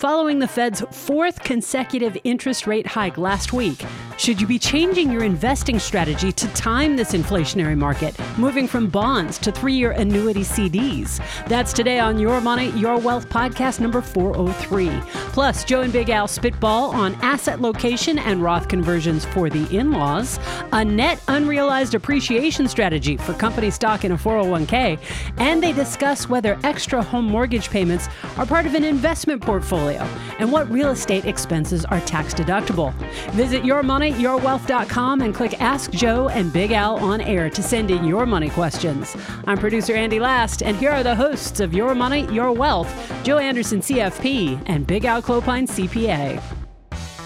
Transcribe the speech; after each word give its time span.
Following 0.00 0.38
the 0.38 0.48
Fed's 0.48 0.80
fourth 0.80 1.44
consecutive 1.44 2.16
interest 2.24 2.66
rate 2.66 2.86
hike 2.86 3.18
last 3.18 3.52
week, 3.52 3.84
should 4.16 4.40
you 4.40 4.46
be 4.46 4.58
changing 4.58 5.12
your 5.12 5.24
investing 5.24 5.78
strategy 5.78 6.32
to 6.32 6.48
time 6.54 6.96
this 6.96 7.12
inflationary 7.12 7.76
market, 7.76 8.18
moving 8.38 8.66
from 8.66 8.88
bonds 8.88 9.36
to 9.36 9.52
three 9.52 9.74
year 9.74 9.90
annuity 9.90 10.40
CDs? 10.40 11.18
That's 11.48 11.74
today 11.74 11.98
on 11.98 12.18
Your 12.18 12.40
Money, 12.40 12.70
Your 12.70 12.96
Wealth 12.96 13.28
podcast 13.28 13.78
number 13.78 14.00
403. 14.00 14.88
Plus, 15.34 15.64
Joe 15.64 15.82
and 15.82 15.92
Big 15.92 16.08
Al 16.08 16.26
spitball 16.26 16.92
on 16.92 17.14
asset 17.16 17.60
location 17.60 18.18
and 18.18 18.42
Roth 18.42 18.68
conversions 18.68 19.26
for 19.26 19.50
the 19.50 19.68
in 19.76 19.92
laws, 19.92 20.40
a 20.72 20.82
net 20.82 21.20
unrealized 21.28 21.94
appreciation 21.94 22.66
strategy 22.68 23.18
for 23.18 23.34
company 23.34 23.70
stock 23.70 24.06
in 24.06 24.12
a 24.12 24.16
401k, 24.16 24.98
and 25.36 25.62
they 25.62 25.74
discuss 25.74 26.26
whether 26.26 26.58
extra 26.64 27.02
home 27.02 27.26
mortgage 27.26 27.68
payments 27.68 28.08
are 28.38 28.46
part 28.46 28.64
of 28.64 28.74
an 28.74 28.84
investment 28.84 29.42
portfolio 29.42 29.89
and 29.96 30.50
what 30.52 30.70
real 30.70 30.90
estate 30.90 31.24
expenses 31.24 31.84
are 31.84 32.00
tax 32.00 32.34
deductible. 32.34 32.92
Visit 33.32 33.62
yourmoneyyourwealth.com 33.62 35.20
and 35.20 35.34
click 35.34 35.60
Ask 35.60 35.90
Joe 35.90 36.28
and 36.28 36.52
Big 36.52 36.72
Al 36.72 36.96
on 36.98 37.20
air 37.20 37.50
to 37.50 37.62
send 37.62 37.90
in 37.90 38.04
your 38.04 38.26
money 38.26 38.50
questions. 38.50 39.16
I'm 39.46 39.58
producer 39.58 39.94
Andi 39.94 40.20
Last, 40.20 40.62
and 40.62 40.76
here 40.76 40.90
are 40.90 41.02
the 41.02 41.14
hosts 41.14 41.60
of 41.60 41.74
Your 41.74 41.94
Money, 41.94 42.30
Your 42.32 42.52
Wealth, 42.52 42.90
Joe 43.22 43.38
Anderson, 43.38 43.80
CFP, 43.80 44.62
and 44.66 44.86
Big 44.86 45.04
Al 45.04 45.22
Clopine, 45.22 45.68
CPA. 45.68 46.42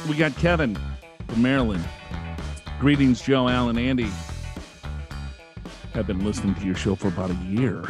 We 0.09 0.17
got 0.17 0.37
Kevin 0.37 0.77
from 1.29 1.43
Maryland. 1.43 1.85
Greetings, 2.79 3.23
Joe, 3.23 3.49
Alan, 3.49 3.77
Andi. 3.77 4.11
I've 5.95 6.07
been 6.07 6.25
listening 6.25 6.55
to 6.57 6.67
your 6.67 6.75
show 6.75 6.95
for 6.95 7.09
about 7.09 7.31
a 7.31 7.35
year. 7.45 7.85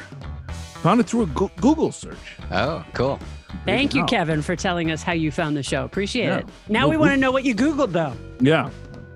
Found 0.83 1.01
it 1.01 1.05
through 1.05 1.23
a 1.23 1.27
Google 1.27 1.91
search. 1.91 2.37
Oh, 2.51 2.85
cool. 2.93 3.19
Thank 3.65 3.95
you, 3.95 4.05
Kevin, 4.05 4.43
for 4.43 4.57
telling 4.57 4.91
us 4.91 5.03
how 5.03 5.13
you 5.13 5.31
found 5.31 5.57
the 5.57 5.63
show. 5.63 5.85
Appreciate 5.85 6.27
Yeah. 6.27 6.37
it. 6.39 6.47
Now 6.69 6.81
Well, 6.83 6.91
we 6.91 6.97
want 6.99 7.13
to 7.13 7.17
know 7.17 7.33
what 7.33 7.45
you 7.45 7.55
Googled, 7.55 7.93
though. 7.93 8.13
Yeah. 8.41 8.69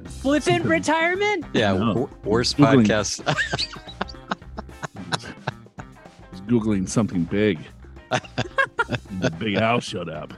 Flippant 0.07 0.65
retirement? 0.65 1.45
Yeah, 1.53 1.73
No. 1.75 2.09
worst 2.25 2.57
Googling. 2.57 2.87
podcast. 2.87 3.27
was 6.33 6.41
Googling 6.47 6.89
something 6.89 7.25
big. 7.25 7.59
the 9.21 9.31
big 9.39 9.57
Al 9.57 9.81
showed 9.81 10.09
up. 10.09 10.33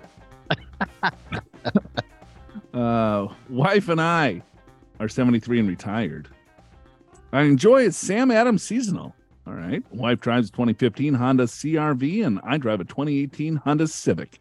uh, 2.75 3.29
wife 3.49 3.89
and 3.89 4.01
I 4.01 4.43
are 4.99 5.09
73 5.09 5.61
and 5.61 5.69
retired. 5.69 6.29
I 7.33 7.43
enjoy 7.43 7.85
it. 7.85 7.95
Sam 7.95 8.33
Adams 8.33 8.65
seasonal. 8.65 9.15
All 9.47 9.55
right. 9.55 9.83
Wife 9.93 10.21
drives 10.21 10.49
a 10.49 10.53
2015 10.53 11.15
Honda 11.15 11.45
CRV, 11.45 12.25
and 12.27 12.41
I 12.45 12.59
drive 12.59 12.81
a 12.81 12.85
2018 12.85 13.57
Honda 13.57 13.87
Civic. 13.87 14.39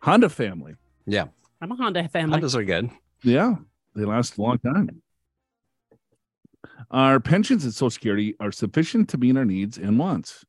Honda 0.00 0.28
family. 0.28 0.74
yeah, 1.06 1.26
I'm 1.60 1.72
a 1.72 1.76
Honda 1.76 2.08
family. 2.08 2.40
Hondas 2.40 2.54
are 2.54 2.64
good. 2.64 2.90
Yeah, 3.22 3.56
they 3.96 4.04
last 4.04 4.38
a 4.38 4.42
long 4.42 4.58
time. 4.58 5.02
Our 6.90 7.20
pensions 7.20 7.64
and 7.64 7.74
Social 7.74 7.90
Security 7.90 8.34
are 8.40 8.52
sufficient 8.52 9.08
to 9.10 9.18
meet 9.18 9.36
our 9.36 9.44
needs 9.44 9.76
and 9.76 9.98
wants. 9.98 10.44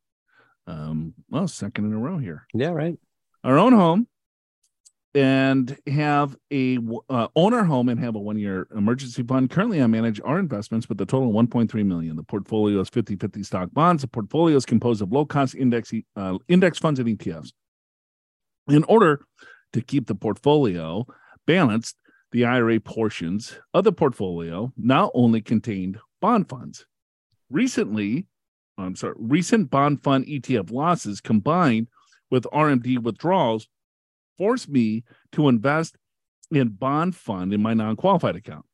Um, 0.67 1.15
well, 1.29 1.47
second 1.47 1.85
in 1.85 1.93
a 1.93 1.97
row 1.97 2.19
here. 2.19 2.45
Yeah, 2.53 2.69
right. 2.69 2.97
Our 3.43 3.57
own 3.57 3.73
home 3.73 4.07
and 5.15 5.75
have 5.87 6.35
a 6.51 6.77
uh, 7.09 7.27
own 7.35 7.53
our 7.53 7.63
home 7.63 7.89
and 7.89 7.99
have 7.99 8.15
a 8.15 8.19
one 8.19 8.37
year 8.37 8.67
emergency 8.75 9.23
fund. 9.23 9.49
Currently, 9.49 9.81
I 9.81 9.87
manage 9.87 10.21
our 10.23 10.37
investments 10.37 10.87
with 10.87 11.01
a 11.01 11.05
total 11.05 11.29
of 11.29 11.47
1.3 11.47 11.85
million. 11.85 12.15
The 12.15 12.23
portfolio 12.23 12.79
is 12.79 12.89
50 12.89 13.15
50 13.15 13.43
stock 13.43 13.69
bonds. 13.73 14.01
The 14.03 14.07
portfolio 14.07 14.55
is 14.55 14.65
composed 14.65 15.01
of 15.01 15.11
low 15.11 15.25
cost 15.25 15.55
index 15.55 15.91
uh, 16.15 16.37
index 16.47 16.77
funds 16.77 16.99
and 16.99 17.09
ETFs. 17.09 17.51
In 18.67 18.83
order 18.83 19.25
to 19.73 19.81
keep 19.81 20.07
the 20.07 20.15
portfolio 20.15 21.05
balanced, 21.47 21.95
the 22.31 22.45
IRA 22.45 22.79
portions 22.79 23.57
of 23.73 23.83
the 23.83 23.91
portfolio 23.91 24.71
now 24.77 25.09
only 25.15 25.41
contained 25.41 25.99
bond 26.21 26.47
funds. 26.47 26.85
Recently, 27.49 28.27
I'm 28.77 28.95
sorry, 28.95 29.15
recent 29.17 29.71
bond 29.71 30.03
fund 30.03 30.27
ETF 30.27 30.71
losses 30.71 31.19
combined 31.19 31.87
with 32.29 32.43
RMD 32.53 32.99
withdrawals 32.99 33.67
forced 34.39 34.69
me 34.69 35.03
to 35.33 35.49
invest 35.49 35.97
in 36.49 36.69
bond 36.69 37.15
fund 37.15 37.53
in 37.53 37.61
my 37.61 37.75
non-qualified 37.75 38.35
account. 38.35 38.65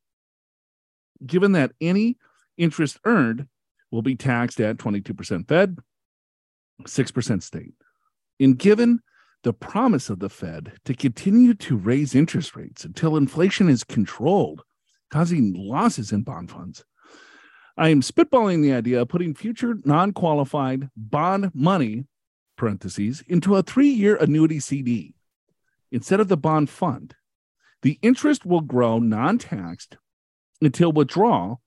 Given 1.26 1.52
that 1.52 1.72
any 1.80 2.16
interest 2.56 2.98
earned 3.04 3.48
will 3.90 4.02
be 4.02 4.16
taxed 4.16 4.60
at 4.60 4.78
22% 4.78 5.46
Fed, 5.46 5.76
6% 6.82 7.42
state. 7.42 7.74
And 8.40 8.58
given 8.58 9.00
the 9.42 9.52
promise 9.52 10.10
of 10.10 10.18
the 10.18 10.28
Fed 10.28 10.72
to 10.84 10.94
continue 10.94 11.54
to 11.54 11.76
raise 11.76 12.14
interest 12.14 12.56
rates 12.56 12.84
until 12.84 13.16
inflation 13.16 13.68
is 13.68 13.84
controlled, 13.84 14.62
causing 15.10 15.54
losses 15.54 16.12
in 16.12 16.22
bond 16.22 16.50
funds. 16.50 16.84
I 17.76 17.90
am 17.90 18.00
spitballing 18.00 18.62
the 18.62 18.72
idea 18.72 19.02
of 19.02 19.08
putting 19.08 19.34
future 19.34 19.76
non 19.84 20.12
qualified 20.12 20.88
bond 20.96 21.52
money, 21.54 22.06
parentheses, 22.56 23.22
into 23.28 23.54
a 23.54 23.62
three 23.62 23.90
year 23.90 24.16
annuity 24.16 24.58
CD 24.58 25.15
instead 25.96 26.20
of 26.20 26.28
the 26.28 26.36
bond 26.36 26.68
fund. 26.68 27.14
The 27.80 27.98
interest 28.02 28.44
will 28.44 28.60
grow 28.60 28.98
non 28.98 29.38
taxed 29.38 29.96
until 30.60 30.92
withdrawal, 30.92 31.62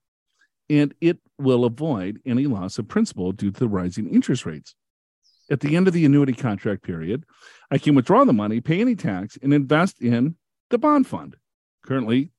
and 0.69 0.93
it 1.01 1.17
will 1.39 1.65
avoid 1.65 2.21
any 2.27 2.45
loss 2.45 2.77
of 2.77 2.87
principal 2.87 3.31
due 3.31 3.49
to 3.49 3.59
the 3.59 3.67
rising 3.67 4.07
interest 4.07 4.45
rates. 4.45 4.75
At 5.49 5.61
the 5.61 5.75
end 5.75 5.87
of 5.87 5.95
the 5.95 6.05
annuity 6.05 6.33
contract 6.33 6.83
period, 6.83 7.25
I 7.71 7.79
can 7.79 7.95
withdraw 7.95 8.23
the 8.23 8.31
money, 8.31 8.61
pay 8.61 8.79
any 8.81 8.95
tax, 8.95 9.35
and 9.41 9.51
invest 9.51 9.99
in 9.99 10.35
the 10.69 10.77
bond 10.77 11.07
fund. 11.07 11.35
Currently, 11.83 12.31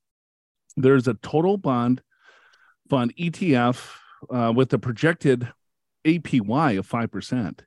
there's 0.76 1.08
a 1.08 1.14
total 1.14 1.56
bond 1.56 2.02
fund 2.88 3.12
ETF 3.16 3.90
uh, 4.32 4.52
with 4.54 4.72
a 4.72 4.78
projected 4.78 5.48
APY 6.04 6.78
of 6.78 6.88
5%. 6.88 7.60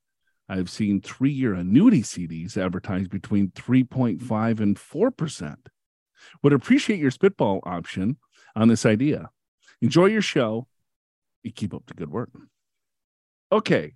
I've 0.53 0.69
seen 0.69 1.02
three 1.02 1.31
year 1.31 1.56
annuity 1.56 2.03
CDs 2.03 2.58
advertised 2.58 3.09
between 3.09 3.50
3.5 3.50 4.59
and 4.59 4.78
4%. 4.78 5.56
Would 6.44 6.53
appreciate 6.53 7.00
your 7.00 7.09
spitball 7.09 7.62
option 7.64 8.18
on 8.56 8.68
this 8.68 8.86
idea. 8.86 9.31
Enjoy 9.81 10.06
your 10.06 10.22
show. 10.22 10.68
You 11.42 11.52
keep 11.52 11.74
up 11.74 11.88
the 11.88 11.96
good 11.96 12.12
work. 12.12 12.30
Okay. 13.52 13.96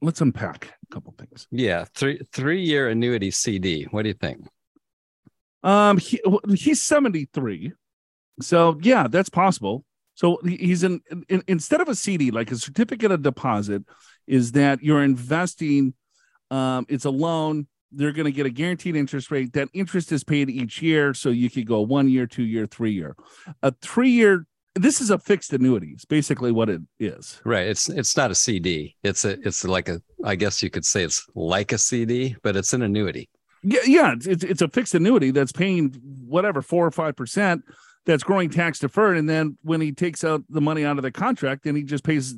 Let's 0.00 0.20
unpack 0.20 0.74
a 0.88 0.94
couple 0.94 1.14
things. 1.18 1.46
Yeah, 1.50 1.84
three 1.94 2.20
three 2.32 2.62
year 2.62 2.88
annuity 2.88 3.30
CD. 3.30 3.84
What 3.90 4.02
do 4.02 4.08
you 4.08 4.14
think? 4.14 4.46
Um, 5.62 5.98
he, 5.98 6.20
he's 6.54 6.82
73. 6.82 7.72
So 8.40 8.78
yeah, 8.82 9.08
that's 9.08 9.28
possible. 9.28 9.84
So 10.14 10.38
he's 10.44 10.84
in, 10.84 11.00
in 11.28 11.42
instead 11.48 11.80
of 11.80 11.88
a 11.88 11.94
CD, 11.94 12.30
like 12.30 12.50
a 12.50 12.56
certificate 12.56 13.10
of 13.10 13.22
deposit, 13.22 13.82
is 14.26 14.52
that 14.52 14.82
you're 14.82 15.02
investing. 15.02 15.94
Um, 16.50 16.86
it's 16.88 17.04
a 17.04 17.10
loan. 17.10 17.66
They're 17.92 18.12
going 18.12 18.26
to 18.26 18.32
get 18.32 18.46
a 18.46 18.50
guaranteed 18.50 18.96
interest 18.96 19.30
rate. 19.30 19.52
That 19.52 19.68
interest 19.72 20.10
is 20.10 20.24
paid 20.24 20.50
each 20.50 20.82
year, 20.82 21.14
so 21.14 21.30
you 21.30 21.48
could 21.48 21.66
go 21.66 21.80
one 21.80 22.08
year, 22.08 22.26
two 22.26 22.42
year, 22.42 22.66
three 22.66 22.92
year. 22.92 23.16
A 23.62 23.72
three 23.82 24.10
year. 24.10 24.46
This 24.74 25.00
is 25.00 25.10
a 25.10 25.18
fixed 25.18 25.52
annuity. 25.52 25.90
It's 25.94 26.04
basically 26.04 26.50
what 26.50 26.68
it 26.68 26.80
is. 26.98 27.40
Right. 27.44 27.68
It's 27.68 27.88
it's 27.88 28.16
not 28.16 28.32
a 28.32 28.34
CD. 28.34 28.96
It's 29.04 29.24
a 29.24 29.38
it's 29.46 29.64
like 29.64 29.88
a 29.88 30.00
I 30.24 30.34
guess 30.34 30.62
you 30.62 30.70
could 30.70 30.84
say 30.84 31.04
it's 31.04 31.24
like 31.36 31.70
a 31.70 31.78
CD, 31.78 32.34
but 32.42 32.56
it's 32.56 32.72
an 32.72 32.82
annuity. 32.82 33.30
Yeah, 33.62 33.80
yeah, 33.86 34.12
it's, 34.12 34.26
it's 34.26 34.44
it's 34.44 34.62
a 34.62 34.68
fixed 34.68 34.94
annuity 34.94 35.30
that's 35.30 35.52
paying 35.52 35.94
whatever 36.26 36.60
four 36.60 36.86
or 36.86 36.90
five 36.90 37.16
percent. 37.16 37.62
That's 38.04 38.22
growing 38.22 38.50
tax 38.50 38.80
deferred, 38.80 39.16
and 39.16 39.26
then 39.26 39.56
when 39.62 39.80
he 39.80 39.92
takes 39.92 40.22
out 40.24 40.42
the 40.50 40.60
money 40.60 40.84
out 40.84 40.98
of 40.98 41.02
the 41.02 41.10
contract, 41.10 41.64
then 41.64 41.74
he 41.74 41.82
just 41.82 42.04
pays 42.04 42.34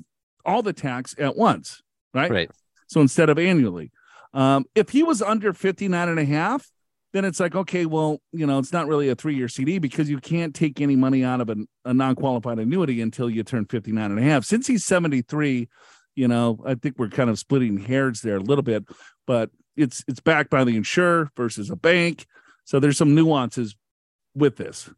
all 0.47 0.63
the 0.63 0.73
tax 0.73 1.15
at 1.19 1.37
once, 1.37 1.83
right? 2.15 2.31
Right. 2.31 2.51
So 2.87 3.01
instead 3.01 3.29
of 3.29 3.39
annually, 3.39 3.91
um, 4.33 4.65
if 4.75 4.91
he 4.91 5.03
was 5.03 5.23
under 5.23 5.53
59 5.53 6.09
and 6.09 6.19
a 6.19 6.25
half, 6.25 6.71
then 7.13 7.25
it's 7.25 7.41
like, 7.41 7.55
okay, 7.55 7.87
well, 7.87 8.21
you 8.33 8.47
know, 8.47 8.59
it's 8.59 8.73
not 8.73 8.87
really 8.87 9.09
a 9.09 9.15
three 9.15 9.35
year 9.35 9.49
CD 9.49 9.79
because 9.79 10.11
you 10.11 10.19
can't 10.19 10.55
take 10.55 10.81
any 10.81 10.97
money 10.97 11.25
out 11.25 11.41
of 11.41 11.49
an, 11.49 11.67
a 11.85 11.95
non 11.95 12.15
qualified 12.15 12.59
annuity 12.59 13.01
until 13.01 13.31
you 13.31 13.43
turn 13.43 13.65
59 13.65 14.11
and 14.11 14.21
a 14.21 14.23
half. 14.23 14.45
Since 14.45 14.67
he's 14.67 14.85
73, 14.85 15.69
you 16.15 16.29
know, 16.29 16.59
I 16.67 16.75
think 16.75 16.99
we're 16.99 17.09
kind 17.09 17.31
of 17.31 17.39
splitting 17.39 17.79
hairs 17.79 18.21
there 18.21 18.37
a 18.37 18.41
little 18.41 18.63
bit, 18.63 18.85
but 19.27 19.51
it's 19.77 20.05
it's 20.09 20.21
backed 20.21 20.51
by 20.51 20.65
the 20.65 20.77
insurer 20.77 21.31
versus 21.37 21.71
a 21.71 21.77
bank. 21.77 22.27
So 22.65 22.81
there's 22.81 22.99
some 22.99 23.15
nuances 23.15 23.77
with 24.35 24.57
this. 24.57 24.91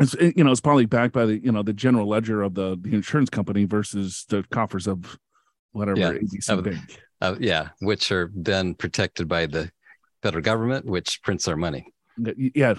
It's, 0.00 0.14
you 0.14 0.44
know, 0.44 0.50
it's 0.52 0.60
probably 0.60 0.84
backed 0.86 1.14
by 1.14 1.24
the, 1.26 1.38
you 1.38 1.50
know, 1.52 1.62
the 1.62 1.72
general 1.72 2.06
ledger 2.08 2.42
of 2.42 2.54
the, 2.54 2.76
the 2.80 2.94
insurance 2.94 3.30
company 3.30 3.64
versus 3.64 4.26
the 4.28 4.44
coffers 4.50 4.86
of 4.86 5.18
whatever 5.72 5.98
Yeah, 5.98 6.12
ABC 6.12 6.50
of- 6.50 6.64
bank. 6.64 7.02
Uh, 7.22 7.34
yeah, 7.40 7.68
which 7.80 8.12
are 8.12 8.30
then 8.34 8.74
protected 8.74 9.26
by 9.26 9.46
the 9.46 9.70
federal 10.22 10.42
government, 10.42 10.84
which 10.84 11.22
prints 11.22 11.48
our 11.48 11.56
money. 11.56 11.86
Yeah, 12.36 12.74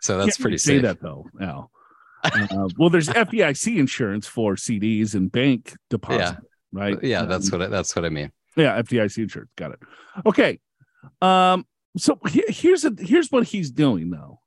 So 0.00 0.16
that's 0.18 0.36
pretty 0.36 0.50
really 0.52 0.58
say 0.58 0.78
that 0.78 1.00
though. 1.00 1.26
Al. 1.40 1.72
Uh, 2.22 2.68
well, 2.78 2.88
there's 2.88 3.08
FDIC 3.26 3.76
insurance 3.76 4.28
for 4.28 4.54
CDs 4.54 5.14
and 5.16 5.30
bank 5.32 5.74
deposit, 5.90 6.38
right? 6.72 6.96
Yeah, 7.02 7.24
that's 7.24 7.52
Um, 7.52 7.58
what 7.58 7.66
I, 7.66 7.68
that's 7.70 7.96
what 7.96 8.04
I 8.04 8.10
mean. 8.10 8.30
Yeah, 8.56 8.80
FDIC 8.80 9.18
insurance. 9.24 9.50
Got 9.56 9.72
it. 9.72 9.80
Okay. 10.24 10.60
Um, 11.20 11.66
so 11.96 12.18
he- 12.28 12.44
here's 12.48 12.84
a, 12.84 12.92
here's 12.96 13.30
what 13.32 13.48
he's 13.48 13.72
doing 13.72 14.10
though. 14.10 14.38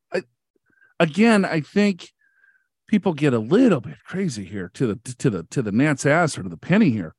Again, 0.99 1.45
I 1.45 1.61
think 1.61 2.11
people 2.88 3.13
get 3.13 3.33
a 3.33 3.39
little 3.39 3.81
bit 3.81 3.97
crazy 4.05 4.45
here 4.45 4.69
to 4.73 4.88
the 4.88 4.95
to 5.15 5.29
the 5.29 5.44
to 5.44 5.61
the 5.61 5.71
gnat's 5.71 6.05
ass 6.05 6.38
or 6.38 6.44
to 6.44 6.49
the 6.49 6.57
penny 6.57 6.89
here. 6.89 7.15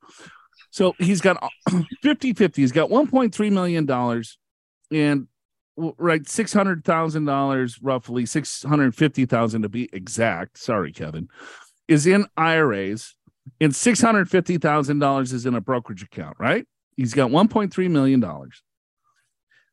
So 0.70 0.94
he's 0.98 1.20
got 1.20 1.42
50 2.02 2.34
50. 2.34 2.62
He's 2.62 2.72
got 2.72 2.90
1.3 2.90 3.52
million 3.52 3.86
dollars 3.86 4.38
and 4.90 5.28
right 5.98 6.28
six 6.28 6.52
hundred 6.52 6.84
thousand 6.84 7.24
dollars, 7.24 7.78
roughly 7.82 8.26
six 8.26 8.62
hundred 8.62 8.94
fifty 8.94 9.26
thousand 9.26 9.62
to 9.62 9.68
be 9.68 9.88
exact. 9.92 10.58
Sorry, 10.58 10.92
Kevin, 10.92 11.28
is 11.86 12.06
in 12.06 12.26
IRAs, 12.36 13.14
and 13.60 13.74
six 13.74 14.00
hundred 14.00 14.28
fifty 14.28 14.58
thousand 14.58 14.98
dollars 14.98 15.32
is 15.32 15.46
in 15.46 15.54
a 15.54 15.60
brokerage 15.60 16.02
account. 16.02 16.36
Right? 16.38 16.66
He's 16.96 17.14
got 17.14 17.30
one 17.30 17.48
point 17.48 17.72
three 17.72 17.88
million 17.88 18.20
dollars. 18.20 18.62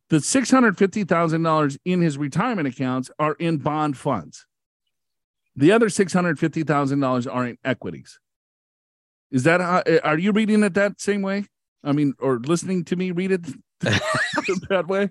The 0.10 0.22
six 0.22 0.52
hundred 0.52 0.78
fifty 0.78 1.04
thousand 1.04 1.44
dollars 1.44 1.78
in 1.86 2.02
his 2.02 2.18
retirement 2.18 2.68
accounts 2.68 3.10
are 3.18 3.34
in 3.34 3.58
bond 3.58 3.98
funds. 3.98 4.46
The 5.56 5.72
other 5.72 5.90
six 5.90 6.14
hundred 6.14 6.38
fifty 6.40 6.64
thousand 6.64 7.00
dollars 7.00 7.28
are 7.28 7.46
in 7.48 7.58
equities. 7.64 8.20
Is 9.32 9.44
that 9.44 9.62
how, 9.62 9.84
eh, 9.86 10.00
are 10.04 10.18
you 10.18 10.32
reading 10.32 10.64
it 10.64 10.76
that 10.76 11.02
same 11.02 11.22
way? 11.22 11.46
I 11.84 11.92
mean, 11.92 12.14
or 12.20 12.40
listening 12.40 12.86
to 12.86 12.96
me 12.96 13.12
read 13.12 13.32
it 13.32 13.46
that 14.70 14.86
way? 14.88 15.10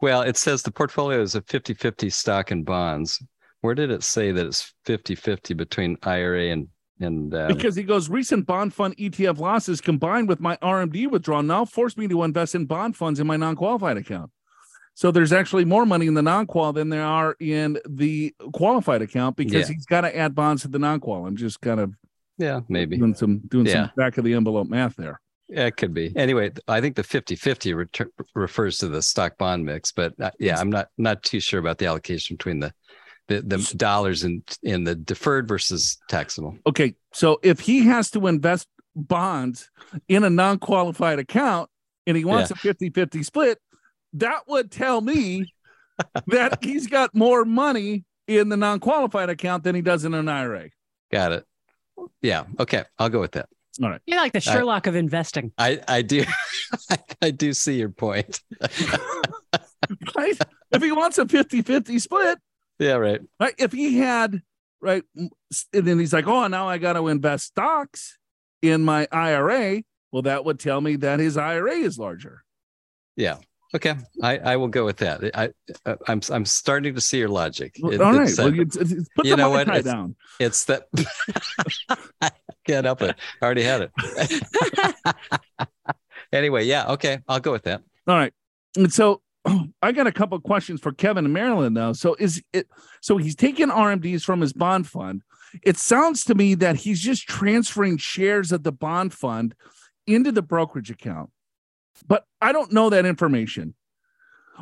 Well, 0.00 0.22
it 0.22 0.36
says 0.36 0.62
the 0.62 0.70
portfolio 0.70 1.20
is 1.20 1.34
a 1.34 1.42
50 1.42 1.74
50 1.74 2.10
stock 2.10 2.50
and 2.50 2.64
bonds. 2.64 3.22
Where 3.60 3.74
did 3.74 3.90
it 3.90 4.02
say 4.02 4.32
that 4.32 4.46
it's 4.46 4.72
50 4.86 5.14
50 5.14 5.54
between 5.54 5.96
IRA 6.02 6.50
and, 6.50 6.68
and 7.00 7.34
um, 7.34 7.48
Because 7.48 7.74
he 7.76 7.82
goes, 7.82 8.08
recent 8.08 8.46
bond 8.46 8.74
fund 8.74 8.96
ETF 8.96 9.38
losses 9.38 9.80
combined 9.80 10.28
with 10.28 10.40
my 10.40 10.56
RMD 10.58 11.10
withdrawal 11.10 11.42
now 11.42 11.64
forced 11.64 11.96
me 11.98 12.06
to 12.08 12.22
invest 12.22 12.54
in 12.54 12.66
bond 12.66 12.96
funds 12.96 13.18
in 13.20 13.26
my 13.26 13.36
non-qualified 13.36 13.96
account. 13.96 14.30
So 14.94 15.10
there's 15.10 15.32
actually 15.32 15.64
more 15.64 15.86
money 15.86 16.06
in 16.06 16.14
the 16.14 16.22
non-qual 16.22 16.72
than 16.74 16.90
there 16.90 17.04
are 17.04 17.34
in 17.40 17.78
the 17.88 18.34
qualified 18.52 19.00
account 19.02 19.36
because 19.36 19.68
Yeah. 19.68 19.74
he's 19.74 19.86
got 19.86 20.02
to 20.02 20.14
add 20.14 20.34
bonds 20.34 20.62
to 20.62 20.68
the 20.68 20.78
non-qual. 20.78 21.26
I'm 21.26 21.36
just 21.36 21.60
kind 21.60 21.80
of 21.80 21.94
yeah, 22.36 22.60
maybe. 22.68 22.98
doing 22.98 23.14
some 23.14 23.38
doing 23.48 23.66
Yeah. 23.66 23.72
some 23.86 23.90
back 23.96 24.18
of 24.18 24.24
the 24.24 24.34
envelope 24.34 24.68
math 24.68 24.96
there. 24.96 25.20
Yeah, 25.48 25.66
it 25.66 25.76
could 25.76 25.94
be. 25.94 26.12
Anyway, 26.16 26.52
I 26.68 26.80
think 26.80 26.96
the 26.96 27.02
50 27.02 27.34
50 27.34 27.72
retur- 27.72 28.10
refers 28.34 28.78
to 28.78 28.88
the 28.88 29.00
stock 29.02 29.36
bond 29.38 29.64
mix, 29.64 29.90
but 29.90 30.12
uh, 30.20 30.30
yeah, 30.38 30.60
I'm 30.60 30.70
not 30.70 30.88
not 30.98 31.22
too 31.22 31.40
sure 31.40 31.60
about 31.60 31.78
the 31.78 31.86
allocation 31.86 32.36
between 32.36 32.60
the 32.60 32.72
the, 33.30 33.42
the 33.42 33.74
dollars 33.76 34.24
in 34.24 34.42
in 34.62 34.84
the 34.84 34.94
deferred 34.94 35.46
versus 35.46 35.98
taxable. 36.08 36.58
Okay, 36.66 36.94
so 37.12 37.38
if 37.42 37.60
he 37.60 37.86
has 37.86 38.10
to 38.10 38.26
invest 38.26 38.66
bonds 38.96 39.70
in 40.08 40.24
a 40.24 40.30
non-qualified 40.30 41.20
account 41.20 41.70
and 42.06 42.16
he 42.16 42.24
wants 42.24 42.50
a 42.50 42.54
50-50 42.54 43.24
split, 43.24 43.58
that 44.14 44.42
would 44.48 44.72
tell 44.72 45.00
me 45.00 45.52
that 46.26 46.62
he's 46.62 46.88
got 46.88 47.14
more 47.14 47.44
money 47.44 48.04
in 48.26 48.48
the 48.48 48.56
non-qualified 48.56 49.30
account 49.30 49.62
than 49.62 49.76
he 49.76 49.80
does 49.80 50.04
in 50.04 50.12
an 50.12 50.28
IRA. 50.28 50.70
Got 51.12 51.32
it. 51.32 51.44
Yeah. 52.22 52.44
Okay. 52.58 52.84
I'll 52.98 53.10
go 53.10 53.20
with 53.20 53.32
that. 53.32 53.48
All 53.80 53.90
right. 53.90 54.00
You're 54.06 54.18
like 54.18 54.32
the 54.32 54.40
Sherlock 54.40 54.88
of 54.88 54.96
investing. 54.96 55.52
I 55.56 55.80
I 55.86 56.02
do 56.02 56.24
I 57.22 57.30
do 57.30 57.52
see 57.52 57.78
your 57.78 57.90
point. 57.90 58.40
Right? 60.14 60.38
if 60.70 60.82
he 60.82 60.92
wants 60.92 61.18
a 61.18 61.24
50-50 61.24 62.00
split, 62.00 62.38
Yeah. 62.80 62.94
Right. 62.94 63.20
right? 63.38 63.54
If 63.58 63.70
he 63.72 63.98
had 63.98 64.42
right 64.80 65.04
and 65.14 65.30
then 65.72 65.98
he's 65.98 66.12
like, 66.12 66.26
"Oh, 66.26 66.46
now 66.48 66.68
I 66.68 66.78
got 66.78 66.94
to 66.94 67.06
invest 67.08 67.46
stocks 67.46 68.18
in 68.62 68.82
my 68.82 69.06
IRA." 69.12 69.82
Well, 70.10 70.22
that 70.22 70.44
would 70.44 70.58
tell 70.58 70.80
me 70.80 70.96
that 70.96 71.20
his 71.20 71.36
IRA 71.36 71.74
is 71.76 71.98
larger. 71.98 72.42
Yeah. 73.16 73.36
Okay. 73.72 73.94
I 74.22 74.38
I 74.38 74.56
will 74.56 74.68
go 74.68 74.84
with 74.84 74.96
that. 74.96 75.20
I 75.36 75.50
uh, 75.86 75.96
I'm 76.08 76.20
I'm 76.30 76.44
starting 76.44 76.94
to 76.96 77.00
see 77.00 77.18
your 77.18 77.28
logic. 77.28 77.74
It- 77.76 78.00
All 78.00 78.12
right. 78.14 78.30
Well, 78.36 78.52
you, 78.52 78.66
put 78.66 79.26
you 79.26 79.30
the 79.30 79.36
know 79.36 79.50
what? 79.50 79.68
It's- 79.68 79.84
down. 79.84 80.16
It's 80.40 80.64
that 80.64 80.88
I 82.20 82.30
can't 82.66 82.86
help 82.86 83.02
it. 83.02 83.14
I 83.40 83.44
already 83.44 83.62
had 83.62 83.82
it. 83.82 85.14
anyway, 86.32 86.64
yeah, 86.64 86.88
okay, 86.92 87.18
I'll 87.28 87.40
go 87.40 87.52
with 87.52 87.64
that. 87.64 87.82
All 88.08 88.16
right. 88.16 88.32
And 88.76 88.92
so 88.92 89.20
I 89.82 89.92
got 89.92 90.06
a 90.06 90.12
couple 90.12 90.38
questions 90.40 90.80
for 90.80 90.92
Kevin 90.92 91.24
in 91.24 91.32
Maryland 91.32 91.76
though. 91.76 91.92
So 91.92 92.16
is 92.18 92.42
it 92.52 92.68
so 93.00 93.16
he's 93.16 93.36
taking 93.36 93.68
RMDs 93.68 94.22
from 94.22 94.40
his 94.40 94.52
bond 94.52 94.86
fund. 94.86 95.22
It 95.62 95.76
sounds 95.76 96.24
to 96.26 96.34
me 96.34 96.54
that 96.56 96.76
he's 96.76 97.00
just 97.00 97.26
transferring 97.28 97.96
shares 97.96 98.52
of 98.52 98.62
the 98.62 98.72
bond 98.72 99.12
fund 99.12 99.54
into 100.06 100.30
the 100.30 100.42
brokerage 100.42 100.90
account. 100.90 101.30
But 102.06 102.24
I 102.40 102.52
don't 102.52 102.72
know 102.72 102.90
that 102.90 103.06
information. 103.06 103.74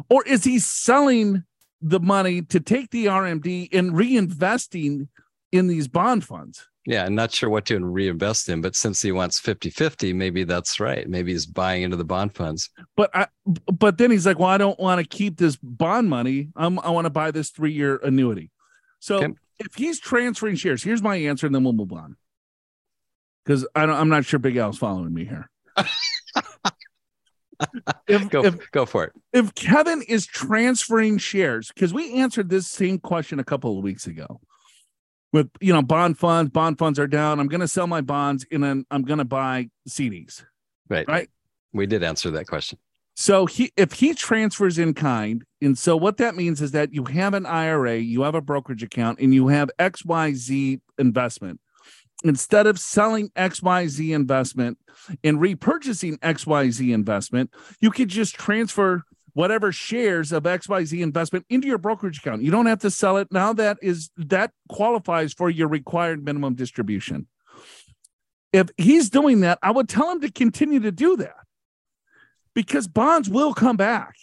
Or 0.09 0.25
is 0.25 0.45
he 0.45 0.59
selling 0.59 1.45
the 1.81 2.01
money 2.01 2.43
to 2.43 2.61
take 2.61 2.91
the 2.91 3.07
RMD 3.07 3.69
and 3.73 3.93
reinvesting 3.93 5.09
in 5.53 5.67
these 5.67 5.89
bond 5.89 6.25
funds? 6.25 6.67
Yeah, 6.87 7.05
I'm 7.05 7.15
not 7.15 7.33
sure 7.33 7.51
what 7.51 7.67
to 7.67 7.79
reinvest 7.85 8.49
in, 8.49 8.63
but 8.63 8.75
since 8.75 9.03
he 9.03 9.13
wants 9.13 9.39
50-50, 9.41 10.15
maybe 10.15 10.45
that's 10.45 10.81
right. 10.81 11.07
Maybe 11.07 11.33
he's 11.33 11.45
buying 11.45 11.83
into 11.83 11.97
the 11.99 12.05
bond 12.05 12.35
funds. 12.35 12.71
But 12.97 13.11
I 13.15 13.27
but 13.71 13.99
then 13.99 14.11
he's 14.11 14.25
like, 14.25 14.39
well, 14.39 14.49
I 14.49 14.57
don't 14.57 14.79
want 14.81 14.99
to 15.01 15.07
keep 15.07 15.37
this 15.37 15.57
bond 15.57 16.09
money. 16.09 16.49
I'm, 16.57 16.79
I 16.79 16.89
want 16.91 17.05
to 17.05 17.11
buy 17.11 17.31
this 17.31 17.51
three 17.51 17.73
year 17.73 17.97
annuity. 18.03 18.51
So 19.01 19.19
Okay. 19.19 19.35
if 19.59 19.75
he's 19.75 20.01
transferring 20.01 20.57
shares, 20.57 20.83
here's 20.83 21.03
my 21.03 21.17
answer, 21.17 21.45
and 21.47 21.55
then 21.55 21.63
we'll 21.63 21.75
move 21.75 21.93
on. 21.93 22.17
Because 23.45 23.67
I 23.75 23.85
don't, 23.85 23.97
I'm 23.97 24.09
not 24.09 24.25
sure 24.25 24.39
Big 24.39 24.57
Al's 24.57 24.79
following 24.79 25.13
me 25.13 25.25
here. 25.27 25.51
if, 28.07 28.29
Go 28.31 28.45
if 28.45 28.71
go 28.71 28.87
for 28.87 29.05
it. 29.05 29.13
if 29.33 29.55
Kevin 29.55 30.03
is 30.03 30.27
transferring 30.27 31.19
shares, 31.19 31.69
because 31.69 31.93
we 31.93 32.15
answered 32.15 32.49
this 32.49 32.67
same 32.69 32.99
question 32.99 33.39
a 33.41 33.45
couple 33.45 33.77
of 33.77 33.83
weeks 33.85 34.07
ago 34.07 34.41
with 35.33 35.51
you 35.61 35.73
know 35.73 35.83
bond 35.83 36.19
funds, 36.19 36.51
bond 36.51 36.79
funds 36.79 36.99
are 36.99 37.07
down. 37.07 37.41
I'm 37.41 37.49
going 37.49 37.61
to 37.61 37.69
sell 37.69 37.87
my 37.87 38.01
bonds 38.01 38.47
and 38.51 38.63
then 38.63 38.85
I'm 38.91 39.03
going 39.03 39.19
to 39.19 39.25
buy 39.25 39.69
CDs. 39.89 40.45
Right. 40.89 41.07
Right. 41.07 41.29
We 41.73 41.87
did 41.87 42.03
answer 42.03 42.31
that 42.31 42.47
question. 42.47 42.79
So 43.15 43.47
he 43.47 43.73
if 43.77 43.95
he 43.95 44.15
transfers 44.15 44.79
in 44.79 44.95
kind, 44.95 45.45
and 45.61 45.77
so 45.77 45.97
what 45.97 46.19
that 46.19 46.37
means 46.37 46.63
is 46.63 46.71
that 46.71 46.95
you 46.95 47.05
have 47.07 47.35
an 47.35 47.47
IRA, 47.47 47.97
you 47.99 48.23
have 48.23 48.37
a 48.37 48.41
brokerage 48.41 48.85
account, 48.85 49.19
and 49.19 49.35
you 49.35 49.49
have 49.49 49.71
XYZ 49.79 50.81
investment. 50.99 51.59
Instead 52.23 52.69
of 52.69 52.79
selling 52.79 53.31
XYZ 53.31 54.15
investment 54.15 54.79
and 55.25 55.39
repurchasing 55.39 56.19
XYZ 56.21 56.95
investment, 56.95 57.53
you 57.81 57.91
could 57.91 58.09
just 58.09 58.37
transfer 58.37 59.03
whatever 59.39 59.71
shares 59.71 60.33
of 60.33 60.43
XYZ 60.43 61.01
investment 61.01 61.47
into 61.49 61.69
your 61.69 61.79
brokerage 61.79 62.19
account. 62.19 62.43
You 62.43 62.51
don't 62.51 62.67
have 62.67 62.81
to 62.81 62.91
sell 62.91 63.19
it. 63.19 63.29
Now 63.31 63.53
that 63.53 63.79
is 63.81 64.11
that 64.17 64.51
qualifies 64.69 65.33
for 65.33 65.49
your 65.49 65.69
required 65.69 66.25
minimum 66.25 66.57
distribution. 66.57 67.29
If 68.53 68.71
he's 68.77 69.11
doing 69.11 69.43
that, 69.43 69.61
I 69.63 69.71
would 69.71 69.89
tell 69.89 70.11
him 70.11 70.23
to 70.23 70.33
continue 70.33 70.81
to 70.81 70.91
do 70.91 71.19
that 71.19 71.37
because 72.53 72.89
bonds 72.89 73.31
will 73.31 73.55
come 73.55 73.77
back. 73.77 74.17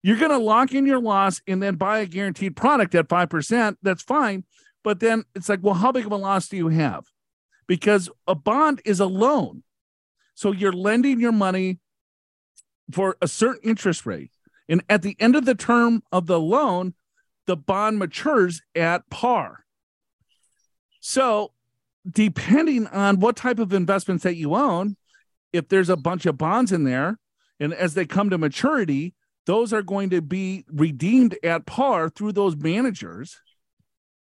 You're 0.00 0.16
going 0.16 0.30
to 0.30 0.38
lock 0.38 0.74
in 0.74 0.86
your 0.86 1.00
loss 1.00 1.42
and 1.48 1.60
then 1.60 1.74
buy 1.74 1.98
a 1.98 2.06
guaranteed 2.06 2.54
product 2.54 2.94
at 2.94 3.08
5%. 3.08 3.76
That's 3.82 4.02
fine. 4.04 4.44
But 4.84 5.00
then 5.00 5.24
it's 5.34 5.48
like, 5.48 5.58
well, 5.60 5.74
how 5.74 5.90
big 5.90 6.06
of 6.06 6.12
a 6.12 6.16
loss 6.16 6.46
do 6.46 6.56
you 6.56 6.68
have? 6.68 7.04
Because 7.66 8.08
a 8.28 8.36
bond 8.36 8.80
is 8.84 9.00
a 9.00 9.06
loan. 9.06 9.64
So 10.36 10.52
you're 10.52 10.72
lending 10.72 11.18
your 11.18 11.32
money 11.32 11.80
for 12.92 13.16
a 13.20 13.28
certain 13.28 13.68
interest 13.68 14.06
rate. 14.06 14.30
And 14.68 14.82
at 14.88 15.02
the 15.02 15.16
end 15.18 15.36
of 15.36 15.44
the 15.44 15.54
term 15.54 16.02
of 16.12 16.26
the 16.26 16.40
loan, 16.40 16.94
the 17.46 17.56
bond 17.56 17.98
matures 17.98 18.62
at 18.74 19.08
par. 19.10 19.64
So, 21.00 21.52
depending 22.08 22.86
on 22.86 23.20
what 23.20 23.36
type 23.36 23.58
of 23.58 23.72
investments 23.72 24.22
that 24.24 24.36
you 24.36 24.54
own, 24.54 24.96
if 25.52 25.68
there's 25.68 25.88
a 25.88 25.96
bunch 25.96 26.26
of 26.26 26.38
bonds 26.38 26.72
in 26.72 26.84
there, 26.84 27.18
and 27.58 27.74
as 27.74 27.94
they 27.94 28.06
come 28.06 28.30
to 28.30 28.38
maturity, 28.38 29.14
those 29.46 29.72
are 29.72 29.82
going 29.82 30.10
to 30.10 30.22
be 30.22 30.64
redeemed 30.70 31.36
at 31.42 31.66
par 31.66 32.08
through 32.08 32.32
those 32.32 32.56
managers, 32.56 33.38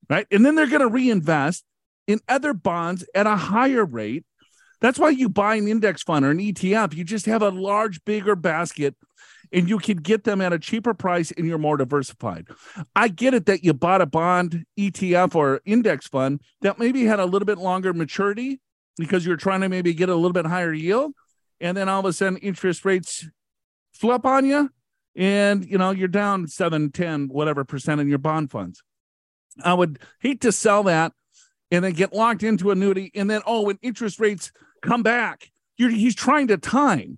right? 0.09 0.25
And 0.31 0.45
then 0.45 0.55
they're 0.55 0.67
going 0.67 0.81
to 0.81 0.87
reinvest 0.87 1.63
in 2.07 2.19
other 2.27 2.53
bonds 2.53 3.05
at 3.13 3.27
a 3.27 3.35
higher 3.35 3.85
rate. 3.85 4.25
That's 4.81 4.99
why 4.99 5.09
you 5.09 5.29
buy 5.29 5.55
an 5.55 5.67
index 5.67 6.03
fund 6.03 6.25
or 6.25 6.31
an 6.31 6.39
ETF. 6.39 6.95
You 6.95 7.03
just 7.03 7.27
have 7.27 7.41
a 7.41 7.49
large, 7.49 8.03
bigger 8.03 8.35
basket 8.35 8.95
and 9.53 9.69
you 9.69 9.77
can 9.77 9.97
get 9.97 10.23
them 10.23 10.41
at 10.41 10.53
a 10.53 10.59
cheaper 10.59 10.93
price 10.93 11.31
and 11.31 11.45
you're 11.45 11.57
more 11.57 11.77
diversified. 11.77 12.47
I 12.95 13.09
get 13.09 13.33
it 13.33 13.45
that 13.45 13.63
you 13.63 13.73
bought 13.73 14.01
a 14.01 14.05
bond, 14.05 14.65
ETF, 14.79 15.35
or 15.35 15.61
index 15.65 16.07
fund 16.07 16.41
that 16.61 16.79
maybe 16.79 17.05
had 17.05 17.19
a 17.19 17.25
little 17.25 17.45
bit 17.45 17.57
longer 17.57 17.93
maturity 17.93 18.59
because 18.97 19.25
you're 19.25 19.37
trying 19.37 19.61
to 19.61 19.69
maybe 19.69 19.93
get 19.93 20.09
a 20.09 20.15
little 20.15 20.33
bit 20.33 20.45
higher 20.45 20.73
yield. 20.73 21.13
And 21.59 21.77
then 21.77 21.89
all 21.89 21.99
of 21.99 22.05
a 22.05 22.13
sudden 22.13 22.37
interest 22.37 22.85
rates 22.85 23.27
flip 23.93 24.25
on 24.25 24.45
you 24.45 24.69
and 25.15 25.65
you 25.65 25.77
know 25.77 25.91
you're 25.91 26.07
down 26.07 26.47
7 26.47 26.91
10 26.91 27.27
whatever 27.27 27.63
percent 27.63 27.99
in 27.99 28.07
your 28.07 28.17
bond 28.17 28.49
funds 28.49 28.81
i 29.63 29.73
would 29.73 29.99
hate 30.19 30.41
to 30.41 30.51
sell 30.51 30.83
that 30.83 31.11
and 31.69 31.83
then 31.83 31.93
get 31.93 32.13
locked 32.13 32.43
into 32.43 32.71
annuity 32.71 33.11
and 33.13 33.29
then 33.29 33.41
oh 33.45 33.61
when 33.61 33.77
interest 33.81 34.19
rates 34.19 34.51
come 34.81 35.03
back 35.03 35.51
you're 35.77 35.89
he's 35.89 36.15
trying 36.15 36.47
to 36.47 36.57
time 36.57 37.17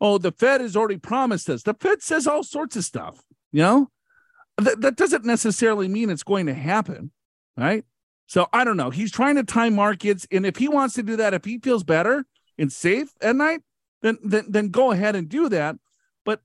oh, 0.00 0.18
the 0.18 0.32
Fed 0.32 0.60
has 0.60 0.76
already 0.76 0.98
promised 0.98 1.48
us. 1.50 1.62
The 1.62 1.74
Fed 1.74 2.02
says 2.02 2.26
all 2.26 2.42
sorts 2.42 2.76
of 2.76 2.84
stuff, 2.84 3.22
you 3.52 3.62
know? 3.62 3.90
That, 4.56 4.80
that 4.80 4.96
doesn't 4.96 5.24
necessarily 5.24 5.86
mean 5.86 6.10
it's 6.10 6.24
going 6.24 6.46
to 6.46 6.54
happen, 6.54 7.12
right? 7.56 7.84
So 8.26 8.48
I 8.52 8.64
don't 8.64 8.76
know. 8.76 8.90
He's 8.90 9.12
trying 9.12 9.36
to 9.36 9.44
time 9.44 9.74
markets. 9.74 10.26
And 10.32 10.44
if 10.44 10.56
he 10.56 10.68
wants 10.68 10.94
to 10.96 11.02
do 11.02 11.16
that, 11.16 11.32
if 11.32 11.44
he 11.44 11.58
feels 11.58 11.84
better 11.84 12.24
and 12.58 12.72
safe 12.72 13.12
at 13.20 13.36
night, 13.36 13.60
then 14.02 14.18
then, 14.22 14.46
then 14.48 14.68
go 14.68 14.90
ahead 14.90 15.14
and 15.14 15.28
do 15.28 15.48
that. 15.48 15.76
But 16.24 16.40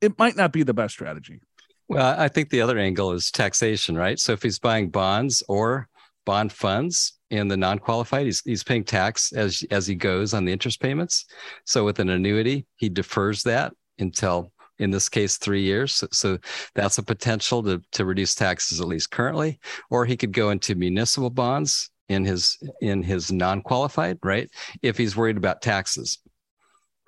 it 0.00 0.16
might 0.16 0.36
not 0.36 0.52
be 0.52 0.62
the 0.62 0.74
best 0.74 0.94
strategy. 0.94 1.40
Well, 1.88 2.18
I 2.18 2.28
think 2.28 2.50
the 2.50 2.60
other 2.60 2.78
angle 2.78 3.12
is 3.12 3.30
taxation, 3.32 3.96
right? 3.96 4.18
So 4.18 4.32
if 4.32 4.42
he's 4.42 4.60
buying 4.60 4.90
bonds 4.90 5.42
or 5.48 5.88
bond 6.26 6.52
funds 6.52 7.14
in 7.30 7.48
the 7.48 7.56
non-qualified, 7.56 8.26
he's 8.26 8.42
he's 8.42 8.62
paying 8.62 8.84
tax 8.84 9.32
as 9.32 9.64
as 9.70 9.86
he 9.86 9.94
goes 9.94 10.34
on 10.34 10.44
the 10.44 10.52
interest 10.52 10.80
payments. 10.80 11.24
So 11.64 11.84
with 11.84 11.98
an 11.98 12.10
annuity, 12.10 12.66
he 12.76 12.90
defers 12.90 13.42
that 13.44 13.72
until 13.98 14.52
in 14.78 14.90
this 14.90 15.08
case 15.08 15.38
three 15.38 15.62
years. 15.62 15.94
So, 15.94 16.08
so, 16.12 16.38
that's 16.74 16.98
a 16.98 17.02
potential 17.02 17.62
to, 17.62 17.80
to 17.92 18.04
reduce 18.04 18.34
taxes 18.34 18.78
at 18.78 18.86
least 18.86 19.10
currently. 19.10 19.58
Or 19.88 20.04
he 20.04 20.18
could 20.18 20.32
go 20.32 20.50
into 20.50 20.74
municipal 20.74 21.30
bonds 21.30 21.90
in 22.10 22.26
his 22.26 22.58
in 22.82 23.02
his 23.02 23.32
non-qualified 23.32 24.18
right? 24.22 24.50
If 24.82 24.98
he's 24.98 25.16
worried 25.16 25.38
about 25.38 25.62
taxes. 25.62 26.18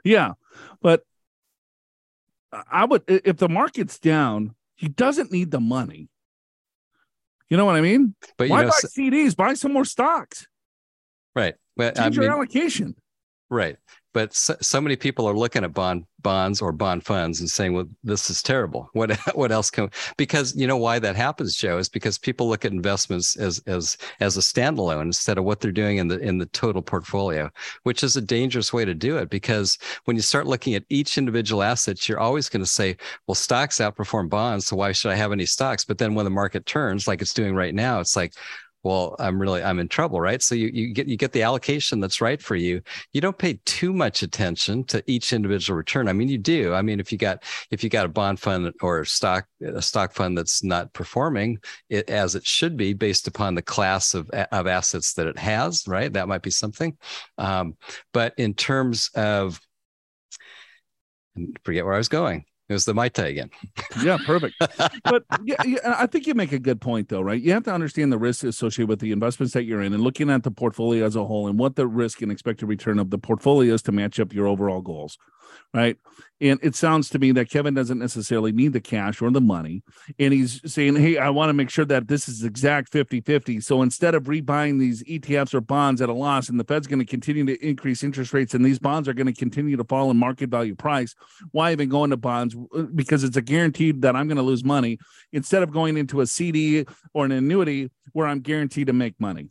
Yeah 0.02 0.32
but 0.80 1.02
i 2.70 2.84
would 2.84 3.02
if 3.08 3.36
the 3.36 3.48
market's 3.48 3.98
down 3.98 4.54
he 4.74 4.88
doesn't 4.88 5.32
need 5.32 5.50
the 5.50 5.60
money 5.60 6.08
you 7.50 7.56
know 7.56 7.64
what 7.64 7.76
I 7.76 7.80
mean? 7.80 8.14
But 8.36 8.48
why 8.48 8.62
know, 8.62 8.68
buy 8.68 8.88
CDs? 8.88 9.36
Buy 9.36 9.54
some 9.54 9.72
more 9.72 9.84
stocks. 9.84 10.46
Right. 11.34 11.54
But 11.76 11.96
Change 11.96 12.18
I 12.18 12.20
mean, 12.20 12.22
your 12.22 12.32
allocation. 12.32 12.94
Right 13.50 13.76
but 14.14 14.34
so, 14.34 14.56
so, 14.60 14.80
many 14.80 14.96
people 14.96 15.28
are 15.28 15.36
looking 15.36 15.64
at 15.64 15.74
bond 15.74 16.04
bonds 16.20 16.60
or 16.60 16.72
bond 16.72 17.04
funds 17.04 17.40
and 17.40 17.48
saying 17.48 17.74
well 17.74 17.88
this 18.02 18.30
is 18.30 18.42
terrible. 18.42 18.90
What 18.98 19.16
what 19.36 19.52
else 19.52 19.70
can 19.70 19.90
because 20.16 20.56
you 20.56 20.66
know 20.66 20.76
why 20.76 20.98
that 20.98 21.14
happens 21.14 21.56
joe 21.56 21.78
is 21.78 21.88
because 21.88 22.18
people 22.18 22.48
look 22.48 22.64
at 22.64 22.72
investments 22.72 23.36
as 23.36 23.62
as 23.66 23.96
as 24.18 24.36
a 24.36 24.40
standalone 24.40 25.02
instead 25.02 25.38
of 25.38 25.44
what 25.44 25.60
they're 25.60 25.70
doing 25.70 25.98
in 25.98 26.08
the 26.08 26.18
in 26.18 26.38
the 26.38 26.46
total 26.46 26.82
portfolio 26.82 27.48
which 27.84 28.02
is 28.02 28.16
a 28.16 28.20
dangerous 28.20 28.72
way 28.72 28.84
to 28.84 28.94
do 28.94 29.16
it 29.18 29.30
because 29.30 29.78
when 30.06 30.16
you 30.16 30.22
start 30.22 30.46
looking 30.46 30.74
at 30.74 30.82
each 30.88 31.16
individual 31.16 31.62
asset 31.62 32.08
you're 32.08 32.18
always 32.18 32.48
going 32.48 32.64
to 32.64 32.70
say 32.70 32.96
well 33.28 33.36
stocks 33.36 33.78
outperform 33.78 34.28
bonds 34.28 34.66
so 34.66 34.74
why 34.74 34.90
should 34.90 35.12
i 35.12 35.14
have 35.14 35.32
any 35.32 35.46
stocks? 35.46 35.84
But 35.84 35.98
then 35.98 36.14
when 36.14 36.24
the 36.24 36.30
market 36.30 36.66
turns 36.66 37.06
like 37.06 37.22
it's 37.22 37.34
doing 37.34 37.54
right 37.54 37.74
now 37.74 38.00
it's 38.00 38.16
like 38.16 38.32
well 38.82 39.16
i'm 39.18 39.40
really 39.40 39.62
i'm 39.62 39.78
in 39.78 39.88
trouble 39.88 40.20
right? 40.20 40.42
So 40.42 40.54
you, 40.54 40.68
you 40.72 40.92
get 40.92 41.06
you 41.06 41.16
get 41.16 41.32
the 41.32 41.42
allocation 41.42 42.00
that's 42.00 42.20
right 42.20 42.40
for 42.40 42.56
you. 42.56 42.82
You 43.12 43.20
don't 43.20 43.38
pay 43.38 43.60
too 43.64 43.92
much 43.92 44.22
attention 44.22 44.84
to 44.84 45.02
each 45.06 45.32
individual 45.32 45.76
return. 45.76 46.08
I 46.08 46.12
mean 46.12 46.28
you 46.28 46.38
do. 46.38 46.74
I 46.74 46.82
mean 46.82 47.00
if 47.00 47.12
you 47.12 47.18
got 47.18 47.42
if 47.70 47.82
you 47.82 47.90
got 47.90 48.06
a 48.06 48.08
bond 48.08 48.40
fund 48.40 48.72
or 48.82 49.00
a 49.00 49.06
stock 49.06 49.46
a 49.64 49.82
stock 49.82 50.12
fund 50.12 50.36
that's 50.36 50.62
not 50.62 50.92
performing 50.92 51.58
it 51.88 52.08
as 52.10 52.34
it 52.34 52.46
should 52.46 52.76
be 52.76 52.92
based 52.92 53.26
upon 53.26 53.54
the 53.54 53.62
class 53.62 54.14
of, 54.14 54.28
of 54.30 54.66
assets 54.66 55.14
that 55.14 55.26
it 55.26 55.38
has 55.38 55.86
right? 55.86 56.12
That 56.12 56.28
might 56.28 56.42
be 56.42 56.50
something. 56.50 56.96
Um, 57.38 57.76
but 58.12 58.34
in 58.36 58.54
terms 58.54 59.10
of 59.14 59.60
forget 61.64 61.84
where 61.84 61.94
i 61.94 61.98
was 61.98 62.08
going 62.08 62.44
it 62.68 62.72
was 62.72 62.84
the 62.84 62.94
Mai 62.94 63.08
Tai 63.08 63.26
again. 63.26 63.50
yeah, 64.02 64.18
perfect. 64.26 64.54
but 65.04 65.24
yeah, 65.44 65.62
yeah, 65.64 65.94
I 65.98 66.06
think 66.06 66.26
you 66.26 66.34
make 66.34 66.52
a 66.52 66.58
good 66.58 66.80
point, 66.80 67.08
though, 67.08 67.22
right? 67.22 67.40
You 67.40 67.52
have 67.52 67.64
to 67.64 67.72
understand 67.72 68.12
the 68.12 68.18
risks 68.18 68.44
associated 68.44 68.88
with 68.88 69.00
the 69.00 69.12
investments 69.12 69.54
that 69.54 69.64
you're 69.64 69.82
in 69.82 69.94
and 69.94 70.02
looking 70.02 70.28
at 70.30 70.42
the 70.42 70.50
portfolio 70.50 71.06
as 71.06 71.16
a 71.16 71.24
whole 71.24 71.48
and 71.48 71.58
what 71.58 71.76
the 71.76 71.86
risk 71.86 72.20
and 72.22 72.30
expected 72.30 72.66
return 72.66 72.98
of 72.98 73.10
the 73.10 73.18
portfolio 73.18 73.74
is 73.74 73.82
to 73.82 73.92
match 73.92 74.20
up 74.20 74.32
your 74.32 74.46
overall 74.46 74.82
goals 74.82 75.16
right? 75.74 75.96
And 76.40 76.60
it 76.62 76.76
sounds 76.76 77.08
to 77.10 77.18
me 77.18 77.32
that 77.32 77.50
Kevin 77.50 77.74
doesn't 77.74 77.98
necessarily 77.98 78.52
need 78.52 78.72
the 78.72 78.80
cash 78.80 79.20
or 79.20 79.30
the 79.30 79.40
money. 79.40 79.82
And 80.18 80.32
he's 80.32 80.60
saying, 80.72 80.96
Hey, 80.96 81.18
I 81.18 81.30
want 81.30 81.50
to 81.50 81.54
make 81.54 81.68
sure 81.68 81.84
that 81.86 82.06
this 82.06 82.28
is 82.28 82.44
exact 82.44 82.92
50 82.92 83.20
50. 83.20 83.60
So 83.60 83.82
instead 83.82 84.14
of 84.14 84.24
rebuying 84.24 84.78
these 84.78 85.02
ETFs 85.04 85.54
or 85.54 85.60
bonds 85.60 86.00
at 86.00 86.08
a 86.08 86.12
loss, 86.12 86.48
and 86.48 86.58
the 86.58 86.64
Fed's 86.64 86.86
going 86.86 87.00
to 87.00 87.04
continue 87.04 87.44
to 87.46 87.66
increase 87.66 88.04
interest 88.04 88.32
rates, 88.32 88.54
and 88.54 88.64
these 88.64 88.78
bonds 88.78 89.08
are 89.08 89.14
going 89.14 89.26
to 89.26 89.32
continue 89.32 89.76
to 89.76 89.84
fall 89.84 90.10
in 90.10 90.16
market 90.16 90.48
value 90.48 90.76
price, 90.76 91.14
why 91.50 91.72
even 91.72 91.88
go 91.88 92.04
into 92.04 92.16
bonds? 92.16 92.56
Uh, 92.74 92.82
because 92.94 93.24
it's 93.24 93.36
a 93.36 93.42
guaranteed 93.42 94.02
that 94.02 94.14
I'm 94.14 94.28
going 94.28 94.36
to 94.36 94.42
lose 94.42 94.64
money 94.64 94.98
instead 95.32 95.62
of 95.62 95.72
going 95.72 95.96
into 95.96 96.20
a 96.20 96.26
CD 96.26 96.86
or 97.12 97.24
an 97.24 97.32
annuity 97.32 97.90
where 98.12 98.26
I'm 98.26 98.40
guaranteed 98.40 98.86
to 98.86 98.92
make 98.92 99.18
money, 99.20 99.48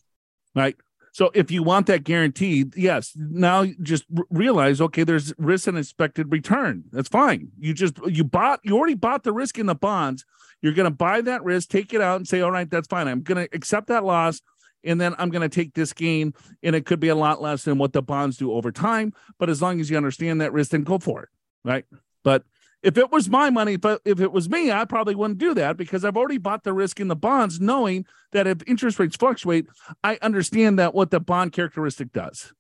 right? 0.55 0.75
So 1.17 1.31
if 1.33 1.50
you 1.50 1.63
want 1.63 1.88
that 1.88 2.03
guaranteed, 2.03 2.77
yes, 2.77 3.13
now 3.15 3.65
just 3.81 4.05
realize, 4.29 4.79
okay, 4.79 5.03
there's 5.03 5.33
risk 5.39 5.65
and 5.65 5.75
expected 5.75 6.31
return. 6.31 6.83
That's 6.91 7.09
fine. 7.09 7.50
You 7.57 7.74
just 7.74 7.97
you 8.05 8.24
bought, 8.24 8.59
you 8.62 8.77
already 8.77 8.93
bought 8.93 9.24
the 9.24 9.33
risk 9.33 9.57
in 9.57 9.65
the 9.65 9.74
bonds. 9.74 10.25
You're 10.62 10.75
going 10.75 10.86
to 10.86 10.95
buy 10.95 11.21
that 11.21 11.43
risk, 11.43 11.69
take 11.69 11.91
it 11.95 12.01
out, 12.01 12.17
and 12.17 12.27
say, 12.27 12.41
all 12.41 12.51
right, 12.51 12.69
that's 12.69 12.88
fine. 12.88 13.07
I'm 13.07 13.24
going 13.24 13.47
to 13.47 13.55
accept 13.55 13.88
that 13.88 14.05
loss, 14.05 14.43
and 14.83 15.01
then 15.01 15.15
I'm 15.17 15.31
going 15.31 15.41
to 15.41 15.50
take 15.50 15.74
this 15.74 15.91
gain, 15.91 16.36
and 16.62 16.75
it 16.75 16.86
could 16.86 17.00
be 17.00 17.07
a 17.07 17.15
lot 17.15 17.41
less 17.41 17.63
than 17.63 17.79
what 17.79 17.93
the 17.93 18.03
bonds 18.03 18.38
do 18.38 18.53
over 18.53 18.71
time. 18.71 19.12
But 19.39 19.50
as 19.50 19.59
long 19.59 19.79
as 19.79 19.89
you 19.89 19.97
understand 19.97 20.41
that 20.41 20.53
risk, 20.53 20.69
then 20.69 20.83
go 20.83 21.00
for 21.00 21.24
it, 21.24 21.29
right? 21.65 21.86
But 22.24 22.43
if 22.84 22.98
it 22.98 23.12
was 23.12 23.29
my 23.29 23.50
money, 23.50 23.74
if, 23.74 24.00
if 24.05 24.19
it 24.19 24.31
was 24.31 24.50
me, 24.50 24.72
I 24.72 24.86
probably 24.86 25.15
wouldn't 25.15 25.39
do 25.39 25.53
that 25.55 25.77
because 25.77 26.05
I've 26.05 26.17
already 26.17 26.38
bought 26.38 26.63
the 26.63 26.74
risk 26.74 27.00
in 27.00 27.07
the 27.07 27.15
bonds, 27.15 27.60
knowing 27.60 28.05
that 28.31 28.48
if 28.48 28.57
interest 28.67 29.00
rates 29.00 29.15
fluctuate, 29.15 29.67
I 30.03 30.17
understand 30.22 30.77
that 30.79 30.93
what 30.93 31.12
the 31.12 31.19
bond 31.19 31.53
characteristic 31.53 32.13
does. 32.13 32.53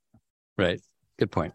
Right. 0.57 0.81
Good 1.17 1.31
point. 1.31 1.53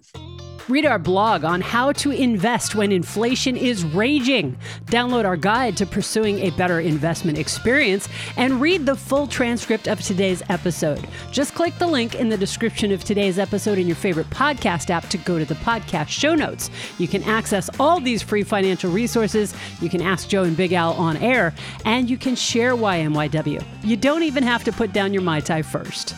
Read 0.69 0.87
our 0.87 0.99
blog 0.99 1.43
on 1.43 1.61
how 1.61 1.91
to 1.93 2.13
invest 2.13 2.77
when 2.77 2.93
inflation 2.93 3.57
is 3.57 3.85
raging. 3.85 4.57
Download 4.87 5.25
our 5.25 5.37
guide 5.37 5.77
to 5.79 5.87
pursuing 5.87 6.39
a 6.39 6.51
better 6.51 6.79
investment 6.79 7.37
experience 7.37 8.09
and 8.37 8.61
read 8.61 8.87
the 8.87 8.95
full 8.95 9.27
transcript 9.27 9.89
of 9.89 10.01
today's 10.01 10.41
episode. 10.49 11.05
Just 11.33 11.55
click 11.55 11.77
the 11.79 11.87
link 11.87 12.15
in 12.15 12.29
the 12.29 12.37
description 12.37 12.93
of 12.93 13.03
today's 13.03 13.41
episode 13.41 13.77
in 13.77 13.89
your 13.89 13.97
favorite 13.97 14.31
podcast 14.31 14.89
app 14.91 15.09
to 15.09 15.19
go 15.19 15.37
to 15.37 15.45
the 15.45 15.57
podcast 15.57 16.09
show 16.09 16.35
notes. 16.37 16.71
You 16.99 17.09
can 17.09 17.25
access 17.25 17.69
all 17.81 17.99
these 17.99 18.23
free 18.23 18.45
financial 18.45 18.93
resources. 18.93 19.55
You 19.81 19.89
can 19.89 20.01
ask 20.01 20.29
Joe 20.29 20.45
and 20.45 20.57
Big 20.57 20.73
Al 20.73 20.93
on 20.93 21.17
air, 21.17 21.53
and 21.85 22.09
you 22.09 22.17
can 22.17 22.37
share 22.37 22.77
YMYW. 22.77 23.65
You 23.83 23.97
don't 23.97 24.23
even 24.23 24.45
have 24.45 24.63
to 24.65 24.73
put 24.73 24.93
down 24.93 25.13
your 25.13 25.23
Mai 25.23 25.41
Tai 25.41 25.63
first. 25.63 26.15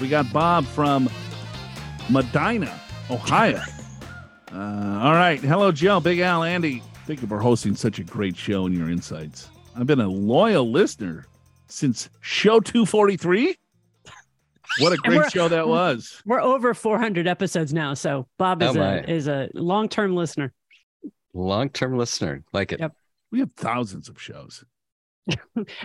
We 0.00 0.08
got 0.08 0.32
Bob 0.32 0.66
from 0.66 1.10
Medina. 2.08 2.81
Ohio. 3.12 3.60
Uh, 4.50 5.00
all 5.02 5.12
right. 5.12 5.38
Hello, 5.38 5.70
Joe, 5.70 6.00
Big 6.00 6.20
Al, 6.20 6.40
Andi. 6.40 6.82
Thank 7.06 7.20
you 7.20 7.28
for 7.28 7.38
hosting 7.38 7.74
such 7.74 7.98
a 7.98 8.04
great 8.04 8.34
show 8.34 8.64
and 8.64 8.74
your 8.74 8.88
insights. 8.88 9.50
I've 9.76 9.86
been 9.86 10.00
a 10.00 10.08
loyal 10.08 10.70
listener 10.70 11.26
since 11.66 12.08
show 12.22 12.58
243. 12.58 13.54
What 14.78 14.94
a 14.94 14.96
great 15.04 15.30
show 15.30 15.46
that 15.48 15.68
was. 15.68 16.22
We're 16.24 16.40
over 16.40 16.72
400 16.72 17.26
episodes 17.26 17.74
now. 17.74 17.92
So 17.92 18.28
Bob 18.38 18.62
is, 18.62 18.74
oh 18.76 18.80
a, 18.80 18.96
is 19.02 19.28
a 19.28 19.50
long 19.52 19.90
term 19.90 20.16
listener. 20.16 20.54
Long 21.34 21.68
term 21.68 21.98
listener. 21.98 22.42
Like 22.54 22.72
it. 22.72 22.80
Yep. 22.80 22.94
We 23.30 23.40
have 23.40 23.52
thousands 23.56 24.08
of 24.08 24.20
shows. 24.20 24.64
That's 25.26 25.38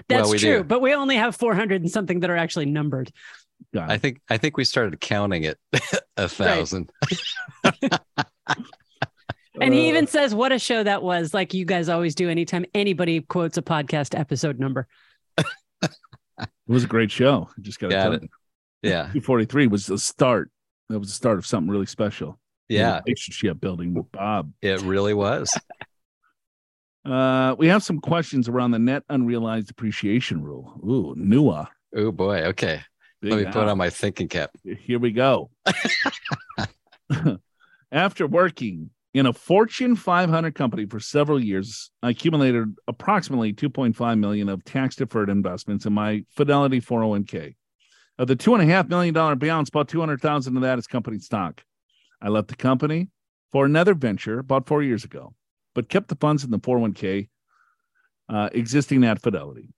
well, 0.10 0.32
we 0.32 0.38
true, 0.38 0.58
do. 0.60 0.64
but 0.64 0.82
we 0.82 0.94
only 0.94 1.18
have 1.18 1.36
400 1.36 1.82
and 1.82 1.92
something 1.92 2.22
that 2.22 2.30
are 2.30 2.38
actually 2.38 2.68
numbered. 2.68 3.12
I 3.76 3.98
think 3.98 4.22
I 4.30 4.38
think 4.38 4.58
we 4.58 4.64
started 4.64 5.00
counting 5.00 5.44
it 5.44 5.58
a 6.18 6.28
thousand. 6.28 6.92
and 9.62 9.74
he 9.74 9.90
even 9.90 10.08
says 10.08 10.34
what 10.34 10.52
a 10.52 10.60
show 10.60 10.84
that 10.84 11.04
was, 11.04 11.34
like 11.34 11.54
you 11.54 11.66
guys 11.66 11.90
always 11.90 12.16
do 12.16 12.30
anytime 12.30 12.66
anybody 12.74 13.22
quotes 13.22 13.58
a 13.58 13.62
podcast 13.62 14.18
episode 14.18 14.60
number. 14.60 14.88
it 15.38 15.92
was 16.68 16.84
a 16.84 16.88
great 16.88 17.12
show. 17.12 17.50
I 17.58 17.62
just 17.62 17.80
got 17.80 17.90
to 17.90 17.96
tell 17.96 18.14
it. 18.14 18.24
Yeah. 18.82 19.04
243 19.14 19.68
was 19.68 19.86
the 19.86 19.98
start. 19.98 20.52
That 20.90 21.00
was 21.00 21.10
the 21.10 21.16
start 21.16 21.38
of 21.38 21.46
something 21.46 21.70
really 21.70 21.86
special. 21.86 22.40
Yeah. 22.70 23.02
Relationship 23.06 23.60
building 23.60 23.94
with 23.94 24.12
Bob. 24.12 24.52
It 24.62 24.82
really 24.82 25.14
was. 25.14 25.50
uh, 27.06 27.56
we 27.58 27.68
have 27.68 27.84
some 27.84 28.00
questions 28.00 28.48
around 28.48 28.72
the 28.72 28.80
net 28.80 29.04
unrealized 29.10 29.72
appreciation 29.72 30.42
rule. 30.42 30.80
Ooh, 30.84 31.14
NUA. 31.18 31.70
Oh 31.96 32.12
boy. 32.12 32.44
Okay. 32.48 32.82
Big 33.22 33.32
Let 33.32 33.46
me 33.46 33.52
put 33.52 33.68
on 33.68 33.78
my 33.78 33.90
thinking 33.90 34.28
cap. 34.28 34.52
Here 34.64 35.00
we 35.00 35.12
go. 35.12 35.50
After 37.92 38.28
working 38.28 38.92
in 39.14 39.26
a 39.26 39.34
Fortune 39.34 39.96
500 39.96 40.54
company 40.54 40.86
for 40.86 41.00
several 41.00 41.44
years, 41.44 41.90
I 42.04 42.12
accumulated 42.12 42.76
approximately 42.88 43.54
2.5 43.54 44.20
million 44.20 44.50
of 44.50 44.64
tax 44.64 44.96
deferred 44.96 45.30
investments 45.30 45.86
in 45.86 45.94
my 45.94 46.24
Fidelity 46.30 46.80
401k. 46.80 47.56
Of 48.20 48.28
the 48.28 48.36
two 48.36 48.54
and 48.54 48.64
a 48.64 48.66
half 48.66 48.88
million 48.88 49.14
dollar 49.14 49.36
balance, 49.36 49.70
about 49.70 49.88
200,000 49.88 50.56
of 50.56 50.62
that 50.62 50.78
is 50.78 50.88
company 50.88 51.20
stock. 51.20 51.64
I 52.22 52.30
left 52.30 52.50
the 52.50 52.56
company 52.56 53.10
for 53.52 53.66
another 53.66 53.94
venture 53.94 54.40
about 54.40 54.68
four 54.68 54.84
years 54.84 55.04
ago, 55.04 55.34
but 55.74 55.90
kept 55.90 56.10
the 56.10 56.16
funds 56.16 56.44
in 56.44 56.52
the 56.52 56.60
401k 56.60 57.30
uh, 58.30 58.50
existing 58.52 59.04
at 59.04 59.22
Fidelity. 59.22 59.70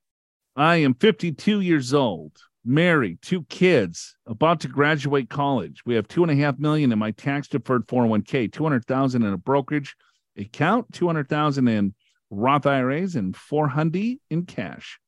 I 0.56 0.78
am 0.78 0.94
52 0.96 1.62
years 1.62 1.94
old 1.94 2.34
married, 2.66 3.22
two 3.22 3.44
kids, 3.44 4.16
about 4.26 4.60
to 4.62 4.68
graduate 4.68 5.30
college. 5.30 5.82
We 5.86 5.96
have 5.96 6.08
two 6.08 6.24
and 6.24 6.32
a 6.32 6.36
half 6.36 6.60
million 6.60 6.92
in 6.92 7.00
my 7.00 7.12
tax 7.12 7.48
deferred 7.48 7.88
401k, 7.88 8.52
200,000 8.52 9.24
in 9.24 9.34
a 9.34 9.38
brokerage 9.38 9.96
account, 10.38 10.92
200,000 10.94 11.68
in 11.68 11.94
Roth 12.30 12.66
IRAs, 12.66 13.16
and 13.16 13.36
400 13.36 14.18
in 14.30 14.46
cash. 14.46 15.00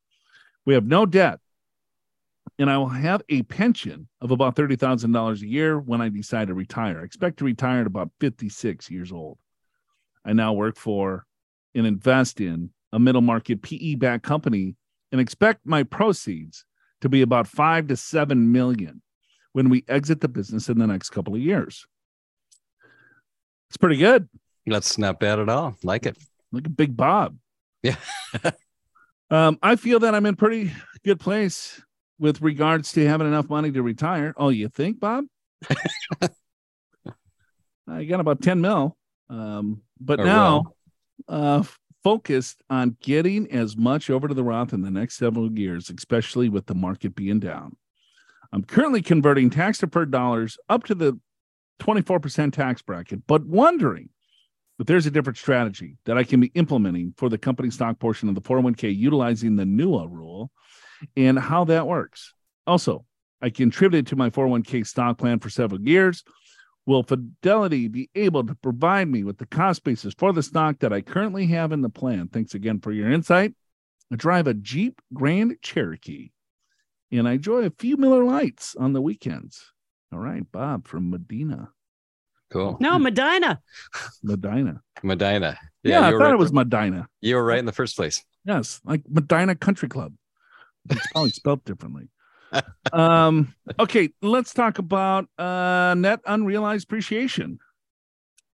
We 0.65 0.73
have 0.73 0.85
no 0.85 1.05
debt. 1.05 1.39
And 2.57 2.69
I 2.69 2.77
will 2.77 2.89
have 2.89 3.21
a 3.29 3.43
pension 3.43 4.07
of 4.19 4.31
about 4.31 4.55
$30,000 4.55 5.41
a 5.41 5.47
year 5.47 5.79
when 5.79 6.01
I 6.01 6.09
decide 6.09 6.47
to 6.49 6.53
retire. 6.53 6.99
I 6.99 7.03
expect 7.03 7.37
to 7.39 7.45
retire 7.45 7.81
at 7.81 7.87
about 7.87 8.11
56 8.19 8.89
years 8.91 9.11
old. 9.11 9.37
I 10.25 10.33
now 10.33 10.53
work 10.53 10.77
for 10.77 11.25
and 11.73 11.87
invest 11.87 12.41
in 12.41 12.71
a 12.91 12.99
middle 12.99 13.21
market 13.21 13.61
PE 13.61 13.95
backed 13.95 14.23
company 14.23 14.75
and 15.11 15.21
expect 15.21 15.61
my 15.65 15.83
proceeds 15.83 16.65
to 17.01 17.09
be 17.09 17.21
about 17.21 17.47
five 17.47 17.87
to 17.87 17.97
seven 17.97 18.51
million 18.51 19.01
when 19.53 19.69
we 19.69 19.83
exit 19.87 20.21
the 20.21 20.27
business 20.27 20.69
in 20.69 20.79
the 20.79 20.87
next 20.87 21.09
couple 21.09 21.35
of 21.35 21.41
years. 21.41 21.85
It's 23.69 23.77
pretty 23.77 23.97
good. 23.97 24.29
That's 24.65 24.97
not 24.97 25.19
bad 25.19 25.39
at 25.39 25.49
all. 25.49 25.75
Like 25.83 26.05
it. 26.05 26.17
Like 26.51 26.67
a 26.67 26.69
Big 26.69 26.95
Bob. 26.95 27.37
Yeah. 27.83 27.95
um, 29.29 29.57
I 29.61 29.75
feel 29.75 29.99
that 29.99 30.13
I'm 30.13 30.25
in 30.25 30.35
pretty 30.35 30.71
good 31.03 31.19
place 31.19 31.81
with 32.19 32.41
regards 32.41 32.91
to 32.93 33.07
having 33.07 33.27
enough 33.27 33.49
money 33.49 33.71
to 33.71 33.81
retire. 33.81 34.33
Oh, 34.37 34.49
you 34.49 34.69
think, 34.69 34.99
Bob? 34.99 35.25
I 37.87 38.03
got 38.03 38.19
about 38.19 38.41
10 38.41 38.61
mil. 38.61 38.95
Um, 39.29 39.81
but 39.99 40.19
or 40.19 40.25
now 40.25 40.73
uh, 41.27 41.63
focused 42.03 42.61
on 42.69 42.97
getting 43.01 43.51
as 43.51 43.77
much 43.77 44.09
over 44.09 44.27
to 44.27 44.33
the 44.33 44.43
Roth 44.43 44.73
in 44.73 44.81
the 44.81 44.91
next 44.91 45.17
several 45.17 45.51
years, 45.51 45.89
especially 45.89 46.49
with 46.49 46.65
the 46.65 46.75
market 46.75 47.15
being 47.15 47.39
down. 47.39 47.75
I'm 48.51 48.63
currently 48.63 49.01
converting 49.01 49.49
tax 49.49 49.77
deferred 49.79 50.11
dollars 50.11 50.57
up 50.67 50.83
to 50.85 50.95
the 50.95 51.19
24% 51.79 52.53
tax 52.53 52.81
bracket, 52.81 53.25
but 53.27 53.45
wondering 53.45 54.09
if 54.79 54.87
there's 54.87 55.05
a 55.05 55.11
different 55.11 55.37
strategy 55.37 55.97
that 56.05 56.17
I 56.17 56.23
can 56.23 56.39
be 56.39 56.51
implementing 56.55 57.13
for 57.17 57.29
the 57.29 57.37
company 57.37 57.69
stock 57.69 57.99
portion 57.99 58.29
of 58.29 58.35
the 58.35 58.41
401k 58.41 58.95
utilizing 58.95 59.55
the 59.55 59.65
NUA 59.65 60.07
rule 60.07 60.51
and 61.15 61.37
how 61.37 61.63
that 61.65 61.87
works. 61.87 62.33
Also, 62.67 63.05
I 63.41 63.49
contributed 63.49 64.07
to 64.07 64.15
my 64.15 64.29
401k 64.29 64.85
stock 64.85 65.17
plan 65.17 65.39
for 65.39 65.49
several 65.49 65.81
years 65.81 66.23
Will 66.85 67.03
Fidelity 67.03 67.87
be 67.87 68.09
able 68.15 68.45
to 68.45 68.55
provide 68.55 69.07
me 69.07 69.23
with 69.23 69.37
the 69.37 69.45
cost 69.45 69.83
basis 69.83 70.13
for 70.17 70.33
the 70.33 70.43
stock 70.43 70.79
that 70.79 70.91
I 70.91 71.01
currently 71.01 71.45
have 71.47 71.71
in 71.71 71.81
the 71.81 71.89
plan? 71.89 72.27
Thanks 72.27 72.55
again 72.55 72.79
for 72.79 72.91
your 72.91 73.11
insight. 73.11 73.53
I 74.11 74.15
drive 74.15 74.47
a 74.47 74.53
Jeep 74.53 75.01
Grand 75.13 75.57
Cherokee 75.61 76.31
and 77.11 77.27
I 77.27 77.33
enjoy 77.33 77.65
a 77.65 77.73
few 77.77 77.97
Miller 77.97 78.23
Lites 78.23 78.75
on 78.75 78.93
the 78.93 79.01
weekends. 79.01 79.71
All 80.11 80.19
right, 80.19 80.43
Bob 80.51 80.87
from 80.87 81.09
Medina. 81.09 81.69
Cool. 82.51 82.77
No, 82.81 82.99
Medina. 82.99 83.61
Medina. 84.23 84.81
Medina. 85.03 85.57
Yeah, 85.83 86.01
yeah 86.01 86.07
I 86.07 86.11
thought 86.11 86.19
right. 86.19 86.33
it 86.33 86.39
was 86.39 86.51
Medina. 86.51 87.07
You 87.21 87.35
were 87.35 87.45
right 87.45 87.59
in 87.59 87.65
the 87.65 87.71
first 87.71 87.95
place. 87.95 88.23
Yes, 88.43 88.81
like 88.83 89.03
Medina 89.07 89.55
Country 89.55 89.87
Club. 89.87 90.13
It's 90.89 91.07
probably 91.11 91.29
spelled 91.29 91.63
differently 91.63 92.09
um, 92.93 93.53
okay, 93.79 94.09
let's 94.21 94.53
talk 94.53 94.79
about 94.79 95.27
uh, 95.37 95.93
net 95.97 96.19
unrealized 96.25 96.85
appreciation. 96.85 97.59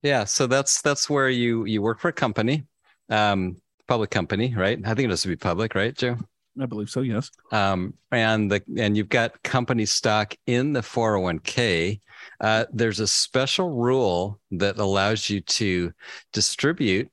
Yeah, 0.03 0.25
so 0.25 0.47
that's 0.47 0.81
that's 0.81 1.09
where 1.09 1.29
you 1.29 1.65
you 1.65 1.81
work 1.81 1.99
for 1.99 2.09
a 2.09 2.13
company, 2.13 2.65
um, 3.09 3.57
public 3.87 4.11
company, 4.11 4.53
right? 4.55 4.79
I 4.85 4.93
think 4.93 5.05
it 5.05 5.09
has 5.09 5.23
to 5.23 5.27
be 5.27 5.35
public, 5.35 5.75
right, 5.75 5.95
Joe? 5.95 6.17
I 6.59 6.65
believe 6.65 6.89
so. 6.89 7.01
Yes. 7.01 7.29
Um, 7.51 7.93
and 8.11 8.51
the 8.51 8.63
and 8.77 8.97
you've 8.97 9.09
got 9.09 9.41
company 9.43 9.85
stock 9.85 10.35
in 10.45 10.73
the 10.73 10.81
401k. 10.81 12.01
Uh, 12.41 12.65
there's 12.71 12.99
a 12.99 13.07
special 13.07 13.69
rule 13.69 14.39
that 14.51 14.77
allows 14.77 15.29
you 15.29 15.41
to 15.41 15.91
distribute 16.33 17.09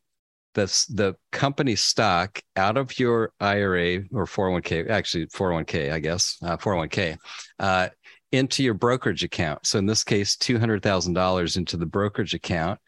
the 0.55 0.87
the 0.91 1.15
company 1.33 1.77
stock 1.77 2.41
out 2.57 2.77
of 2.77 2.99
your 2.99 3.33
IRA 3.41 4.05
or 4.13 4.25
401k, 4.25 4.89
actually 4.89 5.27
401k, 5.27 5.93
I 5.93 5.99
guess, 5.99 6.39
uh, 6.43 6.57
401k, 6.57 7.19
uh, 7.59 7.89
into 8.33 8.63
your 8.63 8.75
brokerage 8.75 9.23
account. 9.23 9.67
So 9.67 9.79
in 9.79 9.87
this 9.87 10.05
case, 10.05 10.37
two 10.37 10.59
hundred 10.59 10.83
thousand 10.83 11.15
dollars 11.15 11.57
into 11.57 11.77
the 11.77 11.87
brokerage 11.87 12.35
account, 12.35 12.81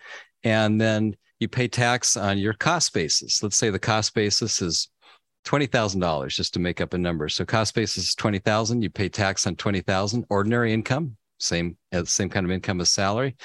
and 0.43 0.81
then 0.81 1.14
you 1.38 1.49
pay 1.49 1.69
tax 1.69 2.17
on 2.17 2.38
your 2.38 2.55
cost 2.55 2.95
basis. 2.95 3.43
Let's 3.43 3.57
say 3.57 3.71
the 3.71 3.79
cost 3.79 4.14
basis 4.14 4.62
is 4.62 4.88
twenty 5.45 5.67
thousand 5.67 6.01
dollars, 6.01 6.35
just 6.35 6.55
to 6.55 6.61
make 6.61 6.81
up 6.81 6.95
a 6.95 6.99
number. 6.99 7.29
So 7.29 7.45
cost 7.45 7.75
basis 7.75 8.09
is 8.09 8.14
twenty 8.14 8.38
thousand. 8.38 8.83
You 8.83 8.90
pay 8.90 9.09
tax 9.09 9.47
on 9.47 9.57
twenty 9.57 9.81
thousand. 9.81 10.25
Ordinary 10.31 10.73
income 10.73 11.17
same 11.38 11.77
uh, 11.92 12.05
same 12.05 12.29
kind 12.29 12.46
of 12.46 12.53
income 12.53 12.81
as 12.81 12.90
salary. 12.90 13.37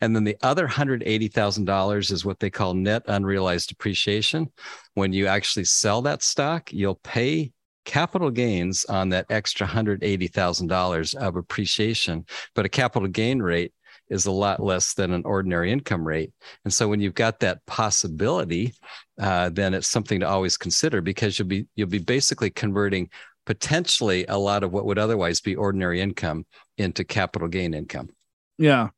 And 0.00 0.14
then 0.14 0.24
the 0.24 0.36
other 0.42 0.66
$180,000 0.66 2.12
is 2.12 2.24
what 2.24 2.40
they 2.40 2.50
call 2.50 2.74
net 2.74 3.02
unrealized 3.06 3.68
depreciation. 3.68 4.52
When 4.94 5.12
you 5.12 5.26
actually 5.26 5.64
sell 5.64 6.02
that 6.02 6.22
stock, 6.22 6.72
you'll 6.72 6.96
pay 6.96 7.52
capital 7.84 8.30
gains 8.30 8.84
on 8.86 9.08
that 9.10 9.26
extra 9.30 9.66
$180,000 9.66 11.14
of 11.14 11.36
appreciation, 11.36 12.26
but 12.54 12.66
a 12.66 12.68
capital 12.68 13.08
gain 13.08 13.40
rate 13.40 13.72
is 14.08 14.26
a 14.26 14.30
lot 14.30 14.62
less 14.62 14.94
than 14.94 15.12
an 15.12 15.22
ordinary 15.24 15.72
income 15.72 16.06
rate. 16.06 16.32
And 16.64 16.72
so 16.72 16.88
when 16.88 17.00
you've 17.00 17.14
got 17.14 17.40
that 17.40 17.64
possibility, 17.66 18.74
uh, 19.20 19.50
then 19.50 19.74
it's 19.74 19.88
something 19.88 20.20
to 20.20 20.28
always 20.28 20.56
consider 20.56 21.00
because 21.00 21.38
you'll 21.38 21.48
be 21.48 21.66
you'll 21.74 21.88
be 21.88 21.98
basically 21.98 22.50
converting 22.50 23.08
potentially 23.46 24.26
a 24.26 24.36
lot 24.36 24.62
of 24.62 24.72
what 24.72 24.84
would 24.84 24.98
otherwise 24.98 25.40
be 25.40 25.56
ordinary 25.56 26.00
income 26.00 26.44
into 26.78 27.04
capital 27.04 27.48
gain 27.48 27.74
income. 27.74 28.10
Yeah. 28.58 28.88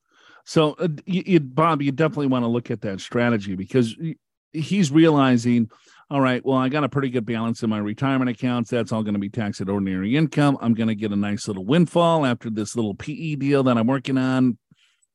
So, 0.45 0.73
uh, 0.79 0.89
you, 1.05 1.23
you, 1.27 1.41
Bob, 1.41 1.83
you 1.83 1.93
definitely 1.93 2.29
want 2.29 2.45
to 2.45 2.49
look 2.49 2.71
at 2.71 2.81
that 2.83 3.01
strategy 3.01 3.55
because 3.55 3.97
he's 4.53 4.91
realizing, 4.91 5.71
all 6.11 6.21
right, 6.21 6.45
well, 6.45 6.57
I 6.57 6.71
got 6.71 6.85
a 6.85 6.89
pretty 6.89 7.11
good 7.11 7.27
balance 7.27 7.63
in 7.63 7.69
my 7.69 7.79
retirement 7.79 8.31
accounts. 8.31 8.71
That's 8.71 8.93
all 8.93 9.03
going 9.03 9.15
to 9.15 9.21
be 9.21 9.29
taxed 9.29 9.61
at 9.61 9.69
ordinary 9.69 10.17
income. 10.17 10.57
I'm 10.61 10.75
going 10.75 10.89
to 10.89 10.95
get 10.95 11.13
a 11.13 11.17
nice 11.17 11.49
little 11.49 11.67
windfall 11.67 12.25
after 12.25 12.49
this 12.49 12.75
little 12.75 12.95
PE 12.95 13.37
deal 13.37 13.63
that 13.65 13.77
I'm 13.77 13.87
working 13.87 14.17
on. 14.17 14.57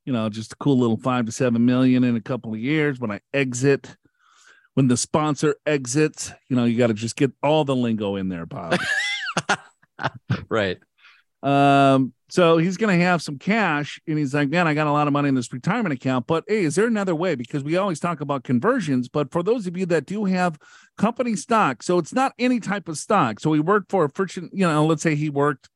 You 0.05 0.13
know, 0.13 0.29
just 0.29 0.53
a 0.53 0.55
cool 0.57 0.77
little 0.77 0.97
five 0.97 1.25
to 1.25 1.31
seven 1.31 1.65
million 1.65 2.03
in 2.03 2.15
a 2.15 2.21
couple 2.21 2.53
of 2.53 2.59
years 2.59 2.99
when 2.99 3.09
I 3.09 3.21
exit. 3.33 3.95
When 4.75 4.87
the 4.87 4.97
sponsor 4.97 5.55
exits, 5.65 6.31
you 6.49 6.55
know, 6.55 6.65
you 6.65 6.77
got 6.77 6.87
to 6.87 6.95
just 6.95 7.15
get 7.15 7.31
all 7.41 7.63
the 7.63 7.75
lingo 7.75 8.15
in 8.15 8.29
there, 8.29 8.45
Bob. 8.45 8.79
right. 10.49 10.79
Um, 11.43 12.13
so 12.29 12.57
he's 12.57 12.77
going 12.77 12.97
to 12.97 13.05
have 13.05 13.21
some 13.21 13.37
cash, 13.37 13.99
and 14.07 14.17
he's 14.17 14.33
like, 14.33 14.49
"Man, 14.49 14.67
I 14.67 14.73
got 14.73 14.87
a 14.87 14.91
lot 14.91 15.07
of 15.07 15.13
money 15.13 15.29
in 15.29 15.35
this 15.35 15.51
retirement 15.51 15.93
account." 15.93 16.25
But 16.25 16.45
hey, 16.47 16.63
is 16.63 16.75
there 16.75 16.87
another 16.87 17.13
way? 17.13 17.35
Because 17.35 17.63
we 17.63 17.75
always 17.75 17.99
talk 17.99 18.21
about 18.21 18.43
conversions, 18.43 19.09
but 19.09 19.31
for 19.31 19.43
those 19.43 19.67
of 19.67 19.77
you 19.77 19.85
that 19.87 20.05
do 20.05 20.25
have 20.25 20.57
company 20.97 21.35
stock, 21.35 21.83
so 21.83 21.99
it's 21.99 22.13
not 22.13 22.33
any 22.39 22.59
type 22.59 22.87
of 22.87 22.97
stock. 22.97 23.39
So 23.41 23.51
he 23.53 23.59
worked 23.59 23.91
for 23.91 24.05
a 24.05 24.09
fortune, 24.09 24.49
you 24.53 24.65
know, 24.65 24.85
let's 24.85 25.03
say 25.03 25.15
he 25.15 25.29
worked 25.29 25.69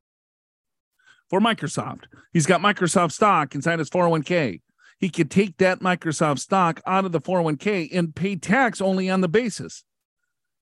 for 1.30 1.42
Microsoft. 1.42 2.06
He's 2.32 2.46
got 2.46 2.62
Microsoft 2.62 3.12
stock 3.12 3.54
inside 3.54 3.80
his 3.80 3.90
401k. 3.90 4.62
He 5.00 5.10
could 5.10 5.30
take 5.30 5.58
that 5.58 5.82
Microsoft 5.82 6.40
stock 6.40 6.82
out 6.88 7.06
of 7.06 7.12
the 7.12 7.22
401k 7.22 7.90
and 7.92 8.16
pay 8.16 8.36
tax 8.36 8.82
only 8.82 9.10
on 9.10 9.22
the 9.22 9.28
basis 9.28 9.84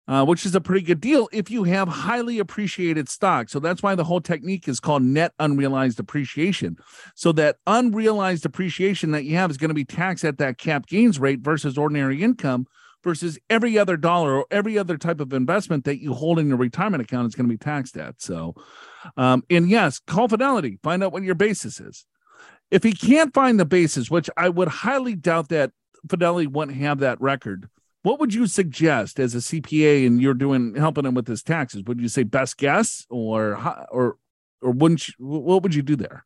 uh, 0.08 0.26
which 0.26 0.46
is 0.46 0.54
a 0.56 0.62
pretty 0.62 0.86
good 0.86 1.02
deal 1.02 1.28
if 1.32 1.50
you 1.50 1.64
have 1.64 1.88
highly 1.88 2.40
appreciated 2.40 3.10
stock. 3.10 3.50
So 3.50 3.60
that's 3.60 3.82
why 3.82 3.96
the 3.96 4.04
whole 4.04 4.22
technique 4.22 4.68
is 4.68 4.80
called 4.80 5.04
net 5.04 5.34
unrealized 5.40 6.00
appreciation. 6.00 6.78
So 7.16 7.32
that 7.34 7.58
unrealized 7.66 8.46
appreciation 8.46 9.12
that 9.12 9.26
you 9.26 9.36
have 9.36 9.50
is 9.50 9.58
going 9.58 9.70
to 9.70 9.76
be 9.76 9.86
taxed 9.86 10.24
at 10.24 10.38
that 10.38 10.58
cap 10.58 10.86
gains 10.86 11.20
rate 11.20 11.40
versus 11.40 11.78
ordinary 11.78 12.22
income 12.22 12.68
versus 13.04 13.38
every 13.50 13.78
other 13.78 13.98
dollar 13.98 14.36
or 14.36 14.46
every 14.52 14.78
other 14.78 14.98
type 14.98 15.20
of 15.20 15.32
investment 15.32 15.86
that 15.86 16.02
you 16.02 16.14
hold 16.14 16.40
in 16.40 16.48
your 16.48 16.58
retirement 16.58 17.04
account 17.04 17.28
is 17.28 17.36
going 17.36 17.48
to 17.48 17.54
be 17.54 17.58
taxed 17.58 17.96
at. 17.98 18.22
So, 18.22 18.56
um, 19.16 19.44
and 19.50 19.70
yes, 19.70 20.00
call 20.00 20.28
Fidelity, 20.28 20.80
find 20.84 21.04
out 21.04 21.14
what 21.14 21.24
your 21.24 21.36
basis 21.36 21.80
is. 21.80 22.06
If 22.72 22.82
he 22.84 22.94
can't 22.94 23.34
find 23.34 23.60
the 23.60 23.66
basis, 23.66 24.10
which 24.10 24.30
I 24.36 24.50
would 24.50 24.68
highly 24.68 25.16
doubt 25.16 25.50
that 25.50 25.72
Fidelity 26.10 26.48
wouldn't 26.48 26.78
have 26.78 27.00
that 27.00 27.22
record, 27.22 27.70
what 28.06 28.20
would 28.20 28.36
you 28.36 28.46
suggest 28.46 29.20
as 29.20 29.34
a 29.34 29.40
CPA 29.40 30.06
and 30.06 30.22
you're 30.22 30.36
doing 30.36 30.76
helping 30.76 31.06
him 31.06 31.16
with 31.16 31.28
his 31.28 31.42
taxes? 31.42 31.82
Would 31.88 32.00
you 32.00 32.08
say 32.08 32.22
best 32.22 32.58
guess 32.58 33.06
or 33.10 33.56
or 33.90 34.18
or 34.62 34.72
wouldn't 34.72 35.08
you, 35.08 35.14
what 35.18 35.64
would 35.64 35.74
you 35.74 35.82
do 35.82 35.96
there? 35.96 36.24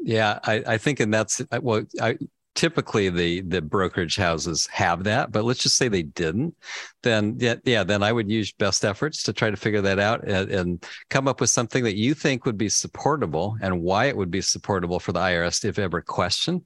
Yeah, 0.00 0.40
I, 0.42 0.64
I 0.66 0.78
think 0.78 0.98
and 0.98 1.14
that's 1.14 1.40
well, 1.62 1.84
I 2.00 2.18
typically 2.60 3.08
the 3.08 3.40
the 3.40 3.62
brokerage 3.62 4.16
houses 4.16 4.68
have 4.70 5.02
that, 5.02 5.32
but 5.32 5.44
let's 5.44 5.62
just 5.62 5.76
say 5.76 5.88
they 5.88 6.02
didn't. 6.02 6.54
Then 7.02 7.36
yeah, 7.38 7.54
yeah, 7.64 7.84
then 7.84 8.02
I 8.02 8.12
would 8.12 8.30
use 8.30 8.52
best 8.52 8.84
efforts 8.84 9.22
to 9.22 9.32
try 9.32 9.48
to 9.50 9.56
figure 9.56 9.80
that 9.80 9.98
out 9.98 10.22
and, 10.24 10.50
and 10.50 10.86
come 11.08 11.26
up 11.26 11.40
with 11.40 11.48
something 11.48 11.82
that 11.84 11.96
you 11.96 12.12
think 12.12 12.44
would 12.44 12.58
be 12.58 12.68
supportable 12.68 13.56
and 13.62 13.80
why 13.80 14.04
it 14.04 14.16
would 14.16 14.30
be 14.30 14.42
supportable 14.42 15.00
for 15.00 15.12
the 15.12 15.20
IRS 15.20 15.64
if 15.64 15.78
ever 15.78 16.02
questioned. 16.02 16.60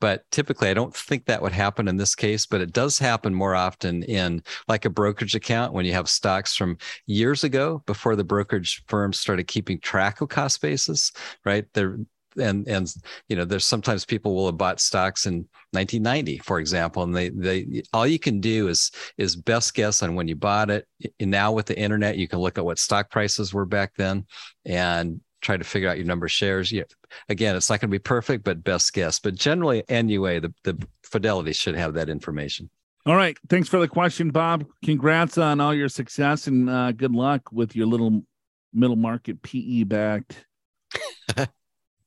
But 0.00 0.22
typically, 0.30 0.68
I 0.68 0.74
don't 0.74 0.94
think 0.94 1.24
that 1.24 1.42
would 1.42 1.50
happen 1.50 1.88
in 1.88 1.96
this 1.96 2.14
case, 2.14 2.46
but 2.46 2.60
it 2.60 2.72
does 2.72 3.00
happen 3.00 3.34
more 3.34 3.56
often 3.56 4.04
in 4.04 4.40
like 4.68 4.84
a 4.84 4.90
brokerage 4.90 5.34
account 5.34 5.72
when 5.72 5.84
you 5.84 5.94
have 5.94 6.08
stocks 6.08 6.54
from 6.54 6.78
years 7.06 7.42
ago 7.42 7.82
before 7.86 8.14
the 8.14 8.22
brokerage 8.22 8.84
firms 8.86 9.18
started 9.18 9.48
keeping 9.48 9.80
track 9.80 10.20
of 10.20 10.28
cost 10.28 10.62
basis, 10.62 11.10
right? 11.44 11.64
They're 11.74 11.98
and 12.38 12.66
and 12.68 12.92
you 13.28 13.36
know 13.36 13.44
there's 13.44 13.64
sometimes 13.64 14.04
people 14.04 14.34
will 14.34 14.46
have 14.46 14.58
bought 14.58 14.80
stocks 14.80 15.26
in 15.26 15.46
1990 15.72 16.38
for 16.38 16.58
example 16.58 17.02
and 17.02 17.14
they 17.14 17.28
they 17.30 17.82
all 17.92 18.06
you 18.06 18.18
can 18.18 18.40
do 18.40 18.68
is 18.68 18.90
is 19.18 19.36
best 19.36 19.74
guess 19.74 20.02
on 20.02 20.14
when 20.14 20.28
you 20.28 20.36
bought 20.36 20.70
it. 20.70 20.86
And 21.20 21.30
now 21.30 21.52
with 21.52 21.66
the 21.66 21.78
internet 21.78 22.16
you 22.16 22.28
can 22.28 22.38
look 22.38 22.58
at 22.58 22.64
what 22.64 22.78
stock 22.78 23.10
prices 23.10 23.52
were 23.52 23.66
back 23.66 23.92
then 23.96 24.26
and 24.64 25.20
try 25.40 25.56
to 25.56 25.64
figure 25.64 25.88
out 25.88 25.98
your 25.98 26.06
number 26.06 26.26
of 26.26 26.32
shares. 26.32 26.72
Yeah 26.72 26.84
again 27.28 27.54
it's 27.56 27.70
not 27.70 27.80
going 27.80 27.90
to 27.90 27.94
be 27.94 27.98
perfect 27.98 28.44
but 28.44 28.64
best 28.64 28.92
guess. 28.92 29.18
But 29.18 29.34
generally 29.34 29.82
nua 29.88 30.42
the, 30.42 30.54
the 30.64 30.86
fidelity 31.02 31.52
should 31.52 31.76
have 31.76 31.94
that 31.94 32.08
information. 32.08 32.70
All 33.06 33.16
right. 33.16 33.36
Thanks 33.50 33.68
for 33.68 33.78
the 33.78 33.88
question 33.88 34.30
bob. 34.30 34.64
Congrats 34.82 35.36
on 35.36 35.60
all 35.60 35.74
your 35.74 35.90
success 35.90 36.46
and 36.46 36.70
uh, 36.70 36.92
good 36.92 37.12
luck 37.12 37.52
with 37.52 37.76
your 37.76 37.86
little 37.86 38.24
middle 38.74 38.96
market 38.96 39.40
pe 39.42 39.84
backed 39.84 40.44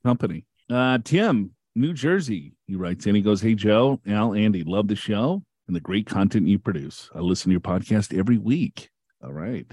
company. 0.08 0.46
Uh, 0.70 1.00
Tim, 1.04 1.52
New 1.76 1.94
Jersey, 1.94 2.54
he 2.66 2.78
writes 2.78 3.06
in. 3.06 3.14
He 3.14 3.22
goes, 3.22 3.42
Hey, 3.42 3.56
Joe, 3.56 4.00
Al, 4.08 4.30
Andi, 4.32 4.64
love 4.66 4.88
the 4.88 4.96
show 4.96 5.44
and 5.68 5.76
the 5.76 5.82
great 5.82 6.06
content 6.06 6.48
you 6.48 6.60
produce. 6.60 7.10
I 7.14 7.20
listen 7.20 7.50
to 7.50 7.52
your 7.52 7.60
podcast 7.60 8.18
every 8.18 8.38
week. 8.38 8.90
All 9.22 9.34
right. 9.34 9.70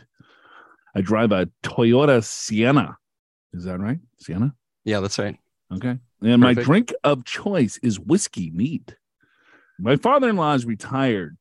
I 0.96 1.02
drive 1.02 1.30
a 1.30 1.48
Toyota 1.62 2.24
Sienna. 2.24 2.96
Is 3.52 3.62
that 3.64 3.78
right? 3.78 3.98
Sienna? 4.18 4.54
Yeah, 4.84 4.98
that's 4.98 5.20
right. 5.20 5.36
Okay. 5.72 5.98
And 6.22 6.42
Perfect. 6.42 6.42
my 6.42 6.54
drink 6.54 6.92
of 7.04 7.24
choice 7.24 7.78
is 7.80 8.00
whiskey 8.00 8.50
neat. 8.52 8.96
My 9.78 9.94
father 9.94 10.28
in 10.28 10.36
law 10.36 10.54
is 10.54 10.66
retired, 10.66 11.36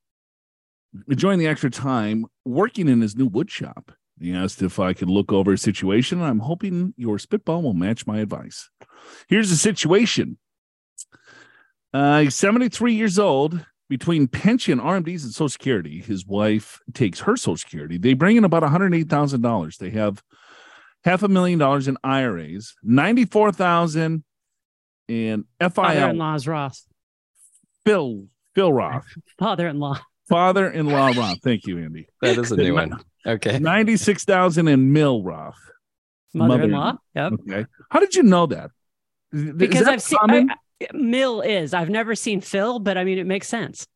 enjoying 1.09 1.39
the 1.39 1.47
extra 1.47 1.71
time 1.71 2.27
working 2.45 2.87
in 2.87 3.01
his 3.01 3.15
new 3.15 3.25
wood 3.25 3.49
shop. 3.49 3.91
He 4.19 4.33
asked 4.33 4.61
if 4.61 4.79
I 4.79 4.93
could 4.93 5.09
look 5.09 5.31
over 5.31 5.53
a 5.53 5.57
situation, 5.57 6.19
and 6.19 6.27
I'm 6.27 6.39
hoping 6.39 6.93
your 6.97 7.19
spitball 7.19 7.61
will 7.61 7.73
match 7.73 8.05
my 8.07 8.19
advice. 8.19 8.69
Here's 9.27 9.49
the 9.49 9.55
situation. 9.55 10.37
Uh, 11.93 12.21
he's 12.21 12.35
73 12.35 12.93
years 12.93 13.19
old. 13.19 13.65
Between 13.89 14.27
pension, 14.27 14.79
RMDs, 14.79 15.23
and 15.23 15.33
Social 15.33 15.49
Security, 15.49 15.99
his 15.99 16.25
wife 16.25 16.79
takes 16.93 17.19
her 17.19 17.35
Social 17.35 17.57
Security. 17.57 17.97
They 17.97 18.13
bring 18.13 18.37
in 18.37 18.43
about 18.43 18.63
$108,000. 18.63 19.77
They 19.77 19.91
have 19.91 20.23
half 21.03 21.21
a 21.21 21.27
million 21.27 21.59
dollars 21.59 21.87
in 21.87 21.97
IRAs, 22.03 22.73
94,000 22.81 24.23
in 25.09 25.45
FIL. 25.59 25.69
Father-in-law's 25.69 26.47
Roth. 26.47 26.81
Phil 27.85 28.27
Phil 28.55 28.71
Roth. 28.71 29.05
Father-in-law. 30.29 30.91
Father-in-law 30.91 31.29
Roth. 31.29 31.41
Thank 31.43 31.67
you, 31.67 31.75
Andi. 31.77 32.05
That 32.21 32.37
is 32.37 32.51
a 32.51 32.57
new 32.57 32.73
one. 32.73 32.99
Okay. 33.25 33.59
96,000 33.59 34.67
in 34.67 34.93
Mill 34.93 35.23
Roth. 35.23 35.59
Mother-in-law. 36.33 36.97
Yep. 37.15 37.33
Okay. 37.33 37.65
How 37.89 37.99
did 37.99 38.15
you 38.15 38.23
know 38.23 38.45
that? 38.47 38.71
Because 39.31 39.87
I've 39.87 40.01
seen 40.01 40.19
I, 40.21 40.55
Mill 40.93 41.41
is. 41.41 41.73
I've 41.73 41.89
never 41.89 42.15
seen 42.15 42.41
Phil, 42.41 42.79
but 42.79 42.97
I 42.97 43.03
mean 43.03 43.17
it 43.17 43.25
makes 43.25 43.47
sense. 43.47 43.87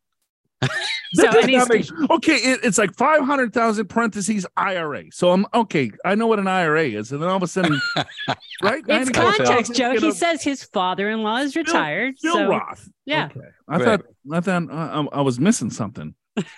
so 1.14 1.30
makes, 1.70 1.92
okay, 2.10 2.36
it, 2.36 2.60
it's 2.64 2.78
like 2.78 2.96
five 2.96 3.22
hundred 3.22 3.54
thousand 3.54 3.88
parentheses 3.88 4.46
IRA. 4.56 5.06
So 5.12 5.32
I'm 5.32 5.46
okay. 5.54 5.92
I 6.04 6.16
know 6.16 6.28
what 6.28 6.40
an 6.40 6.48
IRA 6.48 6.90
is, 6.90 7.12
and 7.12 7.22
then 7.22 7.30
all 7.30 7.38
of 7.38 7.44
a 7.44 7.48
sudden, 7.48 7.80
right? 8.64 8.84
It's 8.88 9.10
context, 9.12 9.74
Joe. 9.74 10.00
He 10.00 10.12
says 10.12 10.44
his 10.44 10.64
father-in-law 10.64 11.38
is 11.38 11.56
retired. 11.56 12.16
Phil, 12.20 12.34
so, 12.34 12.48
Roth. 12.48 12.90
Yeah. 13.06 13.26
Okay. 13.26 13.40
I 13.68 13.78
right. 13.78 13.86
thought 13.86 14.02
I 14.32 14.40
thought 14.40 14.72
uh, 14.72 15.06
I 15.12 15.22
was 15.22 15.40
missing 15.40 15.70
something. 15.70 16.16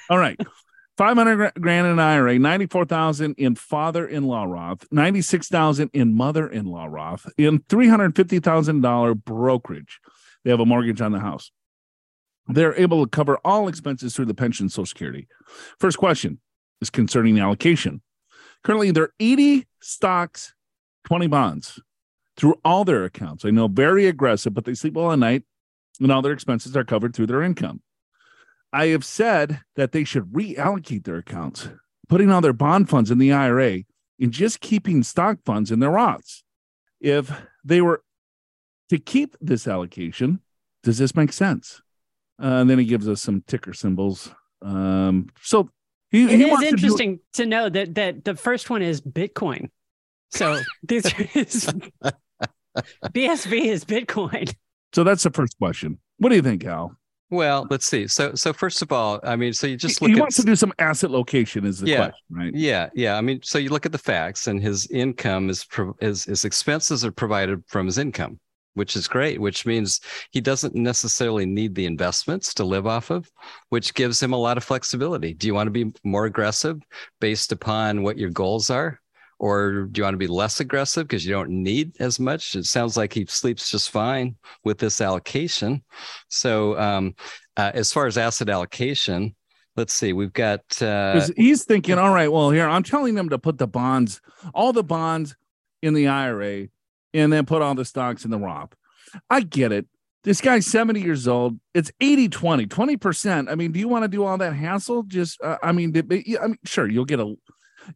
All 0.09 0.17
right. 0.17 0.39
500 0.97 1.53
grand 1.62 1.88
in 1.88 1.97
IRA, 1.97 2.38
94,000 2.38 3.35
in 3.38 3.55
father-in-law 3.55 4.43
Roth, 4.43 4.85
96,000 4.91 5.91
in 5.93 6.13
mother-in-law 6.13 6.88
Roth, 6.88 7.25
in 7.38 7.59
$350,000 7.59 9.23
brokerage. 9.23 10.01
They 10.43 10.51
have 10.51 10.59
a 10.59 10.65
mortgage 10.65 10.99
on 10.99 11.13
the 11.13 11.19
house. 11.19 11.51
They're 12.49 12.75
able 12.75 13.05
to 13.05 13.09
cover 13.09 13.38
all 13.45 13.67
expenses 13.67 14.15
through 14.15 14.25
the 14.25 14.33
pension 14.33 14.65
and 14.65 14.71
Social 14.71 14.88
Security. 14.88 15.27
First 15.79 15.97
question 15.97 16.39
is 16.81 16.89
concerning 16.89 17.39
allocation. 17.39 18.01
Currently, 18.63 18.91
there 18.91 19.03
are 19.03 19.13
80 19.19 19.67
stocks, 19.79 20.53
20 21.05 21.27
bonds 21.27 21.79
through 22.35 22.55
all 22.65 22.85
their 22.85 23.05
accounts. 23.05 23.45
I 23.45 23.51
know 23.51 23.67
very 23.67 24.07
aggressive, 24.07 24.53
but 24.53 24.65
they 24.65 24.73
sleep 24.73 24.93
well 24.93 25.12
at 25.12 25.19
night 25.19 25.43
and 25.99 26.12
all 26.12 26.21
their 26.21 26.33
expenses 26.33 26.75
are 26.75 26.83
covered 26.83 27.15
through 27.15 27.27
their 27.27 27.43
income. 27.43 27.81
I 28.71 28.88
have 28.88 29.05
said 29.05 29.62
that 29.75 29.91
they 29.91 30.03
should 30.03 30.31
reallocate 30.31 31.03
their 31.03 31.17
accounts, 31.17 31.69
putting 32.07 32.31
all 32.31 32.41
their 32.41 32.53
bond 32.53 32.89
funds 32.89 33.12
in 33.12 33.17
the 33.17 33.33
IRA 33.33 33.83
and 34.19 34.31
just 34.31 34.62
keeping 34.62 35.03
stock 35.03 35.39
funds 35.45 35.71
in 35.71 35.79
their 35.79 35.89
Roths. 35.89 36.43
If 36.99 37.31
they 37.63 37.81
were 37.81 38.03
to 38.89 38.97
keep 38.97 39.35
this 39.41 39.67
allocation, 39.67 40.39
does 40.83 40.97
this 40.97 41.15
make 41.15 41.33
sense? 41.33 41.81
Uh, 42.41 42.62
and 42.62 42.69
then 42.69 42.80
he 42.80 42.86
gives 42.86 43.08
us 43.08 43.21
some 43.21 43.43
ticker 43.47 43.73
symbols. 43.73 44.32
Um, 44.62 45.28
so 45.41 45.69
he, 46.12 46.23
it 46.23 46.39
he 46.39 46.49
is 46.49 46.62
interesting 46.62 47.17
to, 47.17 47.21
do... 47.23 47.43
to, 47.43 47.45
know 47.49 47.69
that 47.69 47.95
that 47.95 48.25
the 48.25 48.36
first 48.36 48.69
one 48.69 48.82
is 48.82 49.02
Bitcoin. 49.02 49.69
So 50.32 50.60
this 50.84 51.06
is 51.36 51.69
BSV 53.06 53.65
is 53.65 53.86
Bitcoin. 53.86 54.54
So 54.93 55.04
that's 55.04 55.23
the 55.23 55.32
first 55.32 55.58
question. 55.58 55.99
What 56.17 56.30
do 56.30 56.36
you 56.36 56.41
think, 56.41 56.65
Al? 56.65 56.95
Well, 57.32 57.67
let's 57.69 57.86
see. 57.86 58.08
So, 58.08 58.34
so 58.34 58.54
first 58.54 58.82
of 58.82 58.91
all, 58.91 59.19
I 59.23 59.36
mean, 59.36 59.54
so 59.54 59.67
you 59.67 59.78
just 59.78 60.02
look. 60.02 60.10
He 60.10 60.15
at, 60.15 60.19
wants 60.19 60.36
to 60.38 60.43
do 60.43 60.56
some 60.56 60.73
asset 60.80 61.12
location, 61.12 61.63
is 61.63 61.80
the 61.80 61.88
yeah, 61.88 61.97
question, 61.97 62.25
right? 62.32 62.56
Yeah, 62.56 62.89
yeah. 62.95 63.17
I 63.17 63.21
mean, 63.21 63.41
so 63.43 63.60
you 63.60 63.69
look 63.69 63.86
at 63.86 63.91
the 63.91 63.99
facts, 63.99 64.47
and 64.47 64.62
his 64.62 64.88
income 64.88 65.49
is 65.49 65.65
his 65.99 66.23
his 66.23 66.43
expenses 66.43 67.06
are 67.06 67.12
provided 67.12 67.63
from 67.67 67.86
his 67.86 67.99
income, 67.99 68.39
which 68.80 68.96
is 68.96 69.08
great. 69.08 69.39
Which 69.39 69.65
means 69.65 70.00
he 70.32 70.42
doesn't 70.42 70.74
necessarily 70.74 71.46
need 71.46 71.76
the 71.76 71.86
investments 71.86 72.54
to 72.56 72.63
live 72.63 72.88
off 72.88 73.12
of, 73.12 73.30
which 73.70 73.94
gives 73.94 74.24
him 74.24 74.34
a 74.34 74.38
lot 74.38 74.58
of 74.58 74.63
flexibility. 74.63 75.34
Do 75.34 75.46
you 75.46 75.54
want 75.54 75.68
to 75.68 75.86
be 75.86 75.92
more 76.04 76.26
aggressive 76.26 76.82
based 77.20 77.52
upon 77.52 78.02
what 78.02 78.18
your 78.18 78.32
goals 78.32 78.70
are? 78.70 79.00
or 79.39 79.88
do 79.92 80.00
you 80.00 80.04
want 80.04 80.13
to 80.13 80.18
be 80.18 80.28
less 80.28 80.60
aggressive 80.60 81.08
because 81.08 81.26
you 81.26 81.32
don't 81.32 81.50
need 81.50 81.94
as 82.00 82.20
much? 82.20 82.56
It 82.56 82.65
sounds 82.65 82.98
like 82.98 83.13
he 83.13 83.26
sleeps 83.26 83.72
just 83.72 83.89
fine 83.89 84.36
with 84.65 84.78
this 84.78 85.00
allocation. 85.00 85.82
So, 86.28 86.78
um, 86.78 87.15
uh, 87.56 87.72
as 87.74 87.92
far 87.92 88.06
as 88.06 88.18
asset 88.18 88.50
allocation, 88.50 89.36
let's 89.78 89.94
see, 89.94 90.13
we've 90.13 90.34
got. 90.34 90.62
Uh, 90.82 91.26
he's 91.38 91.63
thinking, 91.63 91.98
all 91.98 92.13
right, 92.13 92.32
well, 92.32 92.52
here 92.52 92.68
I'm 92.68 92.84
telling 92.84 93.15
them 93.15 93.30
to 93.30 93.39
put 93.39 93.58
the 93.58 93.68
bonds, 93.68 94.20
all 94.54 94.74
the 94.74 94.84
bonds 94.84 95.36
in 95.82 95.94
the 95.94 96.08
IRA, 96.08 96.68
and 97.13 97.32
then 97.32 97.45
put 97.45 97.62
all 97.62 97.76
the 97.76 97.86
stocks 97.86 98.26
in 98.26 98.32
the 98.32 98.38
Roth. 98.38 98.74
I 99.30 99.41
get 99.41 99.72
it. 99.72 99.88
This 100.24 100.41
guy's 100.41 100.65
70 100.65 101.02
years 101.02 101.28
old. 101.28 101.60
It's 101.74 101.91
80 102.02 102.30
20, 102.30 102.65
20%. 102.67 103.50
I 103.50 103.56
mean, 103.56 103.72
do 103.72 103.80
you 103.80 103.88
want 103.88 104.04
to 104.04 104.10
do 104.10 104.26
all 104.26 104.38
that 104.38 104.54
hassle? 104.54 105.04
Just, 105.04 105.41
uh, 105.41 105.58
I 105.63 105.72
mean, 105.72 105.95
I 105.98 106.22
mean, 106.22 106.58
sure, 106.65 106.88
you'll 106.88 107.06
get 107.06 107.19
a 107.19 107.36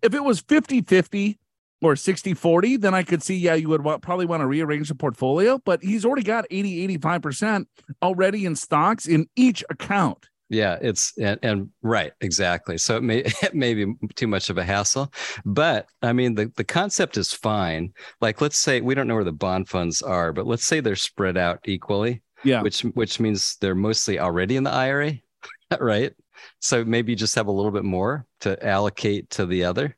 if 0.01 0.13
it 0.13 0.23
was 0.23 0.39
50 0.39 0.81
50 0.81 1.37
or 1.81 1.95
60 1.95 2.33
40, 2.33 2.77
then 2.77 2.93
I 2.93 3.03
could 3.03 3.21
see, 3.21 3.35
yeah, 3.35 3.55
you 3.55 3.67
would 3.69 3.83
want, 3.83 4.01
probably 4.01 4.25
want 4.25 4.41
to 4.41 4.47
rearrange 4.47 4.87
the 4.87 4.95
portfolio, 4.95 5.59
but 5.65 5.83
he's 5.83 6.05
already 6.05 6.23
got 6.23 6.45
80, 6.49 6.97
85% 6.97 7.65
already 8.01 8.45
in 8.45 8.55
stocks 8.55 9.05
in 9.05 9.27
each 9.35 9.63
account. 9.69 10.29
Yeah, 10.53 10.77
it's 10.81 11.17
and, 11.17 11.39
and, 11.41 11.69
right, 11.81 12.13
exactly. 12.21 12.77
So 12.77 12.95
it 12.97 13.03
may 13.03 13.17
it 13.41 13.55
may 13.55 13.73
be 13.73 13.93
too 14.15 14.27
much 14.27 14.49
of 14.49 14.57
a 14.57 14.63
hassle, 14.63 15.11
but 15.45 15.87
I 16.01 16.13
mean 16.13 16.35
the 16.35 16.51
the 16.55 16.63
concept 16.63 17.17
is 17.17 17.33
fine. 17.33 17.93
Like 18.21 18.41
let's 18.41 18.57
say 18.57 18.81
we 18.81 18.95
don't 18.95 19.07
know 19.07 19.15
where 19.15 19.23
the 19.23 19.31
bond 19.31 19.69
funds 19.69 20.01
are, 20.01 20.31
but 20.31 20.45
let's 20.45 20.65
say 20.65 20.79
they're 20.79 20.95
spread 20.95 21.37
out 21.37 21.59
equally. 21.65 22.21
Yeah, 22.43 22.61
which 22.61 22.81
which 22.81 23.19
means 23.19 23.57
they're 23.61 23.75
mostly 23.75 24.19
already 24.19 24.55
in 24.55 24.63
the 24.63 24.71
IRA, 24.71 25.13
right? 25.79 26.13
So 26.59 26.83
maybe 26.83 27.13
you 27.13 27.15
just 27.15 27.35
have 27.35 27.47
a 27.47 27.51
little 27.51 27.71
bit 27.71 27.85
more 27.85 28.25
to 28.41 28.63
allocate 28.65 29.29
to 29.31 29.45
the 29.45 29.63
other, 29.63 29.97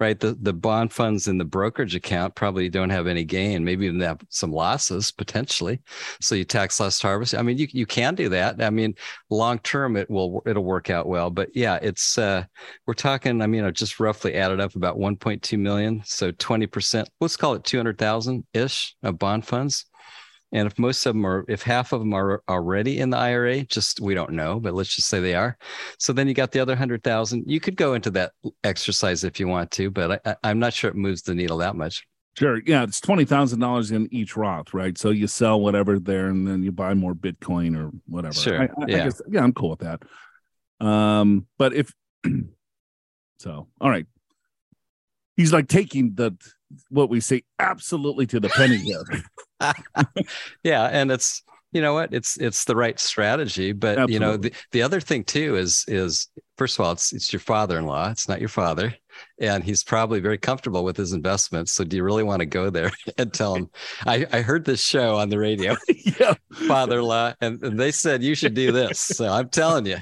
right? 0.00 0.18
The 0.18 0.36
the 0.40 0.52
bond 0.52 0.92
funds 0.92 1.28
in 1.28 1.38
the 1.38 1.44
brokerage 1.44 1.94
account 1.94 2.34
probably 2.34 2.68
don't 2.68 2.90
have 2.90 3.06
any 3.06 3.24
gain, 3.24 3.64
maybe 3.64 3.86
even 3.86 4.00
have 4.00 4.20
some 4.30 4.50
losses 4.50 5.12
potentially. 5.12 5.80
So 6.20 6.34
you 6.34 6.44
tax 6.44 6.80
loss 6.80 7.00
harvest. 7.00 7.34
I 7.34 7.42
mean, 7.42 7.58
you 7.58 7.68
you 7.70 7.86
can 7.86 8.14
do 8.14 8.30
that. 8.30 8.62
I 8.62 8.70
mean, 8.70 8.94
long 9.28 9.58
term 9.60 9.96
it 9.96 10.10
will 10.10 10.42
it'll 10.46 10.64
work 10.64 10.90
out 10.90 11.06
well. 11.06 11.30
But 11.30 11.50
yeah, 11.54 11.78
it's 11.82 12.18
uh 12.18 12.44
we're 12.86 12.94
talking, 12.94 13.42
I 13.42 13.46
mean, 13.46 13.64
I 13.64 13.70
just 13.70 14.00
roughly 14.00 14.34
added 14.34 14.60
up 14.60 14.74
about 14.74 14.96
1.2 14.96 15.58
million. 15.58 16.02
So 16.04 16.32
20%, 16.32 17.06
let's 17.20 17.36
call 17.36 17.54
it 17.54 17.64
200,000 17.64 18.44
ish 18.54 18.96
of 19.02 19.18
bond 19.18 19.46
funds. 19.46 19.84
And 20.52 20.66
if 20.66 20.78
most 20.78 21.06
of 21.06 21.14
them 21.14 21.24
are, 21.24 21.44
if 21.48 21.62
half 21.62 21.92
of 21.92 22.00
them 22.00 22.12
are 22.12 22.42
already 22.48 22.98
in 22.98 23.10
the 23.10 23.16
IRA, 23.16 23.62
just 23.62 24.00
we 24.00 24.14
don't 24.14 24.32
know, 24.32 24.58
but 24.58 24.74
let's 24.74 24.94
just 24.94 25.08
say 25.08 25.20
they 25.20 25.34
are. 25.34 25.56
So 25.98 26.12
then 26.12 26.26
you 26.26 26.34
got 26.34 26.50
the 26.50 26.60
other 26.60 26.74
hundred 26.74 27.04
thousand. 27.04 27.44
You 27.46 27.60
could 27.60 27.76
go 27.76 27.94
into 27.94 28.10
that 28.12 28.32
exercise 28.64 29.22
if 29.22 29.38
you 29.38 29.46
want 29.46 29.70
to, 29.72 29.90
but 29.90 30.26
I, 30.26 30.36
I'm 30.42 30.58
not 30.58 30.72
sure 30.72 30.90
it 30.90 30.96
moves 30.96 31.22
the 31.22 31.34
needle 31.34 31.58
that 31.58 31.76
much. 31.76 32.04
Sure. 32.36 32.60
Yeah, 32.66 32.82
it's 32.82 33.00
twenty 33.00 33.24
thousand 33.24 33.60
dollars 33.60 33.92
in 33.92 34.08
each 34.12 34.36
Roth, 34.36 34.74
right? 34.74 34.96
So 34.98 35.10
you 35.10 35.26
sell 35.26 35.60
whatever 35.60 35.98
there, 35.98 36.26
and 36.26 36.46
then 36.46 36.62
you 36.62 36.72
buy 36.72 36.94
more 36.94 37.14
Bitcoin 37.14 37.76
or 37.76 37.90
whatever. 38.06 38.34
Sure. 38.34 38.62
I, 38.62 38.64
I, 38.64 38.68
yeah. 38.86 38.96
I 38.96 39.04
guess, 39.04 39.22
yeah, 39.28 39.42
I'm 39.42 39.52
cool 39.52 39.70
with 39.70 39.80
that. 39.80 40.02
Um, 40.84 41.46
but 41.58 41.74
if 41.74 41.92
so, 43.38 43.68
all 43.80 43.90
right. 43.90 44.06
He's 45.36 45.52
like 45.52 45.68
taking 45.68 46.14
the 46.14 46.36
what 46.88 47.08
we 47.08 47.20
say 47.20 47.42
absolutely 47.58 48.26
to 48.26 48.40
the 48.40 48.48
penny 48.48 48.78
here. 48.78 49.04
yeah, 50.62 50.84
and 50.86 51.10
it's 51.10 51.42
you 51.72 51.80
know 51.80 51.94
what? 51.94 52.12
It's 52.12 52.36
it's 52.38 52.64
the 52.64 52.74
right 52.74 52.98
strategy 52.98 53.72
but 53.72 53.90
Absolutely. 53.98 54.14
you 54.14 54.20
know 54.20 54.36
the, 54.36 54.52
the 54.72 54.82
other 54.82 55.00
thing 55.00 55.24
too 55.24 55.56
is 55.56 55.84
is 55.86 56.28
first 56.56 56.78
of 56.78 56.84
all 56.84 56.92
it's 56.92 57.12
it's 57.12 57.32
your 57.32 57.40
father-in-law 57.40 58.10
it's 58.10 58.28
not 58.28 58.40
your 58.40 58.48
father 58.48 58.94
and 59.40 59.62
he's 59.62 59.84
probably 59.84 60.20
very 60.20 60.38
comfortable 60.38 60.82
with 60.82 60.96
his 60.96 61.12
investments 61.12 61.72
so 61.72 61.84
do 61.84 61.96
you 61.96 62.02
really 62.02 62.22
want 62.22 62.40
to 62.40 62.46
go 62.46 62.70
there 62.70 62.90
and 63.18 63.32
tell 63.32 63.54
him? 63.54 63.70
I 64.06 64.26
i 64.32 64.40
heard 64.40 64.64
this 64.64 64.82
show 64.82 65.16
on 65.16 65.28
the 65.28 65.38
radio. 65.38 65.76
Yeah. 66.20 66.34
Father-in-law 66.52 67.34
and, 67.40 67.62
and 67.62 67.78
they 67.78 67.92
said 67.92 68.22
you 68.22 68.34
should 68.34 68.54
do 68.54 68.72
this 68.72 68.98
so 68.98 69.28
i'm 69.28 69.48
telling 69.48 69.86
you. 69.86 69.98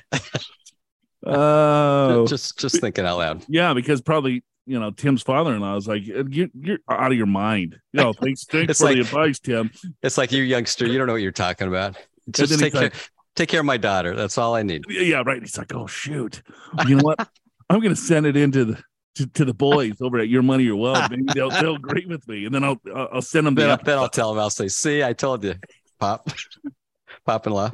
Oh. 1.27 2.27
Just 2.27 2.59
just 2.59 2.81
thinking 2.81 3.05
out 3.05 3.19
loud. 3.19 3.45
Yeah 3.49 3.75
because 3.75 4.01
probably 4.01 4.43
you 4.69 4.79
know, 4.79 4.91
Tim's 4.91 5.23
father-in-law 5.23 5.77
is 5.77 5.89
like, 5.89 6.07
you, 6.07 6.51
you're 6.55 6.79
out 6.89 7.11
of 7.11 7.17
your 7.17 7.27
mind. 7.27 7.79
You 7.93 8.03
know, 8.03 8.13
thanks, 8.13 8.45
thanks 8.51 8.79
for 8.79 8.85
like, 8.85 8.95
the 8.97 9.01
advice, 9.01 9.39
Tim. 9.39 9.71
It's 10.03 10.19
like 10.19 10.31
you 10.31 10.43
youngster, 10.43 10.87
you 10.87 10.99
don't 10.99 11.07
know 11.07 11.15
what 11.15 11.23
you're 11.23 11.33
talking 11.33 11.69
about. 11.69 11.97
Just 12.31 12.59
take 12.59 12.75
care, 12.75 12.83
like, 12.83 13.11
take 13.35 13.49
care 13.49 13.61
of 13.61 13.67
my 13.67 13.79
daughter. 13.79 14.15
That's 14.15 14.37
all 14.37 14.55
I 14.55 14.63
need. 14.63 14.85
Yeah, 14.89 15.23
right. 15.25 15.41
He's 15.41 15.57
like, 15.57 15.75
oh 15.75 15.87
shoot, 15.87 16.43
you 16.87 16.97
know 16.97 17.03
what? 17.03 17.29
I'm 17.71 17.81
gonna 17.81 17.97
send 17.97 18.27
it 18.27 18.37
into 18.37 18.67
the 18.67 18.83
to, 19.15 19.27
to 19.27 19.45
the 19.45 19.55
boys 19.55 20.01
over 20.01 20.19
at 20.19 20.29
Your 20.29 20.43
Money 20.43 20.65
Your 20.65 20.77
Wealth. 20.77 21.11
Maybe 21.11 21.25
they'll 21.35 21.51
they'll 21.51 21.77
agree 21.77 22.07
with 22.07 22.27
me, 22.29 22.45
and 22.45 22.55
then 22.55 22.63
I'll 22.65 22.81
I'll 22.95 23.23
send 23.23 23.47
them. 23.47 23.55
Then, 23.55 23.71
the 23.71 23.83
then 23.83 23.99
I'll 23.99 24.09
tell 24.09 24.33
them. 24.33 24.41
I'll 24.41 24.51
say, 24.51 24.69
see, 24.69 25.03
I 25.03 25.13
told 25.13 25.43
you, 25.45 25.55
pop, 25.99 26.31
pop-in-law. 27.27 27.71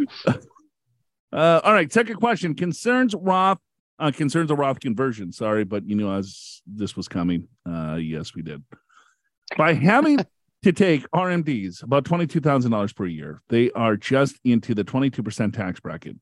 Uh, 1.32 1.60
all 1.64 1.72
right. 1.72 1.92
Second 1.92 2.16
question 2.16 2.54
concerns 2.54 3.14
Roth 3.14 3.58
uh, 3.98 4.10
concerns 4.10 4.50
of 4.50 4.58
Roth 4.58 4.80
conversion. 4.80 5.32
Sorry, 5.32 5.64
but 5.64 5.88
you 5.88 5.96
know, 5.96 6.12
as 6.12 6.62
this 6.66 6.96
was 6.96 7.08
coming, 7.08 7.48
uh, 7.68 7.96
yes, 7.96 8.34
we 8.34 8.42
did. 8.42 8.62
By 9.56 9.74
having 9.74 10.18
to 10.62 10.72
take 10.72 11.08
RMDs 11.10 11.82
about 11.82 12.04
twenty-two 12.04 12.40
thousand 12.40 12.70
dollars 12.70 12.92
per 12.92 13.06
year, 13.06 13.42
they 13.48 13.70
are 13.72 13.96
just 13.96 14.38
into 14.44 14.74
the 14.74 14.84
twenty-two 14.84 15.22
percent 15.22 15.54
tax 15.54 15.80
bracket. 15.80 16.16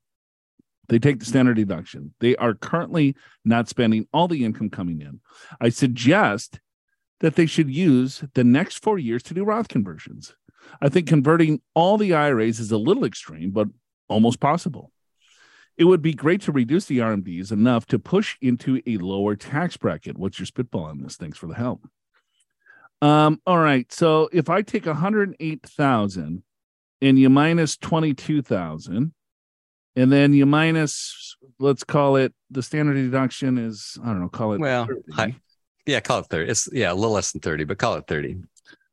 They 0.88 0.98
take 0.98 1.20
the 1.20 1.24
standard 1.24 1.54
deduction. 1.54 2.12
They 2.20 2.37
are 2.37 2.54
currently 2.54 3.16
not 3.44 3.68
spending 3.68 4.06
all 4.12 4.28
the 4.28 4.44
income 4.44 4.68
coming 4.68 5.00
in. 5.00 5.20
I 5.61 5.68
suggest 5.70 6.61
that 7.20 7.37
they 7.37 7.46
should 7.46 7.70
use 7.70 8.24
the 8.35 8.44
next 8.44 8.82
four 8.82 8.98
years 8.98 9.22
to 9.24 9.35
do 9.35 9.44
Roth 9.44 9.68
conversions. 9.68 10.35
I 10.80 10.88
think 10.88 11.06
converting 11.06 11.61
all 11.74 11.96
the 11.96 12.14
IRAs 12.14 12.61
is 12.61 12.72
a 12.72 12.78
little 12.78 13.04
extreme, 13.04 13.52
but 13.52 13.68
almost 14.08 14.40
possible 14.40 14.91
it 15.76 15.85
would 15.85 16.02
be 16.02 16.12
great 16.12 16.40
to 16.42 16.52
reduce 16.52 16.85
the 16.87 16.98
RMDs 16.98 17.50
enough 17.50 17.87
to 17.87 17.98
push 17.98 18.37
into 18.40 18.82
a 18.87 18.98
lower 18.98 19.37
tax 19.37 19.76
bracket. 19.76 20.18
What's 20.18 20.38
your 20.38 20.46
spitball 20.46 20.85
on 20.85 21.02
this? 21.02 21.16
Thanks 21.16 21.38
for 21.38 21.46
the 21.46 21.54
help. 21.54 21.88
Um, 23.00 23.40
all 23.46 23.58
right. 23.58 23.90
So 23.92 24.28
if 24.32 24.48
I 24.48 24.62
take 24.62 24.87
108,000 24.87 26.42
and 27.00 27.18
you 27.18 27.30
minus 27.30 27.76
22,000, 27.76 29.12
and 29.94 30.12
then 30.12 30.32
you 30.32 30.46
minus, 30.46 31.37
let's 31.58 31.85
call 31.85 32.16
it 32.16 32.32
the 32.50 32.62
standard 32.62 32.94
deduction 32.94 33.58
is, 33.58 33.98
I 34.02 34.06
don't 34.06 34.20
know, 34.20 34.28
call 34.28 34.52
it. 34.54 34.61
Well, 34.61 34.88
yeah, 35.85 36.00
call 36.00 36.20
it 36.20 36.26
30. 36.26 36.50
It's, 36.50 36.68
yeah, 36.72 36.92
a 36.92 36.94
little 36.94 37.11
less 37.11 37.32
than 37.32 37.40
30, 37.40 37.64
but 37.64 37.78
call 37.78 37.96
it 37.96 38.06
30. 38.06 38.37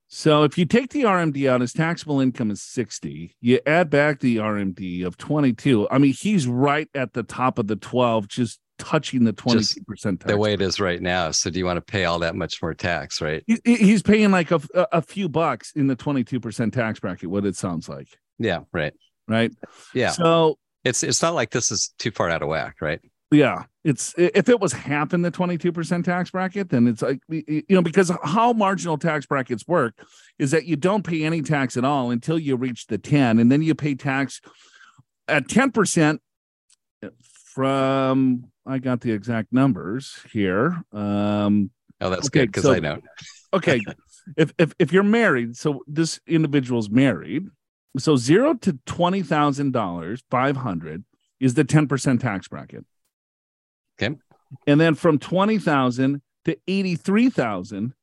So 0.10 0.44
if 0.44 0.58
you 0.58 0.66
take 0.66 0.90
the 0.90 1.04
RMD 1.04 1.50
out, 1.50 1.62
his 1.62 1.72
taxable 1.72 2.20
income 2.20 2.50
is 2.50 2.64
60. 2.64 3.36
You 3.42 3.60
add 3.68 3.92
back 3.92 4.20
the 4.20 4.38
RMD 4.38 5.06
of 5.06 5.18
22. 5.18 5.88
I 5.90 6.00
mean, 6.00 6.14
he's 6.14 6.48
right 6.48 6.90
at 6.96 7.14
the 7.14 7.22
top 7.22 7.60
of 7.60 7.68
the 7.68 7.76
12, 7.76 8.28
just 8.28 8.60
touching 8.80 9.24
the 9.24 9.34
22% 9.34 9.86
tax. 9.86 10.26
The 10.26 10.38
way 10.38 10.54
it 10.54 10.62
is 10.62 10.80
right 10.80 11.00
now. 11.00 11.30
So 11.30 11.52
do 11.52 11.60
you 11.60 11.66
want 11.66 11.78
to 11.78 11.82
pay 11.82 12.06
all 12.06 12.20
that 12.20 12.36
much 12.36 12.60
more 12.60 12.74
tax, 12.74 13.22
right? 13.22 13.44
he's 13.64 14.02
paying 14.02 14.32
like 14.32 14.50
a, 14.50 14.60
a 14.92 15.02
few 15.04 15.30
bucks 15.30 15.74
in 15.76 15.86
the 15.86 15.96
22% 15.96 16.74
tax 16.74 17.00
bracket, 17.00 17.30
what 17.30 17.46
it 17.46 17.56
sounds 17.56 17.88
like. 17.88 18.08
Yeah, 18.40 18.62
right. 18.74 18.94
Right. 19.28 19.52
Yeah. 19.94 20.10
So 20.10 20.58
it's 20.84 21.04
it's 21.04 21.22
not 21.22 21.36
like 21.36 21.52
this 21.52 21.72
is 21.72 21.94
too 22.00 22.10
far 22.10 22.30
out 22.30 22.42
of 22.42 22.48
whack, 22.48 22.78
right? 22.82 23.00
Yeah, 23.32 23.66
it's 23.84 24.16
if 24.18 24.50
it 24.50 24.60
was 24.60 24.74
half 24.74 25.14
in 25.14 25.22
the 25.22 25.32
22% 25.32 26.04
tax 26.04 26.32
bracket, 26.32 26.70
then 26.70 26.88
it's 26.88 27.04
like 27.04 27.22
you 27.28 27.64
know, 27.70 27.84
because 27.84 28.12
how 28.24 28.54
marginal 28.54 28.98
tax 28.98 29.28
brackets 29.28 29.68
work 29.68 29.94
is 30.40 30.52
that 30.52 30.66
you 30.66 30.76
don't 30.76 31.04
pay 31.04 31.24
any 31.24 31.44
tax 31.44 31.78
at 31.78 31.86
all 31.86 32.10
until 32.10 32.40
you 32.40 32.56
reach 32.56 32.88
the 32.88 32.98
10, 32.98 33.38
and 33.38 33.52
then 33.52 33.62
you 33.62 33.76
pay 33.76 33.94
tax 33.94 34.42
at 35.28 35.48
10% 35.48 36.20
from 37.54 38.46
I 38.66 38.80
got 38.80 39.02
the 39.02 39.12
exact 39.12 39.54
numbers 39.54 40.20
here. 40.32 40.84
Um 40.92 41.70
oh, 42.02 42.10
that's 42.10 42.28
okay, 42.28 42.42
good 42.42 42.48
because 42.48 42.64
so, 42.64 42.74
I 42.74 42.80
don't. 42.80 43.04
okay. 43.54 43.80
If 44.38 44.54
if 44.58 44.74
if 44.80 44.92
you're 44.92 45.04
married, 45.04 45.56
so 45.56 45.84
this 45.86 46.20
individual's 46.26 46.90
married, 46.90 47.48
so 47.98 48.16
zero 48.16 48.56
to 48.56 48.80
twenty 48.88 49.22
thousand 49.22 49.72
dollars, 49.72 50.24
five 50.32 50.58
hundred 50.58 51.04
is 51.40 51.54
the 51.54 51.64
10% 51.64 52.20
tax 52.20 52.48
bracket. 52.48 52.86
Okay. 54.02 54.16
And 54.68 54.80
then 54.80 54.96
from 54.96 55.20
20,000 55.20 56.22
to 56.46 56.58
83,000 56.68 57.94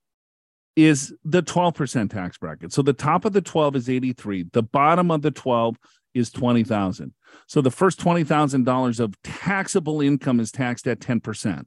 is 0.77 1.15
the 1.25 1.43
12% 1.43 2.11
tax 2.11 2.39
bracket. 2.39 2.73
So 2.73 2.83
the 2.83 2.93
top 2.93 3.25
of 3.25 3.33
the 3.33 3.41
12 3.41 3.77
is 3.77 3.89
83. 3.89 4.47
The 4.53 4.63
bottom 4.63 5.11
of 5.11 5.23
the 5.23 5.31
12 5.31 5.77
is 6.15 6.31
20,000. 6.31 7.15
So 7.47 7.61
the 7.61 7.71
first 7.71 7.99
$20,000 7.99 9.01
of 9.01 9.15
taxable 9.23 10.01
income 10.01 10.39
is 10.39 10.53
taxed 10.53 10.87
at 10.87 11.01
10%. 11.01 11.65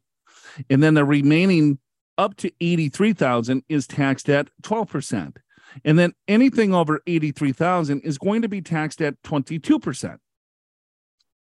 And 0.69 0.83
then 0.83 0.93
the 0.93 1.05
remaining 1.05 1.79
up 2.17 2.35
to 2.37 2.51
83,000 2.59 3.63
is 3.69 3.87
taxed 3.87 4.29
at 4.29 4.49
12%. 4.63 5.37
And 5.85 5.99
then 5.99 6.13
anything 6.27 6.73
over 6.73 7.01
83,000 7.05 8.01
is 8.01 8.17
going 8.17 8.41
to 8.41 8.49
be 8.49 8.61
taxed 8.61 9.01
at 9.01 9.21
22%. 9.23 10.17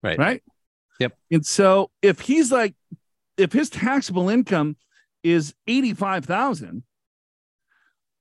Right. 0.01 0.17
Right? 0.17 0.43
Yep. 1.03 1.17
And 1.31 1.45
so 1.45 1.91
if 2.01 2.21
he's 2.21 2.51
like, 2.51 2.75
if 3.37 3.51
his 3.51 3.69
taxable 3.69 4.29
income 4.29 4.77
is 5.21 5.53
85,000, 5.67 6.83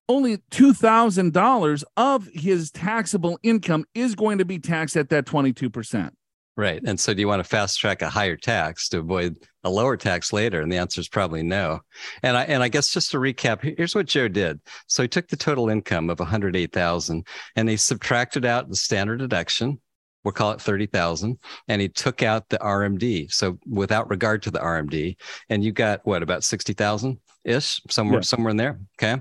only 0.08 0.38
$2,000 0.50 1.84
of 1.96 2.28
his 2.34 2.72
taxable 2.72 3.38
income 3.44 3.84
is 3.94 4.16
going 4.16 4.38
to 4.38 4.44
be 4.44 4.58
taxed 4.58 4.96
at 4.96 5.10
that 5.10 5.26
22%. 5.26 6.10
Right. 6.56 6.82
And 6.84 6.98
so 6.98 7.14
do 7.14 7.20
you 7.20 7.28
want 7.28 7.40
to 7.40 7.48
fast 7.48 7.78
track 7.78 8.02
a 8.02 8.10
higher 8.10 8.36
tax 8.36 8.88
to 8.90 8.98
avoid 8.98 9.36
a 9.64 9.70
lower 9.70 9.96
tax 9.96 10.32
later? 10.34 10.60
And 10.60 10.70
the 10.70 10.76
answer 10.76 11.00
is 11.00 11.08
probably 11.08 11.42
no. 11.42 11.80
And 12.22 12.36
I 12.36 12.42
and 12.42 12.62
I 12.62 12.68
guess 12.68 12.92
just 12.92 13.10
to 13.12 13.16
recap, 13.18 13.62
here's 13.76 13.94
what 13.94 14.04
Joe 14.04 14.28
did. 14.28 14.60
So 14.86 15.02
he 15.02 15.08
took 15.08 15.28
the 15.28 15.36
total 15.36 15.70
income 15.70 16.10
of 16.10 16.18
108,000 16.18 17.26
and 17.56 17.68
he 17.70 17.78
subtracted 17.78 18.44
out 18.44 18.68
the 18.68 18.76
standard 18.76 19.20
deduction, 19.20 19.80
we'll 20.24 20.32
call 20.32 20.52
it 20.52 20.60
30,000 20.60 21.38
and 21.68 21.80
he 21.80 21.88
took 21.88 22.22
out 22.22 22.48
the 22.48 22.58
RMD. 22.58 23.32
So 23.32 23.58
without 23.68 24.10
regard 24.10 24.42
to 24.42 24.50
the 24.50 24.60
RMD 24.60 25.16
and 25.48 25.64
you 25.64 25.72
got 25.72 26.00
what 26.04 26.22
about 26.22 26.44
60,000 26.44 27.18
ish 27.44 27.80
somewhere, 27.90 28.18
yeah. 28.18 28.22
somewhere 28.22 28.50
in 28.50 28.56
there. 28.56 28.80
Okay. 29.00 29.20